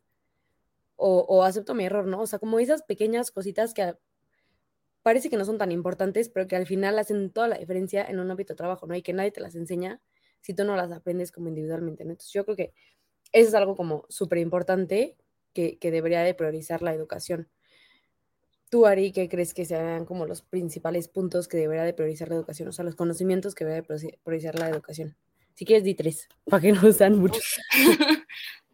O, 0.96 1.26
o, 1.28 1.44
acepto 1.44 1.74
mi 1.74 1.86
error, 1.86 2.06
¿no? 2.06 2.22
O 2.22 2.28
sea, 2.28 2.40
como 2.40 2.60
esas 2.60 2.84
pequeñas 2.84 3.32
cositas 3.32 3.74
que 3.74 3.96
parece 5.04 5.30
que 5.30 5.38
no 5.38 5.46
son 5.46 5.58
tan 5.58 5.72
importantes, 5.72 6.30
pero 6.30 6.48
que 6.48 6.56
al 6.56 6.66
final 6.66 6.98
hacen 6.98 7.30
toda 7.30 7.48
la 7.48 7.58
diferencia 7.58 8.04
en 8.04 8.20
un 8.20 8.32
ámbito 8.32 8.54
de 8.54 8.58
trabajo, 8.58 8.88
¿no? 8.88 8.96
Y 8.96 9.02
que 9.02 9.14
nadie 9.14 9.32
te 9.32 9.42
las 9.42 9.56
enseña 9.56 10.02
si 10.42 10.54
tú 10.54 10.64
no 10.64 10.76
las 10.76 10.92
aprendes 10.92 11.32
como 11.32 11.50
individualmente, 11.50 12.04
¿no? 12.06 12.12
Entonces 12.12 12.34
yo 12.34 12.44
creo 12.46 12.58
que 12.58 12.74
eso 13.32 13.50
es 13.50 13.54
algo 13.54 13.76
como 13.76 14.06
súper 14.10 14.40
importante 14.40 15.16
que, 15.54 15.78
que, 15.78 15.92
debería 15.92 16.22
de 16.22 16.34
priorizar 16.34 16.82
la 16.82 16.94
educación. 16.94 17.50
Tú, 18.70 18.88
Ari, 18.88 19.12
¿qué 19.12 19.30
crees 19.30 19.54
que 19.54 19.66
sean 19.66 20.06
como 20.06 20.26
los 20.26 20.42
principales 20.42 21.08
puntos 21.08 21.48
que 21.48 21.58
debería 21.58 21.84
de 21.84 21.94
priorizar 21.94 22.30
la 22.30 22.36
educación? 22.36 22.70
O 22.70 22.72
sea, 22.72 22.84
los 22.84 22.96
conocimientos 22.96 23.54
que 23.54 23.66
debería 23.66 23.84
de 23.84 24.18
priorizar 24.24 24.58
la 24.58 24.70
educación. 24.70 25.16
Si 25.54 25.66
quieres, 25.66 25.84
di 25.84 25.94
tres, 25.94 26.28
para 26.46 26.62
que 26.62 26.72
no 26.72 26.92
sean 26.92 27.20
muchos. 27.20 27.44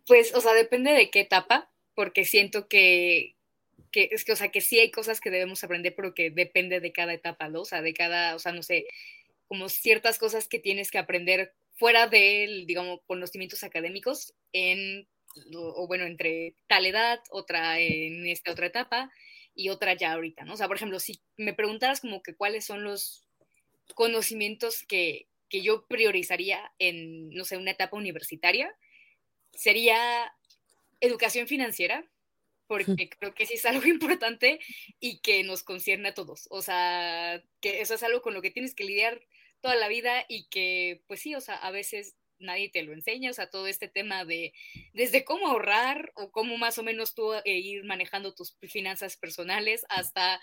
Pues, 0.08 0.34
o 0.34 0.42
sea, 0.42 0.56
depende 0.56 0.92
de 0.92 1.12
qué 1.12 1.20
etapa, 1.20 1.72
porque 1.94 2.26
siento 2.26 2.68
que, 2.68 3.36
que, 3.92 4.10
es 4.12 4.24
que, 4.24 4.34
o 4.34 4.36
sea, 4.36 4.50
que 4.50 4.62
sí 4.62 4.80
hay 4.80 4.92
cosas 4.92 5.20
que 5.20 5.32
debemos 5.32 5.64
aprender, 5.64 5.94
pero 5.96 6.14
que 6.14 6.30
depende 6.32 6.80
de 6.80 6.92
cada 6.92 7.14
etapa, 7.14 7.50
¿no? 7.50 7.62
O 7.62 7.66
sea, 7.66 7.82
de 7.82 7.94
cada, 7.94 8.36
o 8.36 8.40
sea, 8.40 8.52
no 8.52 8.64
sé, 8.64 8.86
como 9.48 9.70
ciertas 9.70 10.18
cosas 10.20 10.48
que 10.48 10.60
tienes 10.60 10.92
que 10.92 10.98
aprender 10.98 11.54
fuera 11.76 12.08
de, 12.08 12.66
digamos, 12.68 13.00
conocimientos 13.08 13.64
académicos 13.64 14.34
en, 14.54 15.08
o 15.56 15.88
bueno, 15.88 16.06
entre 16.06 16.56
tal 16.68 16.86
edad, 16.86 17.20
otra 17.32 17.80
en 17.80 18.28
esta 18.28 18.52
otra 18.52 18.68
etapa 18.68 19.12
y 19.56 19.70
otra 19.70 19.94
ya 19.94 20.14
ahorita, 20.14 20.46
¿no? 20.46 20.54
O 20.54 20.58
sea, 20.58 20.68
por 20.68 20.76
ejemplo, 20.76 21.00
si 21.00 21.20
me 21.38 21.54
preguntaras 21.54 22.02
como 22.02 22.22
que 22.22 22.36
cuáles 22.36 22.66
son 22.66 22.84
los 22.84 23.26
conocimientos 23.96 24.84
que, 24.84 25.28
que 25.50 25.62
yo 25.62 25.86
priorizaría 25.88 26.72
en, 26.80 27.30
no 27.32 27.44
sé, 27.44 27.58
una 27.58 27.72
etapa 27.72 27.98
universitaria, 27.98 28.74
sería 29.54 30.34
educación 31.02 31.48
financiera, 31.48 32.06
porque 32.70 33.10
creo 33.20 33.34
que 33.34 33.48
sí 33.48 33.56
es 33.56 33.66
algo 33.66 33.84
importante 33.88 34.60
y 35.00 35.20
que 35.20 35.44
nos 35.44 35.64
concierne 35.64 36.10
a 36.10 36.14
todos. 36.14 36.48
O 36.52 36.62
sea, 36.62 37.44
que 37.60 37.82
eso 37.82 37.96
es 37.96 38.04
algo 38.04 38.22
con 38.22 38.34
lo 38.34 38.42
que 38.42 38.52
tienes 38.52 38.76
que 38.76 38.86
lidiar 38.86 39.20
toda 39.60 39.76
la 39.76 39.90
vida 39.90 40.24
y 40.30 40.48
que, 40.50 41.02
pues 41.08 41.20
sí, 41.20 41.36
o 41.36 41.42
sea, 41.42 41.56
a 41.56 41.72
veces 41.72 42.16
nadie 42.38 42.70
te 42.70 42.84
lo 42.84 42.94
enseña, 42.94 43.32
o 43.32 43.34
sea, 43.34 43.50
todo 43.50 43.68
este 43.68 43.90
tema 43.90 44.24
de 44.24 44.54
desde 44.94 45.26
cómo 45.26 45.48
ahorrar 45.48 46.14
o 46.16 46.32
cómo 46.32 46.58
más 46.58 46.78
o 46.78 46.84
menos 46.84 47.14
tú 47.14 47.34
eh, 47.34 47.42
ir 47.58 47.84
manejando 47.84 48.34
tus 48.34 48.56
finanzas 48.62 49.18
personales 49.18 49.86
hasta 49.90 50.40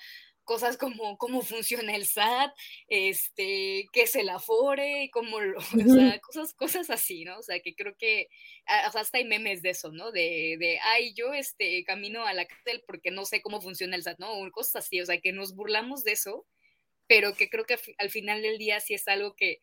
cosas 0.47 0.79
como 0.79 1.19
cómo 1.19 1.43
funciona 1.43 1.95
el 1.95 2.07
SAT, 2.07 2.55
este, 2.89 3.87
qué 3.93 4.03
es 4.03 4.17
el 4.17 4.31
Afore, 4.31 5.11
cómo 5.13 5.41
lo, 5.41 5.59
o 5.59 5.63
sea, 5.63 6.19
cosas, 6.21 6.55
cosas 6.55 6.89
así, 6.89 7.25
¿no? 7.25 7.39
O 7.39 7.43
sea, 7.43 7.61
que 7.61 7.75
creo 7.75 7.95
que 7.99 8.29
hasta 8.65 9.19
hay 9.19 9.25
memes 9.27 9.61
de 9.61 9.71
eso, 9.71 9.93
¿no? 9.93 10.13
De, 10.13 10.57
de, 10.59 10.79
ay, 10.83 11.13
yo 11.15 11.35
este, 11.35 11.85
camino 11.85 12.25
a 12.25 12.33
la 12.33 12.47
cárcel 12.47 12.83
porque 12.87 13.11
no 13.11 13.27
sé 13.27 13.43
cómo 13.43 13.61
funciona 13.61 13.97
el 13.97 14.03
SAT, 14.05 14.21
¿no? 14.21 14.33
O 14.33 14.51
cosas 14.51 14.87
así, 14.87 15.01
o 15.01 15.07
sea, 15.07 15.21
que 15.21 15.33
nos 15.33 15.55
burlamos 15.55 16.05
de 16.05 16.13
eso, 16.13 16.47
pero 17.07 17.35
que 17.35 17.51
creo 17.51 17.67
que 17.67 17.77
al 17.99 18.11
final 18.11 18.41
del 18.41 18.59
día 18.59 18.81
sí 18.81 18.95
es 18.95 19.07
algo 19.09 19.35
que, 19.35 19.61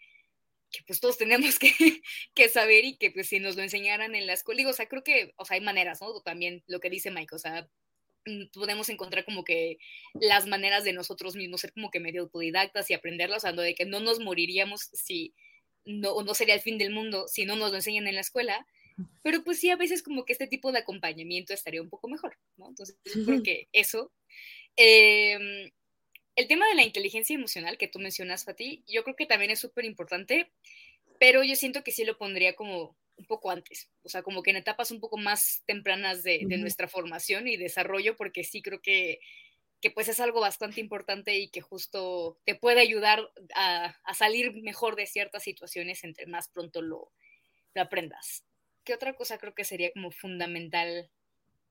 que 0.69 0.83
pues 0.85 0.99
todos 0.99 1.17
tenemos 1.17 1.59
que, 1.59 1.71
que, 2.35 2.49
saber 2.49 2.83
y 2.85 2.97
que 2.97 3.11
pues 3.11 3.27
si 3.29 3.39
nos 3.39 3.55
lo 3.55 3.63
enseñaran 3.63 4.15
en 4.15 4.27
la 4.27 4.33
escuela, 4.33 4.57
digo, 4.59 4.71
o 4.71 4.73
sea, 4.73 4.87
creo 4.87 5.03
que, 5.03 5.33
o 5.37 5.45
sea, 5.45 5.55
hay 5.55 5.61
maneras, 5.61 6.01
¿no? 6.01 6.21
También 6.21 6.63
lo 6.67 6.79
que 6.79 6.89
dice 6.89 7.11
Mike, 7.11 7.35
o 7.35 7.39
sea, 7.39 7.69
podemos 8.53 8.89
encontrar 8.89 9.25
como 9.25 9.43
que 9.43 9.77
las 10.13 10.47
maneras 10.47 10.83
de 10.83 10.93
nosotros 10.93 11.35
mismos 11.35 11.61
ser 11.61 11.73
como 11.73 11.91
que 11.91 11.99
medio 11.99 12.21
autodidactas 12.21 12.89
y 12.89 12.93
aprenderlas, 12.93 13.43
o 13.45 13.53
de 13.53 13.75
que 13.75 13.85
no 13.85 13.99
nos 13.99 14.19
moriríamos 14.19 14.89
si 14.93 15.33
no, 15.85 16.21
no 16.21 16.33
sería 16.33 16.55
el 16.55 16.61
fin 16.61 16.77
del 16.77 16.93
mundo 16.93 17.27
si 17.27 17.45
no 17.45 17.55
nos 17.55 17.71
lo 17.71 17.77
enseñan 17.77 18.07
en 18.07 18.15
la 18.15 18.21
escuela, 18.21 18.65
pero 19.23 19.43
pues 19.43 19.59
sí, 19.59 19.69
a 19.69 19.75
veces 19.75 20.03
como 20.03 20.25
que 20.25 20.33
este 20.33 20.47
tipo 20.47 20.71
de 20.71 20.79
acompañamiento 20.79 21.53
estaría 21.53 21.81
un 21.81 21.89
poco 21.89 22.07
mejor, 22.07 22.37
¿no? 22.57 22.69
Entonces, 22.69 22.97
yo 23.05 23.25
creo 23.25 23.43
que 23.43 23.67
eso. 23.71 24.11
Em, 24.75 25.71
el 26.35 26.47
tema 26.47 26.67
de 26.67 26.75
la 26.75 26.83
inteligencia 26.83 27.35
emocional 27.35 27.77
que 27.77 27.87
tú 27.87 27.99
mencionas, 27.99 28.45
Fati, 28.45 28.83
yo 28.87 29.03
creo 29.03 29.15
que 29.15 29.25
también 29.25 29.51
es 29.51 29.59
súper 29.59 29.85
importante, 29.85 30.51
pero 31.19 31.43
yo 31.43 31.55
siento 31.55 31.83
que 31.83 31.91
sí 31.91 32.05
lo 32.05 32.17
pondría 32.17 32.55
como 32.55 32.95
un 33.23 33.27
poco 33.27 33.51
antes, 33.51 33.89
o 34.03 34.09
sea, 34.09 34.21
como 34.21 34.43
que 34.43 34.51
en 34.51 34.57
etapas 34.57 34.91
un 34.91 34.99
poco 34.99 35.17
más 35.17 35.63
tempranas 35.65 36.23
de, 36.23 36.43
nuestra 36.57 36.89
formación 36.89 37.47
y 37.47 37.55
desarrollo, 37.55 38.17
porque 38.17 38.43
sí 38.43 38.61
creo 38.61 38.81
que, 38.81 39.19
que, 39.79 39.91
pues 39.91 40.09
es 40.09 40.19
algo 40.19 40.41
bastante 40.41 40.81
importante 40.81 41.37
y 41.37 41.49
que 41.49 41.61
justo 41.61 42.37
te 42.43 42.55
puede 42.55 42.81
ayudar 42.81 43.31
a, 43.55 43.95
salir 44.13 44.53
mejor 44.61 44.97
de 44.97 45.07
ciertas 45.07 45.43
situaciones 45.43 46.03
entre 46.03 46.25
más 46.25 46.49
pronto 46.49 46.81
lo, 46.81 47.13
lo, 47.73 47.81
aprendas. 47.81 48.43
¿Qué 48.83 48.93
otra 48.93 49.13
cosa 49.13 49.37
creo 49.37 49.55
que 49.55 49.63
sería 49.63 49.93
como 49.93 50.11
fundamental 50.11 51.09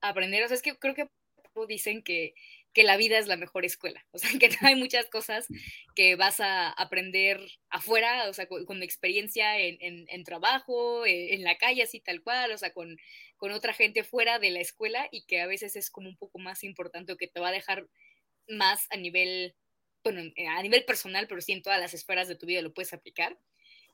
aprender? 0.01 0.43
O 0.43 0.47
sea, 0.47 0.55
es 0.55 0.63
que 0.63 0.75
creo 0.79 0.95
que 0.95 1.07
dicen 1.67 2.01
que 2.01 2.33
que 2.73 2.83
la 2.83 2.97
vida 2.97 3.19
es 3.19 3.27
la 3.27 3.37
mejor 3.37 3.65
escuela, 3.65 4.05
o 4.11 4.17
sea, 4.17 4.29
que 4.39 4.49
hay 4.61 4.75
muchas 4.75 5.09
cosas 5.09 5.47
que 5.95 6.15
vas 6.15 6.39
a 6.39 6.69
aprender 6.71 7.39
afuera, 7.69 8.29
o 8.29 8.33
sea, 8.33 8.47
con, 8.47 8.83
experiencia 8.83 9.59
en, 9.59 10.23
trabajo, 10.23 11.05
en, 11.05 11.35
en, 11.35 11.43
la 11.43 11.57
calle, 11.57 11.83
así 11.83 11.99
tal 11.99 12.21
cual, 12.21 12.51
o 12.51 12.57
sea, 12.57 12.73
con, 12.73 12.97
con 13.37 13.51
otra 13.51 13.73
gente 13.73 14.03
fuera 14.03 14.39
de 14.39 14.49
la 14.49 14.59
escuela 14.59 15.07
y 15.11 15.23
que 15.25 15.41
a 15.41 15.47
veces 15.47 15.75
es 15.75 15.89
como 15.89 16.09
un 16.09 16.17
poco 16.17 16.39
más 16.39 16.63
importante 16.63 17.13
o 17.13 17.17
que 17.17 17.27
te 17.27 17.39
va 17.39 17.49
a 17.49 17.53
dejar 17.53 17.87
más 18.47 18.87
a 18.89 18.97
nivel, 18.97 19.55
bueno, 20.03 20.21
a 20.49 20.63
nivel 20.63 20.83
personal, 20.85 21.27
pero 21.27 21.41
sí 21.41 21.51
en 21.51 21.61
todas 21.61 21.79
las 21.79 21.93
esferas 21.93 22.27
de 22.27 22.35
tu 22.35 22.45
vida 22.45 22.61
lo 22.61 22.73
puedes 22.73 22.93
aplicar 22.93 23.37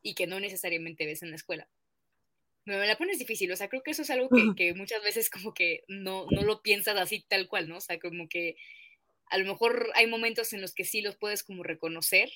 y 0.02 0.16
que 0.16 0.28
no 0.28 0.40
necesariamente 0.40 1.06
ves 1.06 1.22
en 1.24 1.32
la 1.32 1.36
escuela 1.36 1.70
me 2.78 2.88
la 2.88 2.98
pones 2.98 3.20
difícil, 3.20 3.52
o 3.52 3.56
sea, 3.56 3.70
creo 3.70 3.82
que 3.84 3.92
eso 3.92 4.02
es 4.02 4.10
algo 4.10 4.30
que, 4.56 4.74
muchas 4.74 5.04
veces 5.04 5.30
como 5.30 5.54
que 5.54 5.84
no, 5.88 6.26
no 6.30 6.42
lo 6.42 6.62
piensas 6.62 6.98
así 6.98 7.26
tal 7.28 7.48
cual, 7.48 7.68
¿no? 7.68 7.78
O 7.78 7.82
sea, 7.82 8.00
como 8.00 8.28
que 8.28 8.56
a 9.30 9.38
lo 9.38 9.46
mejor 9.46 9.90
hay 9.96 10.08
momentos 10.08 10.54
en 10.54 10.62
los 10.62 10.74
que 10.74 10.86
sí 10.86 11.02
los 11.02 11.16
puedes 11.16 11.44
como 11.44 11.64
reconocer, 11.64 12.30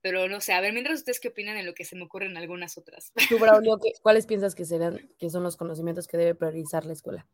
pero 0.00 0.28
no 0.28 0.40
sé, 0.40 0.52
a 0.52 0.60
ver, 0.60 0.72
mientras 0.72 0.98
ustedes 0.98 1.18
qué 1.20 1.28
opinan 1.28 1.56
en 1.56 1.66
lo 1.66 1.74
que 1.74 1.84
se 1.84 1.96
me 1.96 2.04
ocurren 2.04 2.36
algunas 2.36 2.76
otras. 2.76 3.12
Tú, 3.28 3.38
Braulio, 3.38 3.78
¿cuáles 4.02 4.26
piensas 4.26 4.54
que 4.54 4.64
serán, 4.64 5.08
que 5.18 5.30
son 5.30 5.42
los 5.42 5.56
conocimientos 5.56 6.06
que 6.06 6.18
debe 6.18 6.34
priorizar 6.34 6.84
la 6.84 6.92
escuela? 6.92 7.26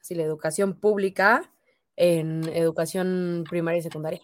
Así, 0.00 0.14
la 0.14 0.24
educación 0.24 0.78
pública 0.78 1.50
en 1.96 2.46
educación 2.48 3.44
primaria 3.48 3.78
y 3.78 3.82
secundaria. 3.82 4.20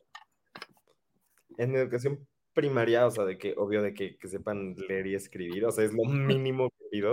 En 1.57 1.75
educación 1.75 2.27
primaria, 2.53 3.07
o 3.07 3.11
sea, 3.11 3.25
de 3.25 3.39
que, 3.39 3.55
obvio, 3.57 3.83
de 3.83 3.95
que, 3.95 4.17
que 4.19 4.29
sepan 4.29 4.77
leer 4.89 5.07
y 5.07 5.15
escribir, 5.15 5.65
o 5.65 5.71
sea, 5.71 5.85
es 5.85 5.93
lo 5.93 6.05
mínimo 6.05 6.71
que 6.71 6.85
pido. 6.91 7.13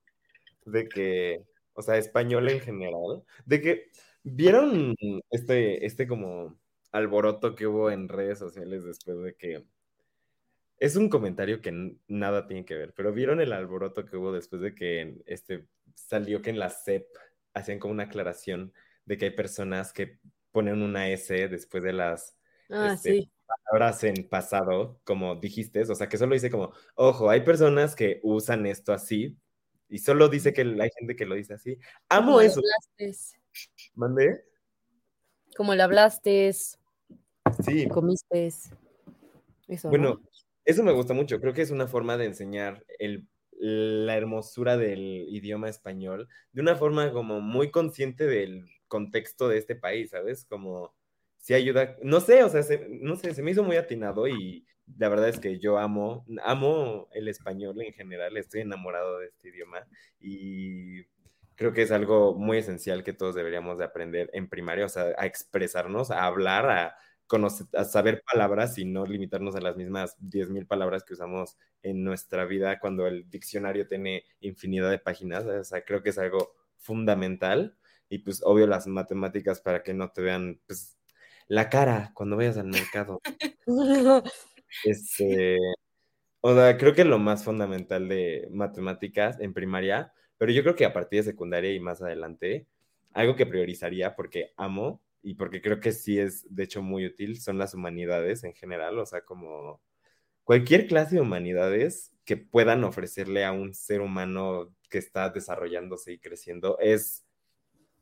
de 0.65 0.87
que, 0.87 1.43
o 1.73 1.81
sea, 1.81 1.97
español 1.97 2.49
en 2.49 2.59
general, 2.59 3.23
de 3.45 3.61
que 3.61 3.89
vieron 4.23 4.95
este, 5.29 5.85
este 5.85 6.07
como 6.07 6.59
alboroto 6.91 7.55
que 7.55 7.67
hubo 7.67 7.91
en 7.91 8.09
redes 8.09 8.39
sociales 8.39 8.83
después 8.83 9.21
de 9.21 9.35
que 9.35 9.63
es 10.77 10.95
un 10.95 11.09
comentario 11.09 11.61
que 11.61 11.97
nada 12.07 12.47
tiene 12.47 12.65
que 12.65 12.75
ver, 12.75 12.93
pero 12.93 13.13
vieron 13.13 13.39
el 13.41 13.53
alboroto 13.53 14.05
que 14.05 14.17
hubo 14.17 14.31
después 14.31 14.61
de 14.61 14.75
que 14.75 15.21
este 15.25 15.67
salió 15.93 16.41
que 16.41 16.49
en 16.49 16.59
la 16.59 16.69
CEP 16.69 17.07
hacían 17.53 17.79
como 17.79 17.93
una 17.93 18.03
aclaración 18.03 18.73
de 19.05 19.17
que 19.17 19.25
hay 19.25 19.31
personas 19.31 19.93
que 19.93 20.19
ponen 20.51 20.81
una 20.81 21.09
S 21.09 21.47
después 21.47 21.83
de 21.83 21.93
las 21.93 22.37
ah, 22.69 22.93
este, 22.93 23.29
palabras 23.45 24.03
en 24.03 24.27
pasado, 24.27 24.99
como 25.03 25.35
dijiste, 25.35 25.81
o 25.81 25.95
sea, 25.95 26.09
que 26.09 26.17
solo 26.17 26.33
dice 26.33 26.49
como, 26.49 26.73
ojo, 26.95 27.29
hay 27.29 27.41
personas 27.41 27.95
que 27.95 28.19
usan 28.23 28.65
esto 28.65 28.93
así, 28.93 29.37
y 29.89 29.99
solo 29.99 30.29
dice 30.29 30.53
que 30.53 30.61
hay 30.61 30.89
gente 30.97 31.15
que 31.15 31.25
lo 31.25 31.35
dice 31.35 31.53
así. 31.53 31.77
Amo 32.09 32.33
como 32.33 32.41
eso. 32.41 32.61
¿Mandé? 33.93 34.43
Como 35.55 35.75
le 35.75 35.83
hablaste. 35.83 36.51
Sí. 37.63 37.87
Comiste. 37.89 38.47
Eso, 39.67 39.89
bueno, 39.89 40.21
eso 40.63 40.83
me 40.83 40.91
gusta 40.91 41.13
mucho. 41.13 41.39
Creo 41.39 41.53
que 41.53 41.61
es 41.61 41.71
una 41.71 41.87
forma 41.87 42.17
de 42.17 42.25
enseñar 42.25 42.83
el, 42.99 43.27
la 43.51 44.17
hermosura 44.17 44.77
del 44.77 45.27
idioma 45.29 45.69
español 45.69 46.27
de 46.51 46.61
una 46.61 46.75
forma 46.75 47.11
como 47.11 47.39
muy 47.39 47.71
consciente 47.71 48.25
del 48.25 48.67
contexto 48.87 49.47
de 49.47 49.57
este 49.57 49.75
país, 49.75 50.11
¿sabes? 50.11 50.45
Como 50.45 50.93
sí 51.45 51.53
ayuda, 51.53 51.95
no 52.01 52.21
sé, 52.21 52.43
o 52.43 52.49
sea, 52.49 52.63
no 52.89 53.15
sé, 53.17 53.35
se 53.35 53.43
me 53.43 53.51
hizo 53.51 53.63
muy 53.63 53.75
atinado 53.75 54.27
y 54.27 54.65
la 54.97 55.09
verdad 55.09 55.29
es 55.29 55.39
que 55.39 55.59
yo 55.59 55.77
amo, 55.77 56.25
amo 56.43 57.07
el 57.11 57.27
español 57.27 57.79
en 57.83 57.93
general, 57.93 58.35
estoy 58.35 58.61
enamorado 58.61 59.19
de 59.19 59.27
este 59.27 59.49
idioma 59.49 59.85
y 60.19 61.03
creo 61.53 61.71
que 61.71 61.83
es 61.83 61.91
algo 61.91 62.33
muy 62.33 62.57
esencial 62.57 63.03
que 63.03 63.13
todos 63.13 63.35
deberíamos 63.35 63.77
de 63.77 63.85
aprender 63.85 64.31
en 64.33 64.49
primaria, 64.49 64.85
o 64.85 64.89
sea, 64.89 65.13
a 65.19 65.27
expresarnos, 65.27 66.09
a 66.09 66.25
hablar, 66.25 66.67
a, 66.67 66.95
conocer, 67.27 67.67
a 67.73 67.83
saber 67.83 68.23
palabras 68.25 68.79
y 68.79 68.85
no 68.85 69.05
limitarnos 69.05 69.55
a 69.55 69.61
las 69.61 69.77
mismas 69.77 70.17
10.000 70.19 70.65
palabras 70.65 71.03
que 71.03 71.13
usamos 71.13 71.59
en 71.83 72.03
nuestra 72.03 72.45
vida 72.45 72.79
cuando 72.79 73.05
el 73.05 73.29
diccionario 73.29 73.85
tiene 73.87 74.23
infinidad 74.39 74.89
de 74.89 74.97
páginas, 74.97 75.45
o 75.45 75.63
sea, 75.63 75.85
creo 75.85 76.01
que 76.01 76.09
es 76.09 76.17
algo 76.17 76.55
fundamental 76.77 77.77
y 78.09 78.19
pues 78.19 78.41
obvio 78.43 78.65
las 78.65 78.87
matemáticas 78.87 79.61
para 79.61 79.83
que 79.83 79.93
no 79.93 80.09
te 80.09 80.23
vean 80.23 80.59
pues 80.65 80.94
la 81.47 81.69
cara 81.69 82.11
cuando 82.13 82.37
vayas 82.37 82.57
al 82.57 82.67
mercado. 82.67 83.21
este, 84.83 85.57
o 86.41 86.53
sea, 86.53 86.77
creo 86.77 86.93
que 86.93 87.05
lo 87.05 87.19
más 87.19 87.43
fundamental 87.43 88.07
de 88.07 88.47
matemáticas 88.51 89.39
en 89.39 89.53
primaria, 89.53 90.13
pero 90.37 90.51
yo 90.51 90.63
creo 90.63 90.75
que 90.75 90.85
a 90.85 90.93
partir 90.93 91.19
de 91.19 91.31
secundaria 91.31 91.73
y 91.73 91.79
más 91.79 92.01
adelante, 92.01 92.67
algo 93.13 93.35
que 93.35 93.45
priorizaría 93.45 94.15
porque 94.15 94.53
amo 94.57 95.01
y 95.21 95.35
porque 95.35 95.61
creo 95.61 95.79
que 95.79 95.91
sí 95.91 96.19
es 96.19 96.45
de 96.53 96.63
hecho 96.63 96.83
muy 96.83 97.05
útil 97.05 97.41
son 97.41 97.57
las 97.57 97.73
humanidades 97.73 98.43
en 98.43 98.53
general, 98.53 98.99
o 98.99 99.05
sea, 99.05 99.21
como 99.21 99.81
cualquier 100.43 100.87
clase 100.87 101.15
de 101.15 101.21
humanidades 101.21 102.13
que 102.25 102.37
puedan 102.37 102.83
ofrecerle 102.83 103.45
a 103.45 103.51
un 103.51 103.73
ser 103.73 104.01
humano 104.01 104.73
que 104.89 104.99
está 104.99 105.29
desarrollándose 105.29 106.13
y 106.13 106.19
creciendo 106.19 106.77
es 106.79 107.25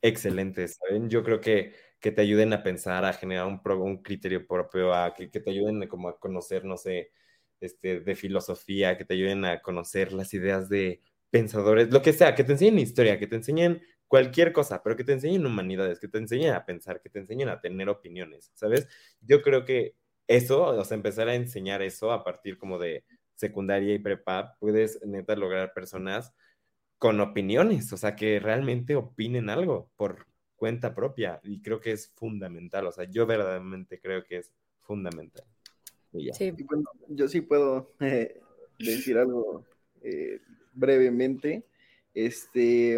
excelente, 0.01 0.67
¿saben? 0.67 1.09
Yo 1.09 1.23
creo 1.23 1.39
que 1.39 1.73
que 2.03 2.11
te 2.11 2.21
ayuden 2.21 2.51
a 2.51 2.63
pensar, 2.63 3.05
a 3.05 3.13
generar 3.13 3.47
un, 3.47 3.61
un 3.81 4.03
criterio 4.03 4.45
propio, 4.45 4.93
a 4.93 5.13
que, 5.13 5.29
te 5.29 5.49
ayuden 5.49 5.87
como 5.87 6.09
a 6.09 6.19
conocer, 6.19 6.65
no 6.65 6.75
sé, 6.75 7.11
este, 7.61 8.01
de 8.01 8.15
filosofía, 8.15 8.97
que 8.97 9.05
te 9.05 9.13
ayuden 9.13 9.45
a 9.45 9.61
conocer 9.61 10.11
las 10.11 10.33
ideas 10.33 10.67
de 10.67 11.01
pensadores, 11.29 11.93
lo 11.93 12.01
que 12.01 12.11
sea, 12.11 12.35
que 12.35 12.43
te 12.43 12.51
enseñen 12.51 12.79
historia, 12.79 13.17
que 13.17 13.27
te 13.27 13.37
enseñen 13.37 13.81
cualquier 14.09 14.51
cosa, 14.51 14.83
pero 14.83 14.97
que 14.97 15.05
te 15.05 15.13
enseñen 15.13 15.45
humanidades, 15.45 15.97
que 15.97 16.09
te 16.09 16.17
enseñen 16.17 16.53
a 16.53 16.65
pensar, 16.65 17.01
que 17.01 17.09
te 17.09 17.19
enseñen 17.19 17.47
a 17.47 17.61
tener 17.61 17.87
opiniones, 17.87 18.51
¿sabes? 18.53 18.89
Yo 19.21 19.41
creo 19.41 19.63
que 19.63 19.95
eso, 20.27 20.61
o 20.65 20.83
sea, 20.83 20.95
empezar 20.95 21.29
a 21.29 21.35
enseñar 21.35 21.81
eso 21.81 22.11
a 22.11 22.25
partir 22.25 22.57
como 22.57 22.79
de 22.79 23.05
secundaria 23.35 23.93
y 23.93 23.99
prepa, 23.99 24.57
puedes 24.59 24.99
neta 25.05 25.37
lograr 25.37 25.73
personas 25.73 26.33
con 26.97 27.21
opiniones, 27.21 27.93
o 27.93 27.97
sea, 27.97 28.17
que 28.17 28.41
realmente 28.41 28.97
opinen 28.97 29.49
algo 29.49 29.89
por, 29.95 30.27
cuenta 30.63 30.95
propia 30.95 31.41
y 31.43 31.59
creo 31.59 31.81
que 31.81 31.91
es 31.91 32.07
fundamental, 32.15 32.87
o 32.87 32.91
sea, 32.93 33.03
yo 33.03 33.25
verdaderamente 33.25 33.99
creo 33.99 34.23
que 34.23 34.37
es 34.37 34.53
fundamental. 34.79 35.43
Sí. 36.13 36.53
yo 37.09 37.27
sí 37.27 37.41
puedo 37.41 37.91
eh, 37.99 38.39
decir 38.79 39.17
algo 39.17 39.65
eh, 40.03 40.39
brevemente. 40.73 41.65
Este, 42.13 42.97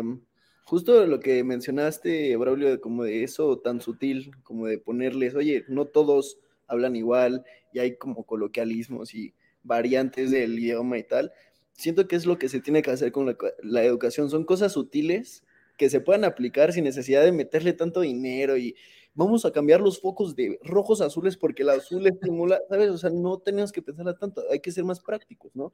justo 0.64 1.08
lo 1.08 1.20
que 1.20 1.44
mencionaste, 1.44 2.38
Braulio, 2.38 2.70
de 2.70 2.80
como 2.80 3.04
de 3.04 3.24
eso 3.24 3.58
tan 3.58 3.82
sutil, 3.82 4.30
como 4.44 4.68
de 4.68 4.78
ponerles, 4.78 5.34
oye, 5.34 5.66
no 5.68 5.86
todos 5.86 6.38
hablan 6.68 6.96
igual 6.96 7.44
y 7.74 7.80
hay 7.80 7.98
como 7.98 8.28
coloquialismos 8.28 9.16
y 9.16 9.34
variantes 9.64 10.30
del 10.30 10.60
idioma 10.60 11.00
y 11.00 11.04
tal. 11.04 11.34
Siento 11.74 12.08
que 12.08 12.16
es 12.16 12.28
lo 12.28 12.38
que 12.38 12.48
se 12.48 12.62
tiene 12.62 12.84
que 12.84 12.92
hacer 12.92 13.12
con 13.12 13.26
la, 13.26 13.36
la 13.64 13.84
educación. 13.84 14.30
Son 14.30 14.46
cosas 14.46 14.74
sutiles 14.74 15.44
que 15.78 15.90
se 15.90 16.02
puedan 16.02 16.24
aplicar 16.24 16.74
sin 16.74 16.84
necesidad 16.84 17.24
de 17.24 17.32
meterle 17.32 17.74
tanto 17.74 18.02
dinero 18.02 18.58
y 18.58 18.76
vamos 19.14 19.46
a 19.46 19.52
cambiar 19.52 19.82
los 19.82 20.00
focos 20.00 20.36
de 20.36 20.60
rojos 20.64 21.02
azules 21.02 21.38
porque 21.38 21.64
el 21.64 21.70
azul 21.70 22.06
estimula, 22.08 22.62
¿sabes? 22.70 22.90
O 22.90 22.98
sea, 22.98 23.10
no 23.10 23.40
tenemos 23.40 23.72
que 23.72 23.82
pensarla 23.82 24.18
tanto, 24.18 24.44
hay 24.52 24.60
que 24.60 24.72
ser 24.72 24.84
más 24.84 25.00
prácticos, 25.00 25.56
¿no? 25.56 25.74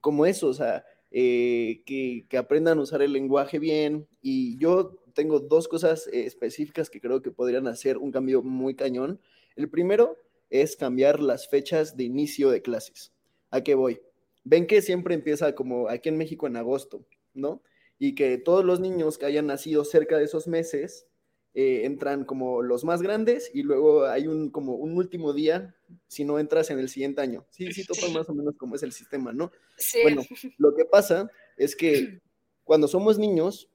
Como 0.00 0.26
eso, 0.26 0.48
o 0.48 0.54
sea, 0.54 0.84
eh, 1.10 1.82
que, 1.86 2.26
que, 2.28 2.36
aprendan 2.36 2.78
a 2.78 2.82
usar 2.82 3.00
el 3.00 3.12
lenguaje 3.12 3.60
bien. 3.60 4.08
Y 4.20 4.58
yo 4.58 4.96
tengo 5.14 5.38
dos 5.38 5.68
cosas 5.68 6.08
eh, 6.08 6.26
específicas 6.26 6.90
que 6.90 7.00
creo 7.00 7.22
que 7.22 7.30
podrían 7.30 7.68
hacer 7.68 7.98
un 7.98 8.10
cambio 8.10 8.42
muy 8.42 8.74
cañón. 8.74 9.20
El 9.56 9.70
primero 9.70 10.18
es 10.50 10.76
cambiar 10.76 11.20
las 11.20 11.48
fechas 11.48 11.96
de 11.96 12.04
inicio 12.04 12.50
de 12.50 12.62
clases. 12.62 13.12
¿A 13.50 13.62
qué 13.62 13.76
voy? 13.76 14.00
Ven 14.42 14.66
que 14.66 14.82
siempre 14.82 15.14
empieza 15.14 15.54
como 15.54 15.88
aquí 15.88 16.08
en 16.08 16.18
México 16.18 16.46
en 16.48 16.56
agosto, 16.56 17.06
¿no? 17.32 17.62
Y 17.98 18.14
que 18.14 18.38
todos 18.38 18.64
los 18.64 18.80
niños 18.80 19.18
que 19.18 19.26
hayan 19.26 19.46
nacido 19.46 19.84
cerca 19.84 20.18
de 20.18 20.24
esos 20.24 20.46
meses 20.46 21.06
eh, 21.54 21.82
entran 21.84 22.24
como 22.24 22.62
los 22.62 22.84
más 22.84 23.00
grandes 23.00 23.50
y 23.54 23.62
luego 23.62 24.06
hay 24.06 24.26
un 24.26 24.50
como 24.50 24.74
un 24.74 24.96
último 24.96 25.32
día 25.32 25.76
si 26.08 26.24
no 26.24 26.40
entras 26.40 26.70
en 26.70 26.80
el 26.80 26.88
siguiente 26.88 27.20
año. 27.20 27.46
Sí, 27.50 27.72
sí, 27.72 27.84
topa 27.84 28.08
más 28.08 28.28
o 28.28 28.34
menos 28.34 28.56
como 28.56 28.74
es 28.74 28.82
el 28.82 28.92
sistema, 28.92 29.32
¿no? 29.32 29.52
Sí. 29.76 30.00
Bueno, 30.02 30.22
lo 30.58 30.74
que 30.74 30.84
pasa 30.84 31.30
es 31.56 31.76
que 31.76 32.20
cuando 32.64 32.88
somos 32.88 33.18
niños, 33.18 33.70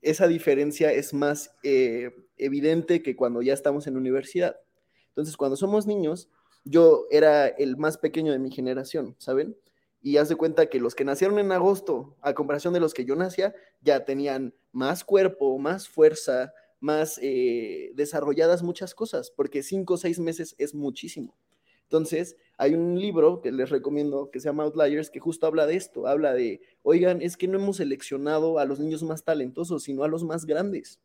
esa 0.00 0.28
diferencia 0.28 0.92
es 0.92 1.12
más 1.12 1.56
eh, 1.64 2.14
evidente 2.36 3.02
que 3.02 3.16
cuando 3.16 3.42
ya 3.42 3.52
estamos 3.52 3.88
en 3.88 3.96
universidad. 3.96 4.60
Entonces, 5.08 5.36
cuando 5.36 5.56
somos 5.56 5.88
niños, 5.88 6.28
yo 6.64 7.06
era 7.10 7.48
el 7.48 7.76
más 7.76 7.98
pequeño 7.98 8.30
de 8.30 8.38
mi 8.38 8.52
generación, 8.52 9.16
¿saben? 9.18 9.56
Y 10.00 10.16
haz 10.16 10.28
de 10.28 10.36
cuenta 10.36 10.66
que 10.66 10.80
los 10.80 10.94
que 10.94 11.04
nacieron 11.04 11.38
en 11.38 11.52
agosto, 11.52 12.16
a 12.20 12.34
comparación 12.34 12.74
de 12.74 12.80
los 12.80 12.94
que 12.94 13.04
yo 13.04 13.16
nacía, 13.16 13.54
ya 13.80 14.04
tenían 14.04 14.54
más 14.72 15.04
cuerpo, 15.04 15.58
más 15.58 15.88
fuerza, 15.88 16.52
más 16.80 17.18
eh, 17.22 17.90
desarrolladas 17.94 18.62
muchas 18.62 18.94
cosas, 18.94 19.30
porque 19.30 19.62
cinco 19.62 19.94
o 19.94 19.96
seis 19.96 20.18
meses 20.18 20.54
es 20.58 20.74
muchísimo. 20.74 21.36
Entonces, 21.82 22.36
hay 22.58 22.74
un 22.74 23.00
libro 23.00 23.40
que 23.40 23.50
les 23.50 23.70
recomiendo 23.70 24.30
que 24.30 24.40
se 24.40 24.48
llama 24.48 24.64
Outliers, 24.64 25.10
que 25.10 25.20
justo 25.20 25.46
habla 25.46 25.66
de 25.66 25.76
esto, 25.76 26.06
habla 26.06 26.34
de, 26.34 26.60
oigan, 26.82 27.22
es 27.22 27.36
que 27.36 27.48
no 27.48 27.58
hemos 27.58 27.78
seleccionado 27.78 28.58
a 28.58 28.66
los 28.66 28.78
niños 28.78 29.02
más 29.02 29.24
talentosos, 29.24 29.84
sino 29.84 30.04
a 30.04 30.08
los 30.08 30.22
más 30.22 30.44
grandes. 30.44 31.00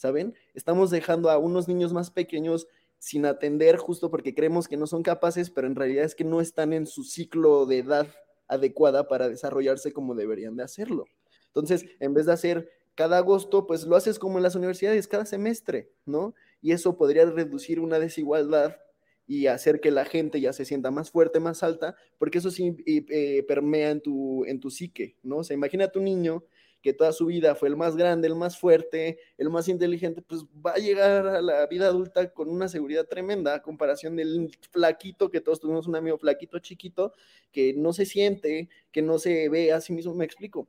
¿saben? 0.00 0.34
Estamos 0.54 0.90
dejando 0.90 1.28
a 1.28 1.36
unos 1.36 1.68
niños 1.68 1.92
más 1.92 2.10
pequeños 2.10 2.66
sin 2.98 3.26
atender 3.26 3.76
justo 3.76 4.10
porque 4.10 4.34
creemos 4.34 4.66
que 4.66 4.78
no 4.78 4.86
son 4.86 5.02
capaces, 5.02 5.50
pero 5.50 5.66
en 5.66 5.76
realidad 5.76 6.06
es 6.06 6.14
que 6.14 6.24
no 6.24 6.40
están 6.40 6.72
en 6.72 6.86
su 6.86 7.04
ciclo 7.04 7.66
de 7.66 7.78
edad 7.80 8.08
adecuada 8.50 9.08
para 9.08 9.28
desarrollarse 9.28 9.92
como 9.92 10.14
deberían 10.14 10.56
de 10.56 10.64
hacerlo. 10.64 11.06
Entonces, 11.46 11.86
en 12.00 12.12
vez 12.12 12.26
de 12.26 12.32
hacer 12.32 12.70
cada 12.94 13.18
agosto, 13.18 13.66
pues 13.66 13.84
lo 13.84 13.96
haces 13.96 14.18
como 14.18 14.38
en 14.38 14.42
las 14.42 14.56
universidades, 14.56 15.08
cada 15.08 15.24
semestre, 15.24 15.90
¿no? 16.04 16.34
Y 16.60 16.72
eso 16.72 16.96
podría 16.96 17.24
reducir 17.24 17.80
una 17.80 17.98
desigualdad 17.98 18.76
y 19.26 19.46
hacer 19.46 19.80
que 19.80 19.90
la 19.90 20.04
gente 20.04 20.40
ya 20.40 20.52
se 20.52 20.64
sienta 20.64 20.90
más 20.90 21.10
fuerte, 21.10 21.38
más 21.40 21.62
alta, 21.62 21.94
porque 22.18 22.38
eso 22.38 22.50
sí 22.50 22.76
eh, 22.84 23.44
permea 23.44 23.90
en 23.90 24.00
tu, 24.00 24.44
en 24.44 24.60
tu 24.60 24.70
psique, 24.70 25.16
¿no? 25.22 25.38
O 25.38 25.44
sea, 25.44 25.54
imagina 25.54 25.84
a 25.84 25.92
tu 25.92 26.00
niño 26.00 26.44
que 26.82 26.92
toda 26.92 27.12
su 27.12 27.26
vida 27.26 27.54
fue 27.54 27.68
el 27.68 27.76
más 27.76 27.96
grande, 27.96 28.28
el 28.28 28.34
más 28.34 28.58
fuerte, 28.58 29.18
el 29.36 29.50
más 29.50 29.68
inteligente, 29.68 30.22
pues 30.22 30.44
va 30.44 30.72
a 30.72 30.78
llegar 30.78 31.26
a 31.26 31.42
la 31.42 31.66
vida 31.66 31.86
adulta 31.86 32.32
con 32.32 32.48
una 32.48 32.68
seguridad 32.68 33.06
tremenda 33.06 33.54
a 33.54 33.62
comparación 33.62 34.16
del 34.16 34.50
flaquito, 34.70 35.30
que 35.30 35.40
todos 35.40 35.60
tuvimos 35.60 35.86
un 35.86 35.96
amigo 35.96 36.18
flaquito 36.18 36.58
chiquito, 36.58 37.12
que 37.52 37.74
no 37.74 37.92
se 37.92 38.06
siente, 38.06 38.68
que 38.92 39.02
no 39.02 39.18
se 39.18 39.48
ve 39.48 39.72
a 39.72 39.80
sí 39.80 39.92
mismo, 39.92 40.14
me 40.14 40.24
explico. 40.24 40.68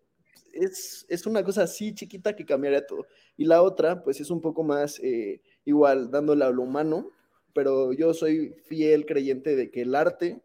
Es, 0.53 1.05
es 1.07 1.25
una 1.25 1.43
cosa 1.43 1.63
así 1.63 1.93
chiquita 1.93 2.35
que 2.35 2.45
cambiaría 2.45 2.85
todo. 2.85 3.07
Y 3.37 3.45
la 3.45 3.61
otra, 3.61 4.03
pues 4.03 4.19
es 4.19 4.29
un 4.29 4.41
poco 4.41 4.63
más 4.63 4.99
eh, 4.99 5.41
igual, 5.63 6.11
dándole 6.11 6.43
a 6.43 6.49
lo 6.49 6.63
humano, 6.63 7.09
pero 7.53 7.93
yo 7.93 8.13
soy 8.13 8.53
fiel 8.65 9.05
creyente 9.05 9.55
de 9.55 9.71
que 9.71 9.81
el 9.83 9.95
arte, 9.95 10.41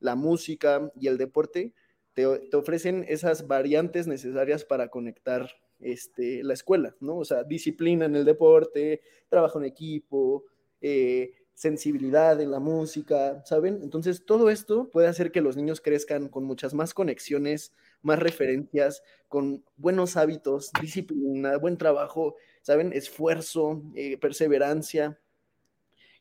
la 0.00 0.14
música 0.14 0.90
y 0.98 1.08
el 1.08 1.18
deporte 1.18 1.74
te, 2.18 2.56
ofrecen 2.56 3.04
esas 3.08 3.46
variantes 3.46 4.08
necesarias 4.08 4.64
para 4.64 4.88
conectar 4.88 5.48
este, 5.78 6.42
la 6.42 6.54
escuela, 6.54 6.96
¿no? 6.98 7.18
O 7.18 7.24
sea, 7.24 7.44
disciplina 7.44 8.06
en 8.06 8.16
el 8.16 8.24
deporte, 8.24 9.02
trabajo 9.28 9.60
en 9.60 9.66
equipo, 9.66 10.44
eh, 10.80 11.32
sensibilidad 11.54 12.40
en 12.40 12.50
la 12.50 12.58
música, 12.58 13.40
¿saben? 13.44 13.78
Entonces, 13.84 14.26
todo 14.26 14.50
esto 14.50 14.90
puede 14.90 15.06
hacer 15.06 15.30
que 15.30 15.40
los 15.40 15.56
niños 15.56 15.80
crezcan 15.80 16.28
con 16.28 16.42
muchas 16.42 16.74
más 16.74 16.92
conexiones, 16.92 17.72
más 18.02 18.18
referencias, 18.18 19.04
con 19.28 19.64
buenos 19.76 20.16
hábitos, 20.16 20.72
disciplina, 20.80 21.56
buen 21.56 21.78
trabajo, 21.78 22.34
¿saben? 22.62 22.92
Esfuerzo, 22.92 23.80
eh, 23.94 24.18
perseverancia. 24.18 25.20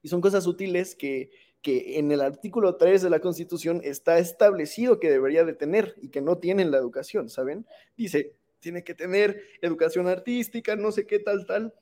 Y 0.03 0.09
son 0.09 0.21
cosas 0.21 0.45
útiles 0.45 0.95
que, 0.95 1.31
que 1.67 1.99
en 1.99 2.13
el 2.13 2.21
artículo 2.21 2.77
3 2.77 3.01
de 3.01 3.09
la 3.09 3.19
Constitución 3.19 3.81
está 3.83 4.19
establecido 4.19 5.01
que 5.01 5.09
debería 5.09 5.43
de 5.43 5.51
tener 5.51 5.95
y 6.01 6.07
que 6.07 6.21
no 6.21 6.37
tienen 6.37 6.71
la 6.71 6.77
educación, 6.77 7.27
¿saben? 7.27 7.65
Dice, 7.97 8.37
tiene 8.61 8.85
que 8.85 8.93
tener 8.93 9.43
educación 9.61 10.07
artística, 10.07 10.77
no 10.77 10.93
sé 10.93 11.05
qué 11.05 11.19
tal, 11.19 11.45
tal. 11.45 11.73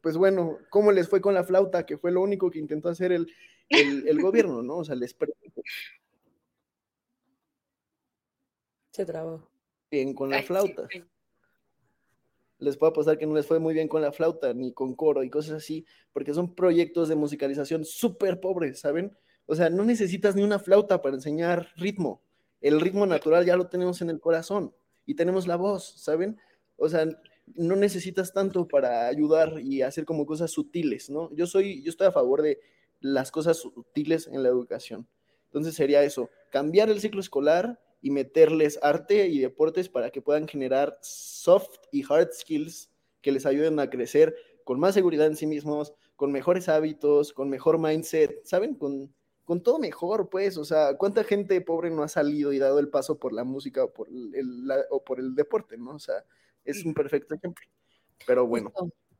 Pues 0.00 0.16
bueno, 0.16 0.56
¿cómo 0.70 0.90
les 0.90 1.10
fue 1.10 1.20
con 1.20 1.34
la 1.34 1.44
flauta? 1.44 1.84
Que 1.84 1.98
fue 1.98 2.12
lo 2.12 2.22
único 2.22 2.50
que 2.50 2.58
intentó 2.58 2.88
hacer 2.88 3.12
el, 3.12 3.30
el, 3.68 4.22
gobierno, 4.22 4.62
¿no? 4.62 4.78
O 4.78 4.84
sea, 4.86 4.94
les 4.94 5.14
Se 8.90 9.04
trabó. 9.04 9.50
Bien 9.90 10.14
con 10.14 10.30
la 10.30 10.42
flauta 10.42 10.88
les 12.58 12.76
puede 12.76 12.92
pasar 12.92 13.18
que 13.18 13.26
no 13.26 13.34
les 13.34 13.46
fue 13.46 13.58
muy 13.58 13.74
bien 13.74 13.88
con 13.88 14.00
la 14.00 14.12
flauta 14.12 14.54
ni 14.54 14.72
con 14.72 14.94
coro 14.94 15.22
y 15.22 15.30
cosas 15.30 15.62
así, 15.62 15.84
porque 16.12 16.32
son 16.32 16.54
proyectos 16.54 17.08
de 17.08 17.14
musicalización 17.14 17.84
súper 17.84 18.40
pobres, 18.40 18.80
¿saben? 18.80 19.16
O 19.46 19.54
sea, 19.54 19.70
no 19.70 19.84
necesitas 19.84 20.34
ni 20.34 20.42
una 20.42 20.58
flauta 20.58 21.00
para 21.00 21.14
enseñar 21.14 21.68
ritmo. 21.76 22.22
El 22.60 22.80
ritmo 22.80 23.06
natural 23.06 23.46
ya 23.46 23.56
lo 23.56 23.68
tenemos 23.68 24.02
en 24.02 24.10
el 24.10 24.20
corazón 24.20 24.74
y 25.06 25.14
tenemos 25.14 25.46
la 25.46 25.56
voz, 25.56 25.94
¿saben? 26.02 26.38
O 26.76 26.88
sea, 26.88 27.06
no 27.54 27.76
necesitas 27.76 28.32
tanto 28.32 28.66
para 28.66 29.06
ayudar 29.06 29.60
y 29.60 29.82
hacer 29.82 30.04
como 30.04 30.26
cosas 30.26 30.50
sutiles, 30.50 31.10
¿no? 31.10 31.32
Yo 31.34 31.46
soy, 31.46 31.82
yo 31.82 31.90
estoy 31.90 32.08
a 32.08 32.12
favor 32.12 32.42
de 32.42 32.60
las 33.00 33.30
cosas 33.30 33.58
sutiles 33.58 34.26
en 34.26 34.42
la 34.42 34.48
educación. 34.48 35.06
Entonces 35.44 35.74
sería 35.74 36.02
eso, 36.02 36.28
cambiar 36.50 36.90
el 36.90 37.00
ciclo 37.00 37.20
escolar 37.20 37.80
y 38.02 38.10
meterles 38.10 38.78
arte 38.82 39.28
y 39.28 39.38
deportes 39.38 39.88
para 39.88 40.10
que 40.10 40.20
puedan 40.20 40.48
generar 40.48 40.98
soft 41.02 41.78
y 41.92 42.04
hard 42.08 42.32
skills 42.32 42.90
que 43.22 43.32
les 43.32 43.46
ayuden 43.46 43.78
a 43.78 43.88
crecer 43.88 44.34
con 44.64 44.80
más 44.80 44.94
seguridad 44.94 45.26
en 45.26 45.36
sí 45.36 45.46
mismos, 45.46 45.94
con 46.16 46.32
mejores 46.32 46.68
hábitos, 46.68 47.32
con 47.32 47.48
mejor 47.48 47.78
mindset, 47.78 48.44
¿saben? 48.44 48.74
Con, 48.74 49.14
con 49.46 49.62
todo 49.62 49.78
mejor, 49.78 50.28
pues, 50.28 50.58
o 50.58 50.64
sea, 50.64 50.96
¿cuánta 50.98 51.22
gente 51.22 51.60
pobre 51.60 51.88
no 51.88 52.02
ha 52.02 52.08
salido 52.08 52.52
y 52.52 52.58
dado 52.58 52.80
el 52.80 52.88
paso 52.88 53.18
por 53.18 53.32
la 53.32 53.44
música 53.44 53.84
o 53.84 53.92
por 53.92 54.08
el, 54.08 54.68
o 54.90 55.04
por 55.04 55.20
el 55.20 55.36
deporte, 55.36 55.78
¿no? 55.78 55.92
O 55.92 55.98
sea, 56.00 56.24
es 56.64 56.84
un 56.84 56.92
perfecto 56.92 57.36
ejemplo. 57.36 57.64
Pero 58.26 58.44
bueno. 58.46 58.72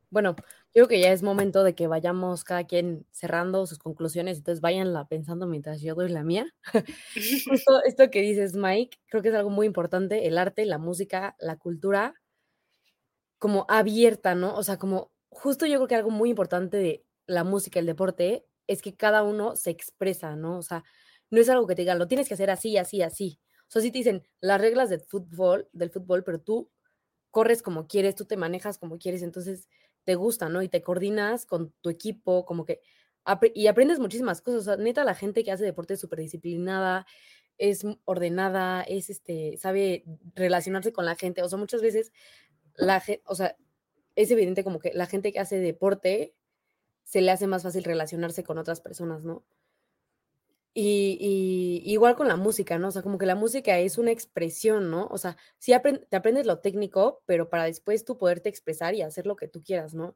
Bueno, 0.09 0.35
yo 0.73 0.85
creo 0.85 0.87
que 0.89 0.99
ya 0.99 1.13
es 1.13 1.23
momento 1.23 1.63
de 1.63 1.75
que 1.75 1.87
vayamos 1.87 2.43
cada 2.43 2.65
quien 2.65 3.05
cerrando 3.11 3.65
sus 3.65 3.79
conclusiones, 3.79 4.37
entonces 4.37 4.59
váyanla 4.59 5.07
pensando 5.07 5.47
mientras 5.47 5.81
yo 5.81 5.95
doy 5.95 6.09
la 6.09 6.23
mía. 6.23 6.53
Justo 7.49 7.81
esto 7.85 8.09
que 8.09 8.21
dices, 8.21 8.53
Mike, 8.55 8.97
creo 9.09 9.23
que 9.23 9.29
es 9.29 9.35
algo 9.35 9.49
muy 9.49 9.65
importante, 9.65 10.27
el 10.27 10.37
arte, 10.37 10.65
la 10.65 10.77
música, 10.77 11.37
la 11.39 11.57
cultura, 11.57 12.15
como 13.39 13.65
abierta, 13.69 14.35
¿no? 14.35 14.55
O 14.55 14.63
sea, 14.63 14.77
como 14.77 15.11
justo 15.29 15.65
yo 15.65 15.75
creo 15.77 15.87
que 15.87 15.95
algo 15.95 16.09
muy 16.09 16.29
importante 16.29 16.75
de 16.77 17.05
la 17.27 17.45
música, 17.45 17.79
el 17.79 17.85
deporte, 17.85 18.45
es 18.67 18.81
que 18.81 18.95
cada 18.95 19.23
uno 19.23 19.55
se 19.55 19.71
expresa, 19.71 20.35
¿no? 20.35 20.57
O 20.57 20.61
sea, 20.61 20.83
no 21.29 21.41
es 21.41 21.49
algo 21.49 21.67
que 21.67 21.75
te 21.75 21.81
digan, 21.81 21.99
lo 21.99 22.07
tienes 22.07 22.27
que 22.27 22.35
hacer 22.35 22.49
así, 22.49 22.77
así, 22.77 23.01
así. 23.01 23.39
O 23.67 23.71
sea, 23.71 23.81
sí 23.81 23.91
te 23.91 23.99
dicen 23.99 24.23
las 24.39 24.61
reglas 24.61 24.89
del 24.89 25.01
fútbol, 25.01 25.67
del 25.73 25.89
fútbol, 25.89 26.23
pero 26.23 26.39
tú 26.39 26.71
corres 27.31 27.61
como 27.61 27.87
quieres, 27.87 28.15
tú 28.15 28.25
te 28.25 28.37
manejas 28.37 28.77
como 28.77 28.97
quieres, 28.97 29.21
entonces 29.21 29.67
te 30.05 30.15
gusta, 30.15 30.47
¿no? 30.49 30.61
Y 30.61 30.69
te 30.69 30.81
coordinas 30.81 31.45
con 31.45 31.73
tu 31.81 31.89
equipo, 31.89 32.45
como 32.45 32.65
que, 32.65 32.81
y 33.53 33.67
aprendes 33.67 33.99
muchísimas 33.99 34.41
cosas. 34.41 34.61
O 34.61 34.63
sea, 34.63 34.77
neta, 34.77 35.03
la 35.03 35.15
gente 35.15 35.43
que 35.43 35.51
hace 35.51 35.65
deporte 35.65 35.95
es 35.95 35.99
súper 35.99 36.19
disciplinada, 36.19 37.05
es 37.57 37.85
ordenada, 38.05 38.83
es, 38.83 39.09
este, 39.09 39.57
sabe 39.57 40.05
relacionarse 40.33 40.93
con 40.93 41.05
la 41.05 41.15
gente. 41.15 41.43
O 41.43 41.49
sea, 41.49 41.57
muchas 41.57 41.81
veces, 41.81 42.13
la 42.75 43.01
gente, 43.01 43.23
o 43.25 43.35
sea, 43.35 43.57
es 44.15 44.31
evidente 44.31 44.63
como 44.63 44.79
que 44.79 44.93
la 44.93 45.07
gente 45.07 45.33
que 45.33 45.39
hace 45.39 45.59
deporte 45.59 46.36
se 47.07 47.21
le 47.21 47.31
hace 47.31 47.47
más 47.47 47.63
fácil 47.63 47.85
relacionarse 47.85 48.43
con 48.43 48.57
otras 48.57 48.81
personas, 48.81 49.23
¿no? 49.23 49.45
Y, 50.73 51.81
igual 51.85 52.15
con 52.15 52.27
la 52.27 52.35
música, 52.35 52.77
¿no? 52.77 52.89
O 52.89 52.91
sea, 52.91 53.01
como 53.01 53.17
que 53.17 53.25
la 53.25 53.35
música 53.35 53.79
es 53.79 53.97
una 53.97 54.11
expresión, 54.11 54.91
¿no? 54.91 55.07
O 55.09 55.17
sea, 55.17 55.37
sí 55.57 55.71
te 56.09 56.17
aprendes 56.17 56.45
lo 56.45 56.59
técnico, 56.59 57.23
pero 57.25 57.49
para 57.49 57.63
después 57.63 58.05
tú 58.05 58.17
poderte 58.17 58.49
expresar 58.49 58.93
y 58.93 59.01
hacer 59.01 59.25
lo 59.25 59.37
que 59.37 59.47
tú 59.47 59.63
quieras, 59.63 59.93
¿no? 59.95 60.15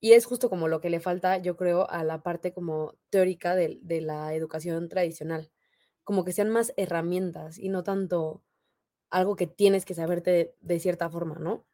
Y 0.00 0.12
es 0.14 0.26
justo 0.26 0.50
como 0.50 0.66
lo 0.68 0.80
que 0.80 0.90
le 0.90 1.00
falta, 1.00 1.38
yo 1.38 1.56
creo, 1.56 1.88
a 1.90 2.04
la 2.04 2.22
parte 2.22 2.52
como 2.52 2.94
teórica 3.10 3.54
de, 3.54 3.78
la 4.00 4.34
educación 4.34 4.88
tradicional. 4.88 5.50
Como 6.04 6.24
que 6.24 6.32
sean 6.32 6.50
más 6.50 6.72
herramientas 6.76 7.58
y 7.58 7.68
no 7.68 7.84
tanto 7.84 8.42
algo 9.10 9.36
que 9.36 9.46
tienes 9.46 9.84
que 9.84 9.94
saberte 9.94 10.56
de, 10.60 10.80
cierta 10.80 11.10
forma, 11.10 11.36
¿no? 11.38 11.66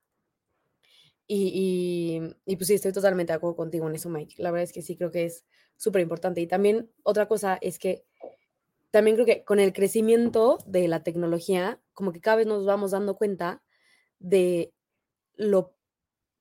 Y, 1.33 2.35
pues 2.57 2.67
sí, 2.67 2.75
estoy 2.75 2.91
totalmente 2.91 3.33
de 3.33 3.37
acuerdo 3.37 3.55
contigo 3.55 3.89
en 3.89 3.95
eso, 3.95 4.09
Mike. 4.09 4.43
La 4.43 4.51
verdad 4.51 4.65
es 4.65 4.73
que 4.73 4.83
sí 4.83 4.97
creo 4.97 5.13
que 5.13 5.27
es 5.27 5.45
súper 5.77 6.03
importante. 6.03 6.41
Y 6.41 6.49
también 6.49 6.91
otra 7.05 7.29
cosa 7.29 7.57
es 7.61 7.79
que 7.79 8.05
también 8.91 9.15
creo 9.15 9.27
que 9.27 9.45
con 9.45 9.61
el 9.61 9.73
crecimiento 9.73 10.59
de 10.67 10.89
la 10.89 11.05
tecnología, 11.05 11.81
como 11.93 12.13
que 12.13 12.21
cada 12.21 12.39
vez 12.39 12.49
nos 12.49 12.67
vamos 12.67 12.91
dando 12.91 13.15
cuenta 13.15 13.63
de 14.19 14.75
lo 15.37 15.77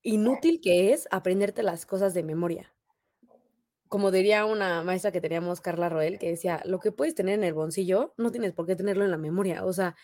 inútil 0.02 0.60
que 0.60 0.92
es 0.92 1.08
aprenderte 1.12 1.62
las 1.62 1.86
cosas 1.86 2.16
de 2.16 2.24
memoria. 2.24 2.74
Como 3.90 4.10
diría 4.10 4.46
una 4.46 4.82
maestra 4.82 5.12
que 5.12 5.22
teníamos, 5.22 5.62
Carla 5.62 5.90
Roel, 5.90 6.18
que 6.18 6.32
decía, 6.32 6.64
lo 6.66 6.80
que 6.80 6.92
puedes 6.92 7.14
tener 7.14 7.36
en 7.36 7.44
el 7.44 7.54
bolsillo, 7.54 8.16
no 8.18 8.32
tienes 8.32 8.54
por 8.54 8.66
qué 8.66 8.76
tenerlo 8.76 9.06
en 9.06 9.12
la 9.12 9.18
memoria. 9.18 9.66
O 9.66 9.72
sea, 9.72 9.96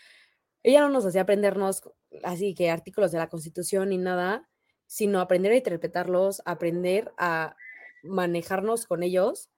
ella 0.62 0.82
no 0.82 0.90
nos 0.90 1.04
hacía 1.04 1.22
aprendernos 1.22 1.82
así 2.22 2.54
que 2.54 2.70
artículos 2.70 3.10
de 3.10 3.18
la 3.18 3.28
Constitución 3.28 3.88
ni 3.88 3.98
nada, 3.98 4.48
sino 4.86 5.20
aprender 5.20 5.52
a 5.52 5.56
interpretarlos, 5.56 6.42
aprender 6.44 7.12
a 7.18 7.56
manejarnos 8.02 8.86
con 8.86 9.02
ellos, 9.02 9.50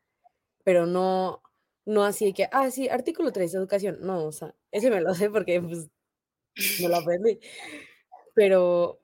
pero 0.64 0.86
no, 0.86 1.42
no 1.86 2.04
así 2.04 2.32
que, 2.34 2.48
ah, 2.52 2.70
sí, 2.70 2.88
artículo 2.88 3.32
3, 3.32 3.54
educación. 3.54 3.98
No, 4.02 4.24
o 4.26 4.32
sea, 4.32 4.54
ese 4.72 4.90
me 4.90 5.00
lo 5.00 5.14
sé 5.14 5.30
porque 5.30 5.60
pues, 5.62 5.90
me 6.80 6.88
lo 6.88 6.96
aprendí. 6.96 7.40
Pero, 8.34 9.00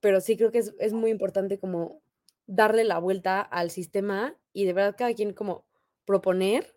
pero 0.00 0.20
sí 0.20 0.36
creo 0.36 0.52
que 0.52 0.58
es, 0.58 0.74
es 0.78 0.92
muy 0.92 1.10
importante 1.10 1.58
como 1.58 2.02
darle 2.46 2.84
la 2.84 2.98
vuelta 2.98 3.40
al 3.42 3.70
sistema 3.70 4.36
y 4.52 4.64
de 4.66 4.72
verdad 4.72 4.96
cada 4.98 5.14
quien 5.14 5.32
como 5.34 5.66
proponer, 6.06 6.74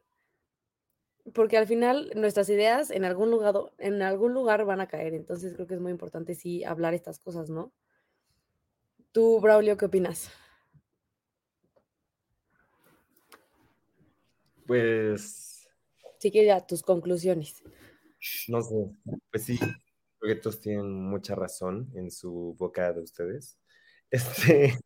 porque 1.33 1.57
al 1.57 1.67
final 1.67 2.11
nuestras 2.15 2.49
ideas 2.49 2.91
en 2.91 3.05
algún 3.05 3.31
lugar, 3.31 3.55
en 3.77 4.01
algún 4.01 4.33
lugar 4.33 4.65
van 4.65 4.81
a 4.81 4.87
caer. 4.87 5.13
Entonces 5.13 5.53
creo 5.53 5.67
que 5.67 5.75
es 5.75 5.79
muy 5.81 5.91
importante 5.91 6.35
sí 6.35 6.63
hablar 6.63 6.93
estas 6.93 7.19
cosas, 7.19 7.49
¿no? 7.49 7.71
Tú, 9.11 9.41
Braulio, 9.41 9.75
¿qué 9.75 9.85
opinas? 9.85 10.31
Pues. 14.65 15.67
Sí, 16.19 16.31
que 16.31 16.45
ya 16.45 16.65
tus 16.65 16.81
conclusiones. 16.81 17.61
No 18.47 18.61
sé, 18.61 18.91
pues 19.31 19.43
sí, 19.43 19.57
creo 19.57 20.35
que 20.35 20.41
todos 20.41 20.61
tienen 20.61 20.93
mucha 20.93 21.35
razón 21.35 21.91
en 21.95 22.11
su 22.11 22.55
boca 22.57 22.93
de 22.93 23.01
ustedes. 23.01 23.57
Este, 24.11 24.77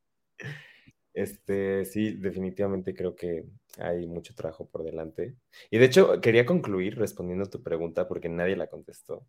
Este, 1.15 1.85
sí, 1.85 2.11
definitivamente 2.13 2.93
creo 2.93 3.15
que 3.15 3.45
hay 3.79 4.05
mucho 4.05 4.35
trabajo 4.35 4.69
por 4.69 4.83
delante. 4.83 5.35
Y 5.71 5.77
de 5.77 5.85
hecho, 5.85 6.19
quería 6.21 6.45
concluir 6.45 6.97
respondiendo 6.97 7.45
a 7.45 7.49
tu 7.49 7.63
pregunta 7.63 8.07
porque 8.07 8.29
nadie 8.29 8.55
la 8.55 8.67
contestó. 8.67 9.25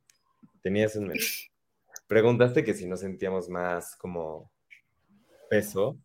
Tenías 0.63 0.97
un 0.97 1.09
mes. 1.09 1.49
Preguntaste 2.09 2.65
que 2.65 2.75
si 2.75 2.87
nos 2.87 3.01
sentíamos 3.01 3.49
más 3.49 3.97
como 3.97 4.51
peso, 5.49 5.99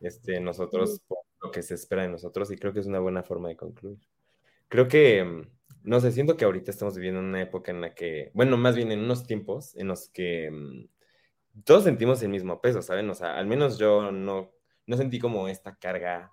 este, 0.00 0.40
nosotros, 0.40 1.00
por 1.06 1.18
lo 1.42 1.50
que 1.50 1.62
se 1.62 1.74
espera 1.74 2.02
de 2.02 2.08
nosotros, 2.08 2.50
y 2.50 2.56
creo 2.56 2.72
que 2.72 2.80
es 2.80 2.86
una 2.86 3.00
buena 3.00 3.22
forma 3.22 3.48
de 3.48 3.56
concluir. 3.56 3.98
Creo 4.68 4.88
que, 4.88 5.24
mm, 5.24 5.42
no 5.84 6.00
sé, 6.00 6.12
siento 6.12 6.36
que 6.36 6.44
ahorita 6.44 6.70
estamos 6.70 6.96
viviendo 6.96 7.20
una 7.20 7.42
época 7.42 7.70
en 7.72 7.80
la 7.80 7.94
que, 7.94 8.30
bueno, 8.34 8.56
más 8.56 8.76
bien 8.76 8.92
en 8.92 9.00
unos 9.00 9.26
tiempos 9.26 9.76
en 9.76 9.88
los 9.88 10.08
que 10.10 10.50
mm, 10.50 10.88
todos 11.64 11.84
sentimos 11.84 12.22
el 12.22 12.30
mismo 12.30 12.60
peso, 12.60 12.82
¿saben? 12.82 13.10
O 13.10 13.14
sea, 13.14 13.36
al 13.36 13.46
menos 13.46 13.78
yo 13.78 14.12
no 14.12 14.52
no 14.90 14.96
sentí 14.96 15.20
como 15.20 15.46
esta 15.48 15.76
carga 15.76 16.32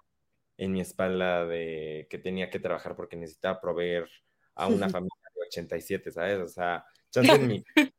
en 0.57 0.71
mi 0.71 0.81
espalda 0.81 1.45
de 1.45 2.07
que 2.09 2.17
tenía 2.17 2.49
que 2.49 2.59
trabajar 2.59 2.95
porque 2.95 3.15
necesitaba 3.15 3.61
proveer 3.61 4.09
a 4.55 4.65
una 4.65 4.89
familia 4.89 5.15
de 5.35 5.41
87, 5.43 6.11
¿sabes? 6.11 6.39
O 6.39 6.47
sea, 6.47 6.83
mi, 7.39 7.63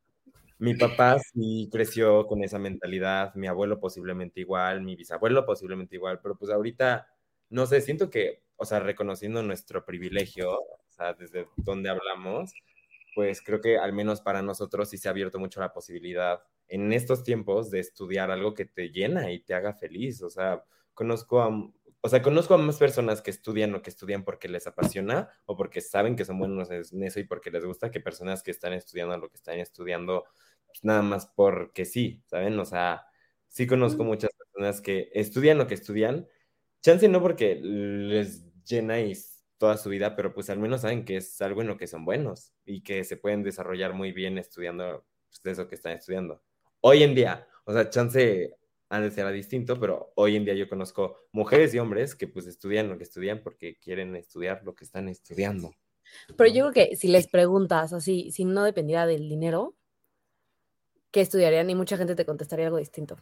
mi 0.59 0.75
papá 0.75 1.19
sí 1.19 1.69
creció 1.71 2.27
con 2.27 2.43
esa 2.43 2.59
mentalidad, 2.59 3.35
mi 3.35 3.47
abuelo 3.47 3.79
posiblemente 3.81 4.41
igual, 4.41 4.83
mi 4.83 4.97
bisabuelo 4.97 5.47
posiblemente 5.47 5.97
igual, 5.97 6.21
pero 6.23 6.37
pues 6.37 6.51
ahorita, 6.51 7.07
no 7.51 7.67
sé, 7.67 7.81
siento 7.81 8.11
que, 8.11 8.43
o 8.57 8.65
sea, 8.65 8.81
reconociendo 8.81 9.43
nuestro 9.43 9.85
privilegio, 9.85 10.53
o 10.53 10.81
sea, 10.89 11.15
desde 11.15 11.49
donde 11.57 11.91
hablamos, 11.91 12.53
pues 13.15 13.43
creo 13.43 13.61
que 13.61 13.79
al 13.79 13.93
menos 13.93 14.21
para 14.21 14.43
nosotros 14.43 14.91
sí 14.91 14.99
se 14.99 15.09
ha 15.09 15.13
abierto 15.13 15.39
mucho 15.39 15.61
la 15.61 15.73
posibilidad 15.73 16.41
en 16.69 16.93
estos 16.93 17.25
tiempos 17.25 17.71
de 17.71 17.81
estudiar 17.81 18.31
algo 18.31 18.55
que 18.55 18.65
te 18.65 18.91
llena 18.91 19.33
y 19.33 19.41
te 19.41 19.55
haga 19.55 19.75
feliz. 19.75 20.23
O 20.23 20.31
sea, 20.31 20.63
conozco 20.95 21.41
a, 21.41 21.49
o 22.01 22.09
sea, 22.09 22.23
conozco 22.23 22.55
a 22.55 22.59
más 22.59 22.79
personas 22.79 23.23
que 23.23 23.31
estudian 23.31 23.75
o 23.75 23.83
que 23.83 23.91
estudian 23.91 24.23
porque 24.25 24.49
les 24.49 24.67
apasiona 24.67 25.31
o 25.47 25.57
porque 25.57 25.81
saben 25.81 26.15
que 26.15 26.25
son 26.25 26.39
buenos 26.39 26.71
en 26.71 27.03
eso 27.03 27.19
y 27.19 27.25
porque 27.25 27.51
les 27.51 27.65
gusta 27.65 27.91
que 27.91 28.01
personas 28.01 28.43
que 28.43 28.51
están 28.51 28.73
estudiando 28.73 29.17
lo 29.19 29.29
que 29.29 29.37
están 29.37 29.59
estudiando 29.59 30.25
pues, 30.79 30.85
nada 30.85 31.03
más 31.03 31.27
porque 31.27 31.85
sí, 31.85 32.23
¿saben? 32.27 32.59
O 32.59 32.65
sea, 32.65 33.07
sí 33.49 33.67
conozco 33.67 34.05
muchas 34.05 34.31
personas 34.37 34.81
que 34.81 35.11
estudian 35.15 35.59
lo 35.59 35.67
que 35.67 35.75
estudian, 35.75 36.29
chance 36.83 37.09
no 37.09 37.21
porque 37.23 37.57
les 37.57 38.45
llena 38.65 39.01
y 39.01 39.15
toda 39.59 39.77
su 39.77 39.89
vida, 39.89 40.15
pero 40.17 40.33
pues 40.35 40.51
al 40.51 40.59
menos 40.59 40.83
saben 40.83 41.05
que 41.05 41.17
es 41.17 41.41
algo 41.43 41.63
en 41.63 41.69
lo 41.69 41.77
que 41.77 41.87
son 41.87 42.05
buenos 42.05 42.53
y 42.65 42.83
que 42.83 43.05
se 43.05 43.17
pueden 43.17 43.43
desarrollar 43.43 43.93
muy 43.95 44.13
bien 44.13 44.39
estudiando 44.39 45.05
pues, 45.29 45.55
eso 45.55 45.69
que 45.69 45.75
están 45.75 45.93
estudiando 45.93 46.43
hoy 46.81 47.03
en 47.03 47.15
día, 47.15 47.47
o 47.65 47.73
sea, 47.73 47.91
chance 47.91 48.55
antes 48.89 49.19
era 49.19 49.31
distinto, 49.31 49.79
pero 49.79 50.13
hoy 50.15 50.37
en 50.37 50.45
día 50.45 50.55
yo 50.55 50.69
conozco 50.69 51.29
mujeres 51.33 51.75
y 51.75 51.79
hombres 51.79 52.15
que 52.15 52.29
pues 52.29 52.47
estudian 52.47 52.89
lo 52.89 52.97
que 52.97 53.05
estudian 53.05 53.43
porque 53.43 53.79
quieren 53.79 54.17
estudiar 54.17 54.63
lo 54.65 54.75
que 54.75 54.85
están 54.85 55.09
estudiando. 55.09 55.73
Pero 56.37 56.51
yo 56.51 56.71
creo 56.71 56.89
que 56.89 56.97
si 56.97 57.09
les 57.09 57.27
preguntas 57.27 57.93
así, 57.93 58.31
si 58.31 58.47
no 58.47 58.65
dependiera 58.65 59.07
del 59.07 59.29
dinero, 59.29 59.75
¿qué 61.11 61.21
estudiarían? 61.21 61.71
Y 61.71 61.75
mucha 61.75 61.97
gente 61.97 62.15
te 62.15 62.25
contestaría 62.25 62.67
algo 62.67 62.79
distinto. 62.79 63.17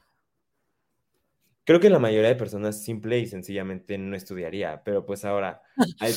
Creo 1.64 1.80
que 1.80 1.90
la 1.90 1.98
mayoría 1.98 2.28
de 2.28 2.36
personas 2.36 2.82
simple 2.82 3.18
y 3.18 3.26
sencillamente 3.26 3.98
no 3.98 4.14
estudiaría, 4.14 4.82
pero 4.84 5.04
pues 5.04 5.24
ahora 5.24 5.62
hay 5.98 6.12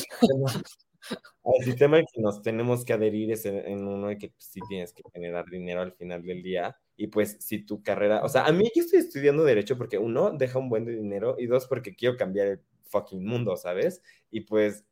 el 1.58 1.66
sistema 1.66 2.00
que 2.00 2.22
nos 2.22 2.42
tenemos 2.42 2.86
que 2.86 2.94
adherir 2.94 3.32
es 3.32 3.46
en, 3.46 3.88
uno 3.88 4.10
de 4.10 4.18
que 4.18 4.30
pues, 4.30 4.46
sí 4.46 4.60
tienes 4.70 4.94
que 4.94 5.02
generar 5.12 5.46
dinero 5.50 5.82
al 5.82 5.94
final 5.94 6.24
del 6.24 6.44
día. 6.44 6.78
Y 6.96 7.08
pues 7.08 7.38
si 7.40 7.66
tu 7.66 7.82
carrera, 7.82 8.22
o 8.24 8.30
sea, 8.30 8.46
a 8.46 8.52
mí 8.52 8.70
yo 8.76 8.84
estoy 8.84 9.00
estudiando 9.00 9.44
derecho 9.44 9.78
porque 9.78 9.98
uno, 9.98 10.32
deja 10.32 10.60
un 10.60 10.70
buen 10.70 10.86
de 10.86 10.96
dinero 10.96 11.36
y 11.40 11.48
dos, 11.48 11.66
porque 11.66 11.96
quiero 11.96 12.18
cambiar 12.18 12.48
el 12.48 12.62
fucking 12.84 13.26
mundo, 13.26 13.56
¿sabes? 13.56 14.04
Y 14.30 14.42
pues, 14.42 14.86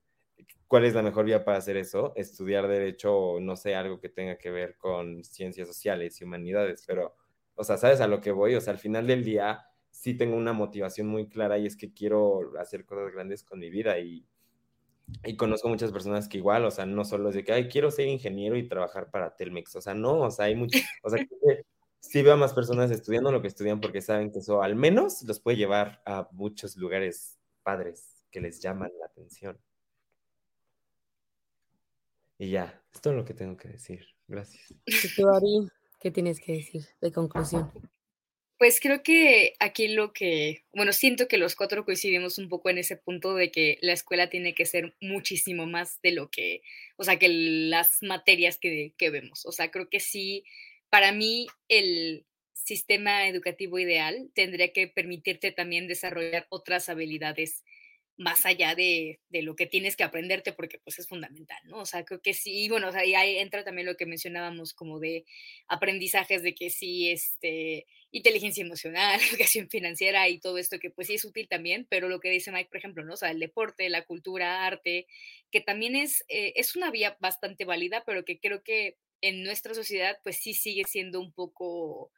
¿cuál 0.67 0.85
es 0.85 0.93
la 0.93 1.03
mejor 1.03 1.25
vía 1.25 1.43
para 1.45 1.57
hacer 1.57 1.77
eso? 1.77 2.13
Estudiar 2.15 2.67
derecho 2.67 3.15
o 3.17 3.39
no 3.39 3.55
sé, 3.55 3.75
algo 3.75 3.99
que 3.99 4.09
tenga 4.09 4.37
que 4.37 4.51
ver 4.51 4.77
con 4.77 5.23
ciencias 5.23 5.67
sociales 5.67 6.19
y 6.21 6.25
humanidades, 6.25 6.83
pero, 6.87 7.15
o 7.55 7.63
sea, 7.63 7.77
¿sabes 7.77 8.01
a 8.01 8.07
lo 8.07 8.21
que 8.21 8.31
voy? 8.31 8.55
O 8.55 8.61
sea, 8.61 8.73
al 8.73 8.79
final 8.79 9.07
del 9.07 9.23
día 9.23 9.65
sí 9.91 10.13
tengo 10.15 10.35
una 10.37 10.53
motivación 10.53 11.07
muy 11.07 11.29
clara 11.29 11.57
y 11.57 11.65
es 11.67 11.75
que 11.77 11.93
quiero 11.93 12.57
hacer 12.59 12.85
cosas 12.85 13.11
grandes 13.13 13.43
con 13.43 13.59
mi 13.59 13.69
vida 13.69 13.99
y 13.99 14.25
y 15.25 15.37
conozco 15.37 15.69
muchas 15.69 15.91
personas 15.91 16.27
que 16.27 16.37
igual, 16.37 16.65
o 16.65 16.71
sea, 16.71 16.85
no 16.85 17.05
solo 17.05 17.29
es 17.29 17.35
de 17.35 17.43
que, 17.43 17.53
ay, 17.53 17.69
quiero 17.69 17.91
ser 17.91 18.07
ingeniero 18.07 18.57
y 18.57 18.67
trabajar 18.67 19.09
para 19.09 19.35
Telmex, 19.35 19.75
o 19.75 19.81
sea, 19.81 19.93
no, 19.93 20.19
o 20.21 20.31
sea, 20.31 20.45
hay 20.45 20.55
muchos, 20.55 20.81
o 21.03 21.09
sea, 21.09 21.25
sí 21.99 22.21
veo 22.23 22.33
a 22.33 22.37
más 22.37 22.53
personas 22.53 22.91
estudiando 22.91 23.31
lo 23.31 23.41
que 23.41 23.47
estudian 23.47 23.79
porque 23.81 24.01
saben 24.01 24.31
que 24.31 24.39
eso 24.39 24.61
al 24.61 24.75
menos 24.75 25.23
los 25.23 25.39
puede 25.39 25.57
llevar 25.57 26.01
a 26.05 26.27
muchos 26.31 26.75
lugares 26.77 27.39
padres 27.63 28.25
que 28.31 28.41
les 28.41 28.61
llaman 28.61 28.91
la 28.99 29.05
atención. 29.07 29.57
Y 32.37 32.51
ya, 32.51 32.81
esto 32.93 33.09
es 33.11 33.15
lo 33.15 33.25
que 33.25 33.33
tengo 33.33 33.57
que 33.57 33.69
decir. 33.69 34.05
Gracias. 34.27 34.73
¿Qué 35.99 36.11
tienes 36.11 36.39
que 36.39 36.53
decir 36.53 36.83
de 37.01 37.11
conclusión? 37.11 37.71
Pues 38.59 38.79
creo 38.79 39.03
que 39.03 39.53
aquí 39.59 39.87
lo 39.87 40.13
que, 40.13 40.65
bueno, 40.73 40.91
siento 40.91 41.27
que 41.27 41.37
los 41.37 41.55
cuatro 41.55 41.85
coincidimos 41.85 42.39
un 42.39 42.49
poco 42.49 42.69
en 42.69 42.79
ese 42.79 42.97
punto 42.97 43.35
de 43.35 43.51
que 43.51 43.77
la 43.81 43.93
escuela 43.93 44.29
tiene 44.29 44.55
que 44.55 44.65
ser 44.65 44.95
muchísimo 44.99 45.67
más 45.67 46.01
de 46.01 46.11
lo 46.11 46.31
que, 46.31 46.61
o 46.97 47.03
sea, 47.03 47.19
que 47.19 47.29
las 47.29 48.01
materias 48.01 48.57
que, 48.57 48.93
que 48.97 49.09
vemos. 49.11 49.45
O 49.45 49.51
sea, 49.51 49.69
creo 49.69 49.89
que 49.89 49.99
sí, 49.99 50.43
para 50.89 51.11
mí 51.11 51.47
el 51.67 52.25
sistema 52.53 53.27
educativo 53.27 53.77
ideal 53.77 54.31
tendría 54.33 54.73
que 54.73 54.87
permitirte 54.87 55.51
también 55.51 55.87
desarrollar 55.87 56.47
otras 56.49 56.89
habilidades 56.89 57.63
más 58.17 58.45
allá 58.45 58.73
de, 58.73 59.19
de, 59.29 59.43
lo 59.43 59.55
que 59.55 59.67
tienes 59.67 59.95
que 59.95 60.03
aprenderte, 60.03 60.51
porque 60.51 60.79
pues 60.79 60.97
es 60.97 61.07
fundamental, 61.07 61.59
¿no? 61.65 61.77
O 61.79 61.85
sea, 61.85 62.03
creo 62.03 62.21
que 62.21 62.33
sí, 62.33 62.67
bueno, 62.67 62.89
o 62.89 62.91
sea, 62.91 63.01
ahí 63.01 63.37
entra 63.37 63.63
también 63.63 63.85
lo 63.85 63.95
que 63.95 64.07
mencionábamos 64.07 64.73
como 64.73 64.99
de 64.99 65.23
aprendizajes 65.67 66.41
de 66.41 66.55
que 66.55 66.71
sí, 66.71 67.09
este, 67.11 67.85
inteligencia 68.11 68.63
emocional, 68.63 69.19
educación 69.31 69.69
financiera 69.69 70.27
y 70.29 70.39
todo 70.39 70.57
esto 70.57 70.79
que 70.79 70.89
pues 70.89 71.07
sí 71.07 71.15
es 71.15 71.25
útil 71.25 71.47
también, 71.47 71.85
pero 71.89 72.09
lo 72.09 72.19
que 72.19 72.29
dice 72.29 72.51
Mike, 72.51 72.69
por 72.69 72.77
ejemplo, 72.77 73.05
¿no? 73.05 73.13
O 73.13 73.17
sea, 73.17 73.31
el 73.31 73.39
deporte, 73.39 73.89
la 73.89 74.05
cultura, 74.05 74.65
arte, 74.65 75.07
que 75.51 75.61
también 75.61 75.95
es, 75.95 76.25
eh, 76.27 76.53
es 76.55 76.75
una 76.75 76.91
vía 76.91 77.17
bastante 77.19 77.65
válida, 77.65 78.03
pero 78.05 78.25
que 78.25 78.39
creo 78.39 78.63
que 78.63 78.97
en 79.21 79.43
nuestra 79.43 79.73
sociedad 79.73 80.17
pues 80.23 80.37
sí 80.37 80.53
sigue 80.53 80.83
siendo 80.85 81.19
un 81.19 81.31
poco, 81.33 82.11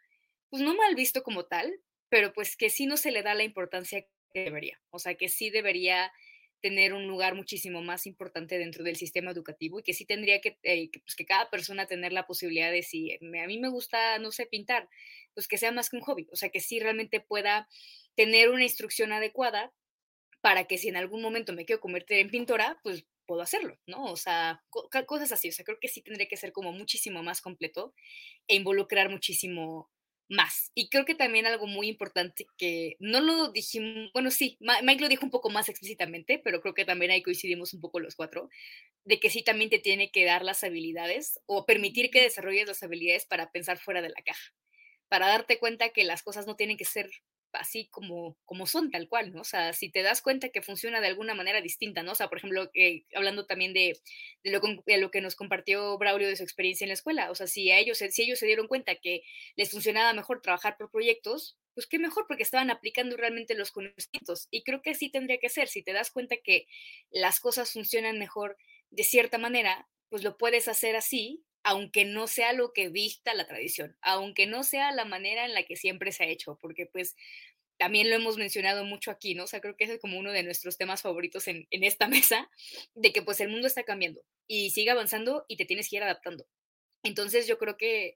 pues 0.50 0.62
no 0.64 0.76
mal 0.76 0.95
visto 0.95 1.24
como 1.24 1.45
tal, 1.45 1.74
pero 2.10 2.34
pues 2.34 2.56
que 2.58 2.70
sí 2.70 2.86
no 2.86 2.97
se 2.97 3.12
le 3.12 3.22
da 3.22 3.36
la 3.36 3.43
importancia 3.43 4.06
debería. 4.34 4.80
O 4.89 4.99
sea, 4.99 5.15
que 5.15 5.30
sí 5.30 5.49
debería 5.49 6.11
tener 6.61 6.93
un 6.93 7.07
lugar 7.07 7.36
muchísimo 7.36 7.82
más 7.82 8.05
importante 8.05 8.57
dentro 8.57 8.84
del 8.84 8.97
sistema 8.97 9.32
educativo 9.32 9.80
y 9.80 9.84
que 9.84 9.93
sí 9.93 10.05
tendría 10.05 10.41
que, 10.41 10.57
eh, 10.63 10.89
pues 10.91 11.15
que 11.15 11.25
cada 11.25 11.49
persona 11.49 11.86
tener 11.86 12.11
la 12.11 12.27
posibilidad 12.27 12.71
de 12.71 12.84
si 12.84 13.13
a 13.13 13.47
mí 13.47 13.59
me 13.59 13.69
gusta, 13.69 14.19
no 14.19 14.32
sé, 14.32 14.45
pintar, 14.45 14.89
pues 15.34 15.47
que 15.47 15.57
sea 15.57 15.71
más 15.71 15.89
que 15.89 15.97
un 15.97 16.03
hobby, 16.03 16.27
o 16.32 16.36
sea, 16.36 16.49
que 16.49 16.59
sí 16.59 16.80
realmente 16.80 17.21
pueda 17.21 17.69
tener 18.15 18.49
una 18.49 18.63
instrucción 18.63 19.13
adecuada 19.13 19.73
para 20.41 20.65
que 20.65 20.77
si 20.77 20.89
en 20.89 20.97
algún 20.97 21.21
momento 21.21 21.53
me 21.53 21.65
quiero 21.65 21.82
convertir 21.82 22.17
en 22.19 22.30
pintora, 22.30 22.80
pues 22.84 23.05
puedo 23.25 23.41
hacerlo, 23.41 23.77
¿no? 23.86 24.05
O 24.05 24.17
sea, 24.17 24.63
cosas 25.05 25.32
así, 25.32 25.49
o 25.49 25.51
sea, 25.51 25.63
creo 25.63 25.77
que 25.80 25.88
sí 25.88 26.01
tendría 26.01 26.27
que 26.27 26.38
ser 26.38 26.51
como 26.51 26.71
muchísimo 26.73 27.21
más 27.23 27.41
completo 27.41 27.93
e 28.47 28.55
involucrar 28.55 29.09
muchísimo 29.09 29.91
más. 30.30 30.71
Y 30.75 30.89
creo 30.89 31.05
que 31.05 31.15
también 31.15 31.45
algo 31.45 31.67
muy 31.67 31.88
importante 31.88 32.47
que 32.57 32.95
no 32.99 33.19
lo 33.19 33.51
dijimos, 33.51 34.11
bueno, 34.13 34.32
sí, 34.32 34.57
Mike 34.59 35.01
lo 35.01 35.09
dijo 35.09 35.25
un 35.25 35.32
poco 35.32 35.49
más 35.49 35.69
explícitamente, 35.69 36.39
pero 36.43 36.61
creo 36.61 36.73
que 36.73 36.86
también 36.86 37.11
ahí 37.11 37.21
coincidimos 37.21 37.73
un 37.73 37.82
poco 37.82 37.99
los 37.99 38.15
cuatro, 38.15 38.49
de 39.03 39.19
que 39.19 39.30
sí 39.30 39.43
también 39.43 39.69
te 39.69 39.80
tiene 39.80 40.11
que 40.11 40.25
dar 40.25 40.43
las 40.43 40.63
habilidades 40.63 41.39
o 41.47 41.65
permitir 41.65 42.11
que 42.11 42.21
desarrolles 42.21 42.67
las 42.67 42.84
habilidades 42.84 43.25
para 43.25 43.51
pensar 43.51 43.80
fuera 43.80 44.01
de 44.01 44.09
la 44.09 44.21
caja, 44.23 44.53
para 45.09 45.27
darte 45.27 45.57
cuenta 45.59 45.89
que 45.89 46.03
las 46.03 46.23
cosas 46.23 46.45
no 46.45 46.55
tienen 46.55 46.77
que 46.77 46.86
ser 46.86 47.09
así 47.54 47.88
como, 47.88 48.38
como 48.45 48.66
son, 48.66 48.91
tal 48.91 49.08
cual, 49.08 49.34
¿no? 49.34 49.41
O 49.41 49.43
sea, 49.45 49.74
si 49.74 49.89
te 49.89 50.02
das 50.02 50.22
cuenta 50.22 50.50
que 50.50 50.62
funciona 50.62 51.02
de 51.02 51.08
alguna 51.08 51.34
manera 51.36 51.62
distinta, 51.62 52.04
¿no? 52.04 52.14
O 52.14 52.16
sea, 52.16 52.30
por 52.30 52.38
ejemplo, 52.38 52.70
eh, 52.74 53.04
hablando 53.16 53.45
también 53.45 53.74
de, 53.74 54.00
de, 54.43 54.97
lo, 54.97 55.12
que 55.12 55.22
nos 55.22 55.36
compartió 55.36 55.97
Braulio 55.97 56.28
de 56.28 56.36
su 56.36 56.43
experiencia 56.43 56.86
en 56.86 56.89
la 56.89 56.93
escuela, 56.93 57.32
o 57.32 57.36
sea, 57.36 57.47
si 57.47 57.72
a 57.72 57.80
ellos, 57.80 57.97
si 57.97 58.22
ellos 58.22 58.39
se 58.39 58.45
dieron 58.45 58.68
cuenta 58.68 58.95
que 58.95 59.24
les 59.56 59.72
funcionaba 59.72 60.14
mejor 60.14 60.41
trabajar 60.41 60.78
por 60.78 60.91
proyectos, 60.91 61.58
pues 61.74 61.88
qué 61.88 62.00
mejor 62.00 62.26
porque 62.28 62.43
estaban 62.43 62.72
aplicando 62.72 63.16
realmente 63.18 63.56
los 63.56 63.72
conocimientos. 63.72 64.47
Y 64.52 64.64
creo 64.64 64.82
que 64.82 64.91
así 64.91 65.10
tendría 65.10 65.39
que 65.39 65.50
ser, 65.50 65.68
si 65.68 65.82
te 65.82 65.93
das 65.93 66.12
cuenta 66.12 66.36
que 66.38 66.68
las 67.10 67.39
cosas 67.39 67.72
funcionan 67.72 68.20
mejor 68.20 68.58
de 68.89 69.04
cierta 69.04 69.38
manera, 69.38 69.88
pues 70.10 70.24
lo 70.24 70.38
puedes 70.38 70.68
hacer 70.68 70.95
así 70.95 71.43
aunque 71.70 72.03
no 72.03 72.26
sea 72.26 72.51
lo 72.51 72.74
que 72.74 72.89
dicta 72.89 73.36
la 73.36 73.45
tradición, 73.45 73.95
aunque 74.01 74.47
no 74.47 74.63
sea 74.63 74.91
la 74.91 75.05
manera 75.05 75.45
en 75.45 75.53
la 75.53 75.61
que 75.61 75.76
siempre 75.76 76.11
se 76.11 76.24
ha 76.24 76.28
hecho, 76.28 76.57
porque 76.59 76.88
pues 76.88 77.15
también 77.78 78.09
lo 78.09 78.15
hemos 78.15 78.38
mencionado 78.38 78.86
mucho 78.86 79.11
aquí, 79.11 79.36
¿no? 79.36 79.43
O 79.43 79.47
sea, 79.47 79.61
creo 79.61 79.78
que 79.78 79.84
ese 79.84 79.93
es 79.93 79.99
como 79.99 80.17
uno 80.17 80.32
de 80.32 80.41
nuestros 80.41 80.80
temas 80.80 81.03
favoritos 81.03 81.47
en, 81.47 81.67
en 81.70 81.84
esta 81.84 82.07
mesa, 82.34 82.49
de 82.95 83.13
que 83.13 83.22
pues 83.22 83.39
el 83.39 83.49
mundo 83.49 83.67
está 83.67 83.84
cambiando 83.84 84.24
y 84.47 84.72
sigue 84.72 84.89
avanzando 84.89 85.45
y 85.47 85.57
te 85.57 85.65
tienes 85.65 85.89
que 85.89 85.97
ir 85.97 86.03
adaptando. 86.03 86.47
Entonces 87.03 87.45
yo 87.45 87.59
creo 87.59 87.78
que 87.78 88.15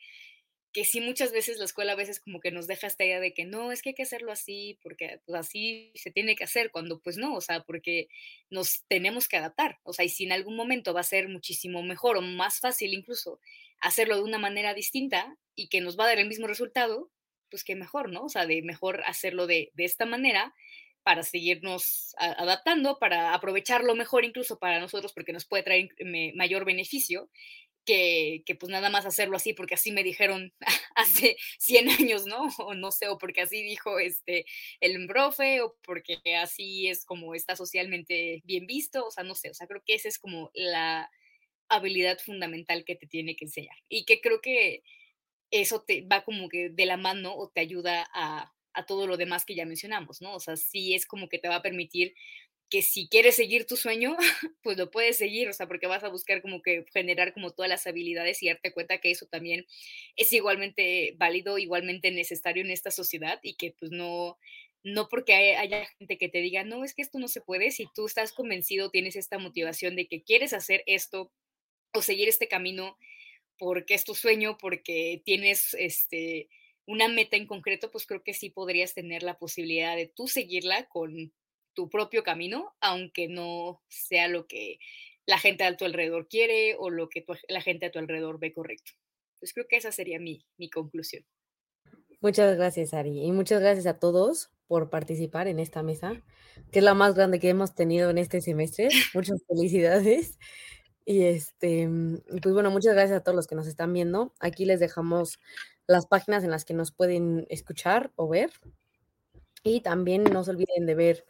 que 0.74 0.86
sí 0.86 1.02
muchas 1.02 1.32
veces 1.32 1.60
la 1.60 1.66
escuela 1.66 1.94
a 1.94 1.96
veces 1.96 2.20
como 2.20 2.40
que 2.40 2.52
nos 2.52 2.66
deja 2.66 2.88
esta 2.88 3.06
idea 3.06 3.20
de 3.20 3.34
que 3.34 3.46
no, 3.46 3.72
es 3.72 3.84
que 3.84 3.90
hay 3.90 3.96
que 3.96 4.04
hacerlo 4.04 4.32
así, 4.32 4.80
porque 4.82 5.22
pues, 5.26 5.40
así 5.40 5.92
se 5.94 6.12
tiene 6.12 6.36
que 6.36 6.44
hacer, 6.44 6.72
cuando 6.72 7.00
pues 7.00 7.18
no, 7.18 7.36
o 7.36 7.42
sea, 7.42 7.64
porque 7.64 8.08
nos 8.50 8.84
tenemos 8.88 9.28
que 9.28 9.38
adaptar, 9.38 9.80
o 9.84 9.94
sea, 9.94 10.04
y 10.04 10.10
si 10.10 10.26
en 10.26 10.32
algún 10.32 10.56
momento 10.56 10.94
va 10.94 11.02
a 11.02 11.04
ser 11.04 11.30
muchísimo 11.30 11.84
mejor 11.84 12.18
o 12.18 12.22
más 12.22 12.60
fácil 12.60 12.94
incluso 12.94 13.40
hacerlo 13.80 14.16
de 14.16 14.24
una 14.24 14.40
manera 14.40 14.74
distinta 14.74 15.38
y 15.56 15.70
que 15.70 15.82
nos 15.82 15.98
va 15.98 16.06
a 16.06 16.08
dar 16.08 16.20
el 16.20 16.28
mismo 16.28 16.48
resultado, 16.48 17.12
pues 17.52 17.64
que 17.64 17.76
mejor, 17.76 18.12
¿no? 18.12 18.24
O 18.24 18.30
sea, 18.30 18.48
de 18.48 18.64
mejor 18.64 19.04
hacerlo 19.06 19.46
de, 19.46 19.70
de 19.76 19.86
esta 19.86 20.06
manera 20.06 20.56
para 21.04 21.24
seguirnos 21.24 22.16
adaptando, 22.18 22.98
para 22.98 23.34
aprovecharlo 23.34 23.94
mejor 23.94 24.24
incluso 24.24 24.58
para 24.58 24.80
nosotros, 24.80 25.14
porque 25.14 25.34
nos 25.34 25.46
puede 25.46 25.64
traer 25.64 25.90
mayor 26.34 26.66
beneficio 26.66 27.30
que, 27.86 28.44
pues 28.60 28.72
nada 28.72 28.90
más 28.90 29.06
hacerlo 29.06 29.38
así 29.38 29.54
porque 29.54 29.76
así 29.76 29.92
me 29.92 30.04
dijeron 30.04 30.54
hace 30.96 31.38
100 31.60 31.90
años, 31.90 32.26
¿no? 32.26 32.48
O 32.60 32.74
no 32.76 32.92
sé, 32.92 33.08
o 33.10 33.18
porque 33.18 33.42
así 33.42 33.62
dijo 33.64 34.00
este 34.00 34.46
el 34.80 35.06
profe, 35.08 35.62
o 35.62 35.76
porque 35.84 36.20
así 36.42 36.88
es 36.88 37.06
como 37.06 37.36
está 37.36 37.56
socialmente 37.56 38.42
bien 38.46 38.66
visto, 38.68 39.06
o 39.08 39.12
sea, 39.12 39.24
no 39.24 39.36
sé, 39.36 39.50
o 39.50 39.54
sea, 39.54 39.68
creo 39.68 39.84
que 39.86 39.96
esa 39.96 40.08
es 40.10 40.20
como 40.20 40.52
la 40.54 41.10
habilidad 41.70 42.20
fundamental 42.20 42.86
que 42.86 42.96
te 42.96 43.08
tiene 43.08 43.36
que 43.36 43.46
enseñar 43.46 43.76
y 43.90 44.06
que 44.06 44.22
creo 44.22 44.42
que 44.42 44.84
eso 45.52 45.84
te 45.84 46.02
va 46.02 46.24
como 46.24 46.50
que 46.50 46.70
de 46.70 46.86
la 46.86 46.98
mano 46.98 47.36
o 47.36 47.50
te 47.50 47.62
ayuda 47.62 48.08
a, 48.14 48.54
a 48.74 48.86
todo 48.86 49.08
lo 49.08 49.18
demás 49.18 49.46
que 49.46 49.56
ya 49.56 49.66
mencionamos, 49.66 50.22
¿no? 50.22 50.34
O 50.36 50.40
sea, 50.40 50.58
sí 50.58 50.94
es 50.96 51.06
como 51.06 51.30
que 51.30 51.40
te 51.40 51.48
va 51.50 51.58
a 51.58 51.62
permitir 51.62 52.16
que 52.74 52.82
si 52.82 53.08
quieres 53.08 53.36
seguir 53.36 53.68
tu 53.68 53.78
sueño, 53.78 54.18
pues 54.64 54.80
lo 54.80 54.90
puedes 54.90 55.16
seguir, 55.16 55.48
o 55.48 55.54
sea, 55.54 55.68
porque 55.68 55.86
vas 55.86 56.04
a 56.04 56.10
buscar 56.10 56.42
como 56.42 56.64
que 56.64 56.84
generar 56.92 57.32
como 57.32 57.52
todas 57.52 57.70
las 57.70 57.86
habilidades 57.86 58.42
y 58.42 58.48
darte 58.48 58.74
cuenta 58.74 58.98
que 58.98 59.12
eso 59.12 59.28
también 59.28 59.68
es 60.16 60.34
igualmente 60.34 61.14
válido, 61.18 61.60
igualmente 61.60 62.10
necesario 62.10 62.64
en 62.64 62.72
esta 62.72 62.90
sociedad 62.90 63.40
y 63.44 63.58
que 63.58 63.76
pues 63.78 63.92
no, 63.92 64.40
no 64.82 65.08
porque 65.08 65.56
haya 65.56 65.86
gente 66.00 66.18
que 66.18 66.30
te 66.30 66.40
diga, 66.40 66.64
no, 66.64 66.84
es 66.84 66.96
que 66.96 67.04
esto 67.04 67.20
no 67.20 67.28
se 67.28 67.42
puede, 67.42 67.70
si 67.70 67.86
tú 67.94 68.08
estás 68.08 68.34
convencido, 68.34 68.90
tienes 68.90 69.18
esta 69.18 69.38
motivación 69.38 69.96
de 69.96 70.08
que 70.08 70.24
quieres 70.24 70.52
hacer 70.52 70.82
esto 70.88 71.32
o 71.94 72.02
seguir 72.02 72.28
este 72.28 72.48
camino 72.48 72.98
porque 73.60 73.94
es 73.94 74.04
tu 74.04 74.16
sueño, 74.16 74.58
porque 74.58 75.22
tienes 75.24 75.76
este 75.76 76.50
una 76.88 77.08
meta 77.08 77.38
en 77.38 77.46
concreto, 77.46 77.92
pues 77.92 78.08
creo 78.08 78.24
que 78.24 78.34
sí 78.34 78.50
podrías 78.50 78.96
tener 78.96 79.22
la 79.22 79.38
posibilidad 79.38 79.96
de 79.96 80.08
tú 80.08 80.28
seguirla 80.28 80.88
con 80.90 81.32
tu 81.74 81.90
propio 81.90 82.24
camino, 82.24 82.74
aunque 82.80 83.28
no 83.28 83.82
sea 83.90 84.28
lo 84.28 84.48
que 84.48 84.80
la 85.26 85.38
gente 85.38 85.64
a 85.64 85.76
tu 85.78 85.86
alrededor 85.86 86.28
quiere 86.28 86.76
o 86.78 86.90
lo 86.90 87.10
que 87.10 87.26
la 87.48 87.62
gente 87.62 87.86
a 87.86 87.92
tu 87.92 88.00
alrededor 88.00 88.40
ve 88.40 88.54
correcto. 88.54 88.92
Pues 89.40 89.54
creo 89.54 89.68
que 89.68 89.78
esa 89.78 89.92
sería 89.92 90.20
mi, 90.20 90.46
mi 90.58 90.70
conclusión. 90.70 91.26
Muchas 92.22 92.56
gracias, 92.56 92.94
Ari, 92.94 93.22
y 93.22 93.32
muchas 93.32 93.60
gracias 93.62 93.86
a 93.86 94.00
todos 94.00 94.50
por 94.68 94.90
participar 94.90 95.48
en 95.48 95.60
esta 95.60 95.84
mesa, 95.84 96.22
que 96.72 96.80
es 96.80 96.86
la 96.86 96.94
más 96.94 97.16
grande 97.16 97.40
que 97.40 97.50
hemos 97.50 97.76
tenido 97.76 98.10
en 98.10 98.18
este 98.18 98.42
semestre. 98.42 98.88
Muchas 99.14 99.44
felicidades. 99.48 100.40
Y 101.06 101.24
este, 101.24 101.90
pues 102.42 102.54
bueno, 102.54 102.72
muchas 102.72 102.94
gracias 102.94 103.20
a 103.20 103.24
todos 103.24 103.36
los 103.36 103.48
que 103.48 103.56
nos 103.56 103.68
están 103.68 103.92
viendo. 103.92 104.34
Aquí 104.40 104.64
les 104.64 104.80
dejamos 104.80 105.38
las 105.86 106.06
páginas 106.06 106.46
en 106.46 106.52
las 106.52 106.64
que 106.64 106.74
nos 106.74 106.94
pueden 106.94 107.46
escuchar 107.50 108.12
o 108.16 108.30
ver. 108.30 108.52
Y 109.64 109.82
también 109.82 110.24
no 110.24 110.44
se 110.44 110.52
olviden 110.52 110.86
de 110.86 110.96
ver 110.96 111.26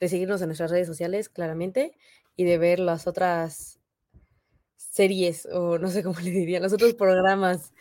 de 0.00 0.08
seguirnos 0.08 0.40
en 0.40 0.48
nuestras 0.48 0.70
redes 0.70 0.86
sociales, 0.86 1.28
claramente, 1.28 1.92
y 2.36 2.44
de 2.44 2.58
ver 2.58 2.78
las 2.78 3.06
otras 3.06 3.80
series, 4.76 5.46
o 5.46 5.78
no 5.78 5.88
sé 5.88 6.02
cómo 6.02 6.18
le 6.20 6.30
diría, 6.30 6.60
los 6.60 6.72
otros 6.72 6.94
programas 6.94 7.72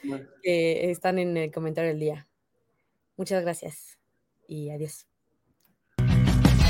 que 0.42 0.92
están 0.92 1.20
en 1.20 1.38
el 1.38 1.52
comentario 1.52 1.90
del 1.90 2.00
día. 2.00 2.28
Muchas 3.16 3.42
gracias 3.42 3.98
y 4.48 4.70
adiós. 4.70 5.08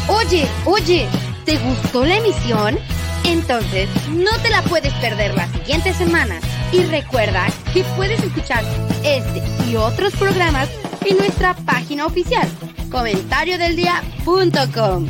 Oye, 0.10 0.48
oye, 0.66 1.06
¿te 1.46 1.58
gustó 1.58 2.06
la 2.06 2.18
emisión? 2.18 2.78
Entonces, 3.26 3.90
no 4.10 4.32
te 4.42 4.50
la 4.50 4.62
puedes 4.64 4.94
perder 4.96 5.36
la 5.36 5.48
siguiente 5.50 5.94
semana. 5.94 6.40
Y 6.72 6.84
recuerda 6.84 7.48
que 7.74 7.84
puedes 7.98 8.24
escuchar 8.24 8.64
este 9.04 9.44
y 9.70 9.76
otros 9.76 10.16
programas 10.16 10.70
en 11.06 11.18
nuestra 11.18 11.54
página 11.66 12.06
oficial, 12.06 12.48
comentariodeldia.com 12.90 15.10